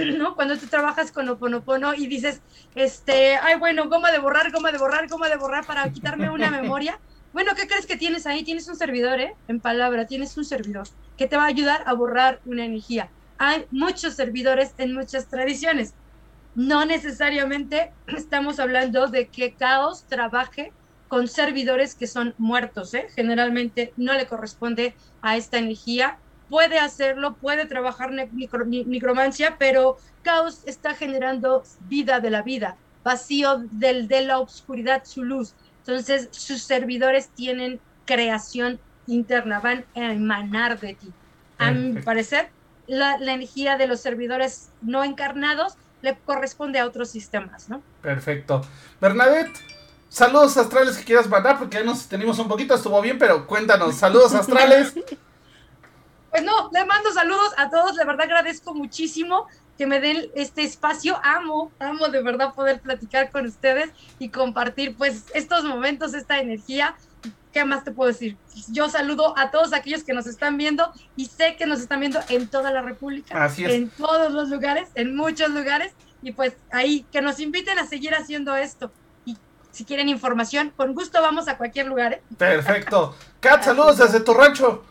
¿no? 0.05 0.35
Cuando 0.35 0.57
tú 0.57 0.67
trabajas 0.67 1.11
con 1.11 1.29
Oponopono 1.29 1.95
y 1.95 2.07
dices, 2.07 2.41
este, 2.75 3.37
ay, 3.37 3.59
bueno, 3.59 3.89
goma 3.89 4.13
de 4.13 4.19
borrar, 4.19 4.51
goma 4.53 4.71
de 4.71 4.79
borrar, 4.79 5.09
goma 5.09 5.29
de 5.29 5.37
borrar 5.37 5.67
para 5.67 5.91
quitarme 5.91 6.31
una 6.31 6.51
memoria. 6.63 6.99
Bueno, 7.33 7.53
¿qué 7.55 7.67
crees 7.67 7.87
que 7.87 7.97
tienes 7.97 8.27
ahí? 8.27 8.45
Tienes 8.45 8.69
un 8.69 8.77
servidor, 8.77 9.21
¿eh? 9.21 9.35
En 9.49 9.61
palabra, 9.61 10.07
tienes 10.07 10.37
un 10.37 10.45
servidor 10.45 10.89
que 11.17 11.27
te 11.27 11.37
va 11.37 11.45
a 11.45 11.49
ayudar 11.49 11.83
a 11.87 11.93
borrar 11.95 12.41
una 12.47 12.65
energía. 12.65 13.11
Hay 13.39 13.67
muchos 13.71 14.15
servidores 14.15 14.75
en 14.79 14.95
muchas 14.95 15.29
tradiciones. 15.29 15.95
no 16.55 16.85
necesariamente 16.85 17.93
estamos 18.09 18.59
hablando 18.59 19.07
de 19.07 19.29
que 19.29 19.55
Caos 19.55 20.05
trabaje 20.09 20.73
con 21.09 21.27
servidores 21.27 21.95
que 21.95 22.07
son 22.07 22.35
muertos, 22.39 22.95
¿eh? 22.95 23.09
generalmente 23.15 23.93
no 23.97 24.13
le 24.15 24.27
corresponde 24.27 24.95
a 25.23 25.37
esta 25.37 25.59
energía. 25.59 26.19
Puede 26.49 26.79
hacerlo, 26.79 27.35
puede 27.35 27.67
trabajar 27.67 28.11
micro, 28.33 28.65
micromancia, 28.65 29.57
pero 29.59 29.99
Caos 30.23 30.63
está 30.67 30.95
generando 30.95 31.63
vida 31.89 32.21
de 32.21 32.31
la 32.31 32.43
vida, 32.43 32.77
vacío 33.05 33.65
del, 33.71 34.09
de 34.09 34.23
la 34.23 34.39
oscuridad, 34.39 35.05
su 35.05 35.25
luz. 35.25 35.55
Entonces, 35.81 36.29
sus 36.31 36.63
servidores 36.63 37.29
tienen 37.29 37.81
creación 38.05 38.79
interna, 39.07 39.61
van 39.61 39.85
a 39.95 40.13
emanar 40.13 40.79
de 40.79 40.95
ti. 40.95 41.13
A 41.59 41.71
mi 41.71 42.01
parecer, 42.03 42.51
la, 42.87 43.19
la 43.19 43.33
energía 43.35 43.77
de 43.77 43.87
los 43.87 44.01
servidores 44.01 44.71
no 44.81 45.05
encarnados 45.05 45.77
le 46.03 46.17
corresponde 46.25 46.79
a 46.79 46.87
otros 46.87 47.11
sistemas, 47.11 47.69
¿no? 47.69 47.83
Perfecto. 48.03 48.63
Bernadette, 49.01 49.59
saludos 50.09 50.57
astrales 50.57 50.97
que 50.97 51.05
quieras 51.05 51.29
mandar, 51.29 51.59
porque 51.59 51.79
ya 51.79 51.85
nos 51.85 52.07
tenemos 52.07 52.39
un 52.39 52.49
poquito, 52.49 52.75
estuvo 52.75 53.01
bien, 53.01 53.19
pero 53.19 53.47
cuéntanos, 53.47 53.95
saludos 53.97 54.35
astrales. 54.35 54.95
Pues 56.31 56.43
no, 56.43 56.71
le 56.73 56.85
mando 56.85 57.11
saludos 57.11 57.55
a 57.57 57.71
todos, 57.71 57.97
de 57.97 58.05
verdad 58.05 58.27
agradezco 58.27 58.75
muchísimo 58.75 59.47
que 59.79 59.87
me 59.87 60.01
den 60.01 60.31
este 60.35 60.63
espacio, 60.63 61.19
amo, 61.23 61.73
amo 61.79 62.09
de 62.09 62.23
verdad 62.23 62.53
poder 62.53 62.81
platicar 62.81 63.31
con 63.31 63.47
ustedes 63.47 63.91
y 64.19 64.29
compartir 64.29 64.97
pues 64.97 65.25
estos 65.35 65.65
momentos, 65.65 66.15
esta 66.15 66.39
energía. 66.39 66.97
¿Qué 67.53 67.65
más 67.65 67.83
te 67.83 67.93
puedo 67.93 68.13
decir? 68.13 68.37
Yo 68.69 68.91
saludo 68.91 69.37
a 69.39 69.51
todos 69.51 69.73
aquellos 69.73 70.05
que 70.05 70.13
nos 70.13 70.27
están 70.27 70.59
viendo 70.59 70.93
y 71.17 71.27
sé 71.27 71.57
que 71.57 71.65
nos 71.65 71.81
están 71.81 72.01
viendo 72.01 72.21
en 72.29 72.47
toda 72.49 72.71
la 72.73 72.83
República, 72.83 73.45
Así 73.45 73.65
es. 73.65 73.73
en 73.73 73.89
todos 73.89 74.31
los 74.31 74.51
lugares, 74.51 74.91
en 74.97 75.17
muchos 75.17 75.49
lugares 75.49 75.95
y 76.23 76.33
pues 76.33 76.55
ahí 76.71 77.07
que 77.11 77.23
nos 77.23 77.41
inviten 77.41 77.79
a 77.79 77.87
seguir 77.87 78.15
haciendo 78.15 78.55
esto. 78.55 78.93
Si 79.71 79.85
quieren 79.85 80.09
información, 80.09 80.73
con 80.77 80.95
gusto 80.95 81.21
vamos 81.21 81.49
a 81.49 81.57
cualquier 81.57 81.87
lugar. 81.87 82.15
¿eh? 82.15 82.23
Perfecto. 82.37 83.15
Kat, 83.41 83.63
saludos 83.63 83.99
desde 83.99 84.21
tu 84.21 84.35
rancho. 84.35 84.83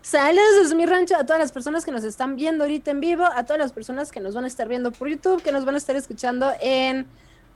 Saludos 0.00 0.62
desde 0.62 0.74
mi 0.74 0.86
rancho 0.86 1.16
a 1.16 1.24
todas 1.26 1.40
las 1.40 1.52
personas 1.52 1.84
que 1.84 1.90
nos 1.90 2.04
están 2.04 2.36
viendo 2.36 2.64
ahorita 2.64 2.92
en 2.92 3.00
vivo, 3.00 3.26
a 3.26 3.44
todas 3.44 3.58
las 3.58 3.72
personas 3.72 4.10
que 4.10 4.20
nos 4.20 4.34
van 4.34 4.44
a 4.44 4.46
estar 4.46 4.66
viendo 4.66 4.90
por 4.90 5.08
YouTube, 5.08 5.42
que 5.42 5.52
nos 5.52 5.64
van 5.64 5.74
a 5.74 5.78
estar 5.78 5.96
escuchando 5.96 6.50
en 6.60 7.06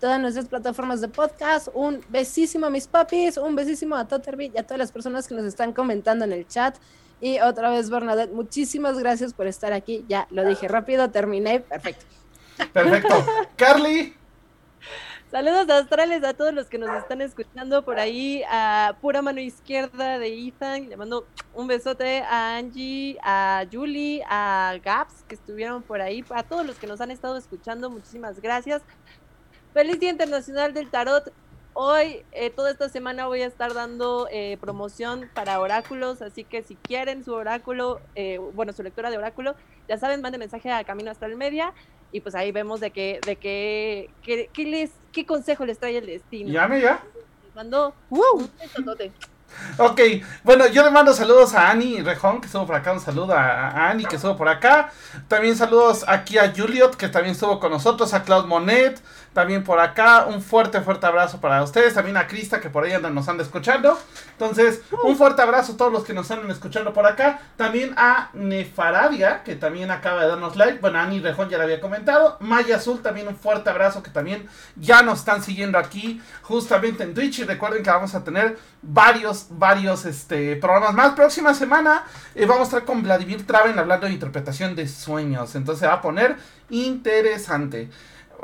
todas 0.01 0.20
nuestras 0.20 0.47
plataformas 0.47 1.01
de 1.01 1.09
podcast. 1.09 1.68
Un 1.72 2.05
besísimo 2.09 2.66
a 2.66 2.70
mis 2.70 2.88
papis, 2.88 3.36
un 3.38 3.55
besísimo 3.55 3.97
a 3.97 4.07
Totterby 4.07 4.53
y 4.55 4.59
a 4.59 4.64
todas 4.64 4.78
las 4.78 4.93
personas 4.93 5.28
que 5.28 5.34
nos 5.34 5.45
están 5.45 5.72
comentando 5.72 6.24
en 6.24 6.32
el 6.32 6.47
chat. 6.47 6.76
Y 7.20 7.38
otra 7.40 7.70
vez, 7.70 7.88
Bernadette, 7.88 8.32
muchísimas 8.32 8.99
gracias 8.99 9.32
por 9.32 9.47
estar 9.47 9.72
aquí. 9.72 10.05
Ya 10.09 10.26
lo 10.30 10.45
dije 10.45 10.66
rápido, 10.66 11.09
terminé, 11.11 11.61
perfecto. 11.61 12.05
Perfecto. 12.72 13.24
Carly. 13.57 14.14
Saludos 15.33 15.66
astrales 15.70 16.22
a 16.24 16.35
todos 16.35 16.53
los 16.53 16.66
que 16.66 16.76
nos 16.76 16.91
están 16.91 17.22
escuchando 17.22 17.83
por 17.87 17.99
ahí, 17.99 18.43
a 18.51 18.99
pura 19.01 19.22
mano 19.22 19.41
izquierda 19.41 20.18
de 20.18 20.28
Ethan, 20.28 20.91
le 20.91 20.97
mando 20.99 21.26
un 21.55 21.66
besote 21.66 22.20
a 22.20 22.59
Angie, 22.59 23.16
a 23.22 23.64
Julie, 23.72 24.22
a 24.28 24.74
Gaps 24.85 25.24
que 25.26 25.35
estuvieron 25.35 25.83
por 25.83 26.03
ahí, 26.03 26.22
a 26.28 26.43
todos 26.43 26.66
los 26.66 26.76
que 26.76 26.87
nos 26.87 27.01
han 27.01 27.11
estado 27.11 27.39
escuchando, 27.39 27.89
muchísimas 27.89 28.43
gracias. 28.43 28.83
Feliz 29.72 29.99
Día 29.99 30.11
Internacional 30.11 30.74
del 30.74 30.91
Tarot. 30.91 31.33
Hoy, 31.72 32.26
eh, 32.33 32.51
toda 32.51 32.70
esta 32.70 32.91
semana 32.91 33.26
voy 33.26 33.41
a 33.41 33.47
estar 33.47 33.72
dando 33.72 34.28
eh, 34.30 34.59
promoción 34.61 35.30
para 35.33 35.61
oráculos, 35.61 36.20
así 36.20 36.45
que 36.45 36.62
si 36.62 36.76
quieren 36.76 37.24
su 37.24 37.33
oráculo, 37.33 38.03
eh, 38.16 38.37
bueno, 38.53 38.74
su 38.74 38.83
lectura 38.83 39.11
de 39.11 39.16
oráculo, 39.16 39.55
ya 39.89 39.97
saben, 39.97 40.20
manden 40.20 40.41
mensaje 40.41 40.70
a 40.70 40.85
Camino 40.85 41.11
Astral 41.11 41.37
Media 41.37 41.72
y 42.12 42.20
pues 42.20 42.34
ahí 42.34 42.52
vemos 42.52 42.80
de 42.80 42.90
qué, 42.90 43.20
de 43.24 43.36
qué, 43.36 44.10
qué, 44.22 44.50
qué 44.52 44.64
les, 44.64 44.90
qué 45.10 45.26
consejo 45.26 45.64
les 45.64 45.78
trae 45.78 45.96
el 45.96 46.06
destino. 46.06 46.50
Llame 46.50 46.80
ya. 46.80 47.02
Les 47.44 47.54
mando 47.54 47.94
un 48.10 48.50
besotote. 48.60 49.12
Ok, 49.76 50.00
bueno, 50.44 50.66
yo 50.66 50.82
le 50.82 50.90
mando 50.90 51.12
saludos 51.12 51.54
a 51.54 51.70
Ani 51.70 52.00
Rejón, 52.00 52.40
que 52.40 52.46
estuvo 52.46 52.66
por 52.66 52.74
acá, 52.74 52.92
un 52.92 53.00
saludo 53.00 53.34
a, 53.34 53.68
a 53.68 53.90
Ani, 53.90 54.04
que 54.04 54.16
estuvo 54.16 54.36
por 54.36 54.48
acá. 54.48 54.90
También 55.28 55.56
saludos 55.56 56.04
aquí 56.08 56.38
a 56.38 56.52
Juliot, 56.54 56.96
que 56.96 57.08
también 57.08 57.32
estuvo 57.32 57.60
con 57.60 57.70
nosotros, 57.70 58.14
a 58.14 58.22
Claude 58.22 58.48
Monet, 58.48 59.00
también 59.33 59.64
por 59.64 59.80
acá. 59.80 60.26
Un 60.26 60.43
fuerte, 60.43 60.80
fuerte 60.80 61.07
abrazo 61.07 61.41
para 61.41 61.62
ustedes. 61.62 61.95
También 61.95 62.16
a 62.16 62.26
Krista, 62.26 62.61
que 62.61 62.70
por 62.70 62.85
ahí 62.85 62.93
andan, 62.93 63.14
nos 63.14 63.28
anda 63.28 63.43
escuchando. 63.43 63.99
Entonces, 64.33 64.83
un 65.05 65.16
fuerte 65.16 65.43
abrazo 65.43 65.72
a 65.72 65.76
todos 65.76 65.93
los 65.93 66.05
que 66.05 66.14
nos 66.14 66.30
andan 66.30 66.51
escuchando 66.51 66.93
por 66.93 67.07
acá. 67.07 67.41
También 67.57 67.95
a 67.97 68.30
Nefaradia, 68.35 69.43
que 69.43 69.57
también 69.57 69.91
acaba 69.91 70.22
de 70.22 70.28
darnos 70.28 70.57
like. 70.57 70.78
Bueno, 70.80 70.99
Ani 70.99 71.20
Rejón 71.20 71.49
ya 71.49 71.59
lo 71.59 71.64
había 71.64 71.80
comentado. 71.80 72.37
Maya 72.41 72.76
Azul, 72.76 73.03
también 73.03 73.28
un 73.28 73.37
fuerte 73.37 73.70
abrazo, 73.70 74.03
que 74.03 74.11
también 74.11 74.49
ya 74.76 75.03
nos 75.03 75.20
están 75.20 75.43
siguiendo 75.43 75.78
aquí, 75.78 76.20
justamente 76.43 77.03
en 77.03 77.14
Twitch. 77.14 77.41
Y 77.41 77.45
recuerden 77.45 77.83
que 77.83 77.91
vamos 77.91 78.14
a 78.14 78.24
tener 78.24 78.59
varios, 78.83 79.47
varios 79.51 80.05
este, 80.05 80.57
programas 80.57 80.95
más. 80.95 81.12
Próxima 81.12 81.55
semana 81.55 82.05
eh, 82.35 82.47
vamos 82.47 82.62
a 82.62 82.64
estar 82.64 82.85
con 82.85 83.03
Vladimir 83.03 83.47
Traven 83.47 83.78
hablando 83.78 84.07
de 84.07 84.12
interpretación 84.12 84.74
de 84.74 84.89
sueños. 84.89 85.55
Entonces 85.55 85.80
se 85.80 85.87
va 85.87 85.95
a 85.95 86.01
poner 86.03 86.37
interesante. 86.70 87.91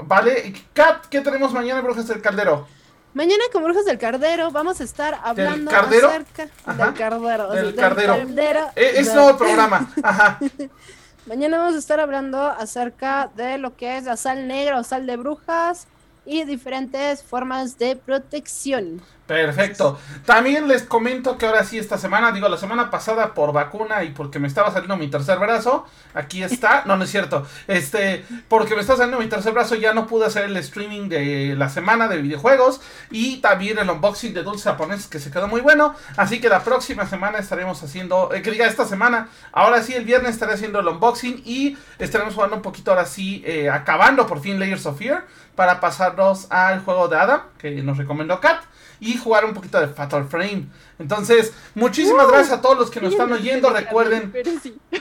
Vale, 0.03 0.55
Kat, 0.73 1.07
¿qué 1.07 1.21
tenemos 1.21 1.53
mañana, 1.53 1.81
Brujas 1.81 2.07
del 2.07 2.23
Caldero? 2.23 2.67
Mañana 3.15 3.43
con 3.53 3.65
Brujas 3.65 3.85
del 3.85 3.99
Cardero 3.99 4.51
vamos 4.51 4.81
a 4.81 4.85
estar 4.85 5.19
hablando 5.25 5.71
Cardero? 5.71 6.09
acerca 6.09 6.49
Ajá. 6.65 6.85
del 6.87 6.95
Cardero. 6.95 7.51
Del 7.51 7.71
sí, 7.71 7.77
Cardero. 7.77 8.17
Cardero. 8.17 8.61
Eh, 8.77 8.93
es 8.97 9.13
nuevo 9.13 9.37
programa. 9.37 9.91
Ajá. 10.03 10.39
Mañana 11.27 11.59
vamos 11.59 11.75
a 11.75 11.79
estar 11.79 12.01
hablando 12.01 12.41
acerca 12.41 13.31
de 13.35 13.59
lo 13.59 13.77
que 13.77 13.97
es 13.97 14.05
la 14.05 14.17
sal 14.17 14.47
negra 14.47 14.79
o 14.79 14.85
sal 14.85 15.07
de 15.07 15.17
brujas 15.17 15.87
y 16.29 16.45
diferentes 16.45 17.23
formas 17.23 17.79
de 17.79 17.97
protección. 17.97 19.01
Perfecto. 19.29 19.99
También 20.25 20.69
les 20.69 20.83
comento 20.85 21.37
que 21.37 21.45
ahora 21.45 21.63
sí 21.63 21.79
esta 21.79 21.99
semana, 21.99 22.33
digo 22.33 22.49
la 22.49 22.57
semana 22.57 22.91
pasada 22.91 23.35
por 23.35 23.53
vacuna 23.53 24.03
y 24.03 24.11
porque 24.11 24.39
me 24.39 24.49
estaba 24.49 24.71
saliendo 24.71 24.97
mi 24.97 25.09
tercer 25.09 25.39
brazo, 25.39 25.87
aquí 26.15 26.43
está, 26.43 26.83
no, 26.87 26.97
no 26.97 27.05
es 27.05 27.11
cierto, 27.11 27.47
este, 27.67 28.25
porque 28.49 28.75
me 28.75 28.81
está 28.81 28.97
saliendo 28.97 29.21
mi 29.21 29.29
tercer 29.29 29.53
brazo 29.53 29.75
ya 29.75 29.93
no 29.93 30.07
pude 30.07 30.25
hacer 30.25 30.45
el 30.45 30.57
streaming 30.57 31.11
de 31.11 31.55
la 31.59 31.69
semana 31.69 32.09
de 32.09 32.23
videojuegos 32.23 32.81
y 33.11 33.43
también 33.43 33.79
el 33.79 33.91
unboxing 33.91 34.33
de 34.33 34.43
dulces 34.43 34.65
japoneses 34.65 35.09
que 35.09 35.19
se 35.19 35.31
quedó 35.31 35.47
muy 35.47 35.61
bueno, 35.61 35.95
así 36.17 36.41
que 36.41 36.49
la 36.49 36.65
próxima 36.65 37.07
semana 37.07 37.39
estaremos 37.39 37.83
haciendo, 37.83 38.33
eh, 38.33 38.41
que 38.41 38.51
diga 38.51 38.67
esta 38.67 38.87
semana, 38.87 39.29
ahora 39.53 39.83
sí 39.83 39.93
el 39.93 40.07
viernes 40.07 40.33
estaré 40.33 40.55
haciendo 40.55 40.81
el 40.81 40.89
unboxing 40.89 41.43
y 41.45 41.77
estaremos 41.99 42.33
jugando 42.33 42.57
un 42.57 42.63
poquito 42.63 42.93
ahora 42.93 43.05
sí, 43.05 43.43
eh, 43.45 43.69
acabando 43.69 44.27
por 44.27 44.41
fin 44.41 44.59
Layers 44.59 44.87
of 44.87 44.99
Fear 44.99 45.27
para 45.59 45.81
pasarnos 45.81 46.47
al 46.51 46.85
juego 46.85 47.09
de 47.09 47.17
Adam 47.17 47.43
que 47.59 47.73
nos 47.83 47.99
recomendó 47.99 48.41
Kat 48.41 48.63
y 49.01 49.17
jugar 49.17 49.45
un 49.45 49.55
poquito 49.55 49.81
de 49.81 49.89
Fatal 49.89 50.25
Frame. 50.29 50.67
Entonces, 51.01 51.53
muchísimas 51.75 52.29
gracias 52.29 52.57
a 52.57 52.61
todos 52.61 52.79
los 52.79 52.93
que 52.93 53.01
nos 53.01 53.11
están 53.11 53.33
oyendo. 53.33 53.69
Recuerden. 53.71 54.31
Pero 54.31 54.53
sí. 54.63 54.79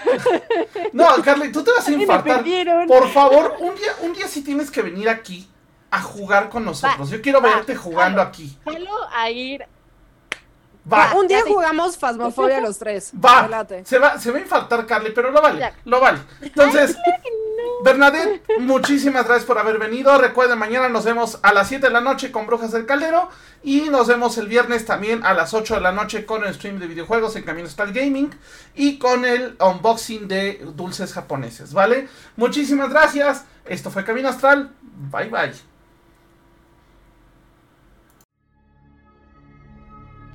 No, 0.93 1.05
Carly, 1.23 1.51
tú 1.51 1.63
te 1.63 1.71
vas 1.71 1.87
a 1.87 1.91
infartar. 1.91 2.43
Por 2.87 3.07
favor, 3.09 3.55
un 3.59 3.75
día, 3.75 3.91
un 4.01 4.13
día 4.13 4.27
sí 4.27 4.41
tienes 4.41 4.71
que 4.71 4.81
venir 4.81 5.07
aquí 5.09 5.47
a 5.91 6.01
jugar 6.01 6.49
con 6.49 6.65
nosotros. 6.65 7.11
Yo 7.11 7.21
quiero 7.21 7.39
va, 7.39 7.57
verte 7.57 7.75
jugando 7.75 8.19
aquí. 8.19 8.57
Jalo 8.65 9.09
a 9.13 9.29
ir. 9.29 9.63
Va, 10.91 11.13
Un 11.15 11.27
día 11.27 11.41
jugamos 11.45 11.97
Fasmofobia 11.97 12.61
los 12.61 12.77
tres. 12.77 13.11
va. 13.25 13.65
Se 13.83 13.99
va, 13.99 14.19
se 14.19 14.31
va 14.31 14.37
a 14.37 14.41
infartar, 14.41 14.85
Carly, 14.85 15.11
pero 15.11 15.31
lo 15.31 15.41
vale. 15.41 15.59
Ya. 15.59 15.73
Lo 15.85 15.99
vale. 15.99 16.19
Entonces, 16.41 16.95
Bernadette, 17.83 18.41
muchísimas 18.59 19.25
gracias 19.25 19.45
por 19.45 19.57
haber 19.57 19.77
venido. 19.77 20.17
Recuerden, 20.17 20.57
mañana 20.57 20.89
nos 20.89 21.05
vemos 21.05 21.39
a 21.43 21.53
las 21.53 21.67
7 21.67 21.87
de 21.87 21.93
la 21.93 22.01
noche 22.01 22.31
con 22.31 22.47
Brujas 22.47 22.71
del 22.71 22.85
Caldero. 22.85 23.29
Y 23.63 23.89
nos 23.89 24.07
vemos 24.07 24.37
el 24.37 24.47
viernes 24.47 24.85
también 24.85 25.25
a 25.25 25.33
las 25.33 25.53
8 25.53 25.75
de 25.75 25.81
la 25.81 25.91
noche 25.91 26.25
con 26.25 26.45
el 26.45 26.53
stream 26.53 26.79
de 26.79 26.87
videojuegos 26.87 27.35
en 27.35 27.43
Camino 27.43 27.67
Style 27.67 27.91
Gaming. 27.93 28.31
Y 28.75 28.97
con 28.97 29.25
el 29.25 29.57
unboxing 29.59 30.27
de 30.27 30.61
dulces 30.75 31.13
japoneses, 31.13 31.73
¿vale? 31.73 32.07
Muchísimas 32.35 32.89
gracias. 32.89 33.45
Esto 33.65 33.91
fue 33.91 34.05
Camino 34.05 34.29
Astral. 34.29 34.71
Bye 35.11 35.29
bye. 35.29 35.76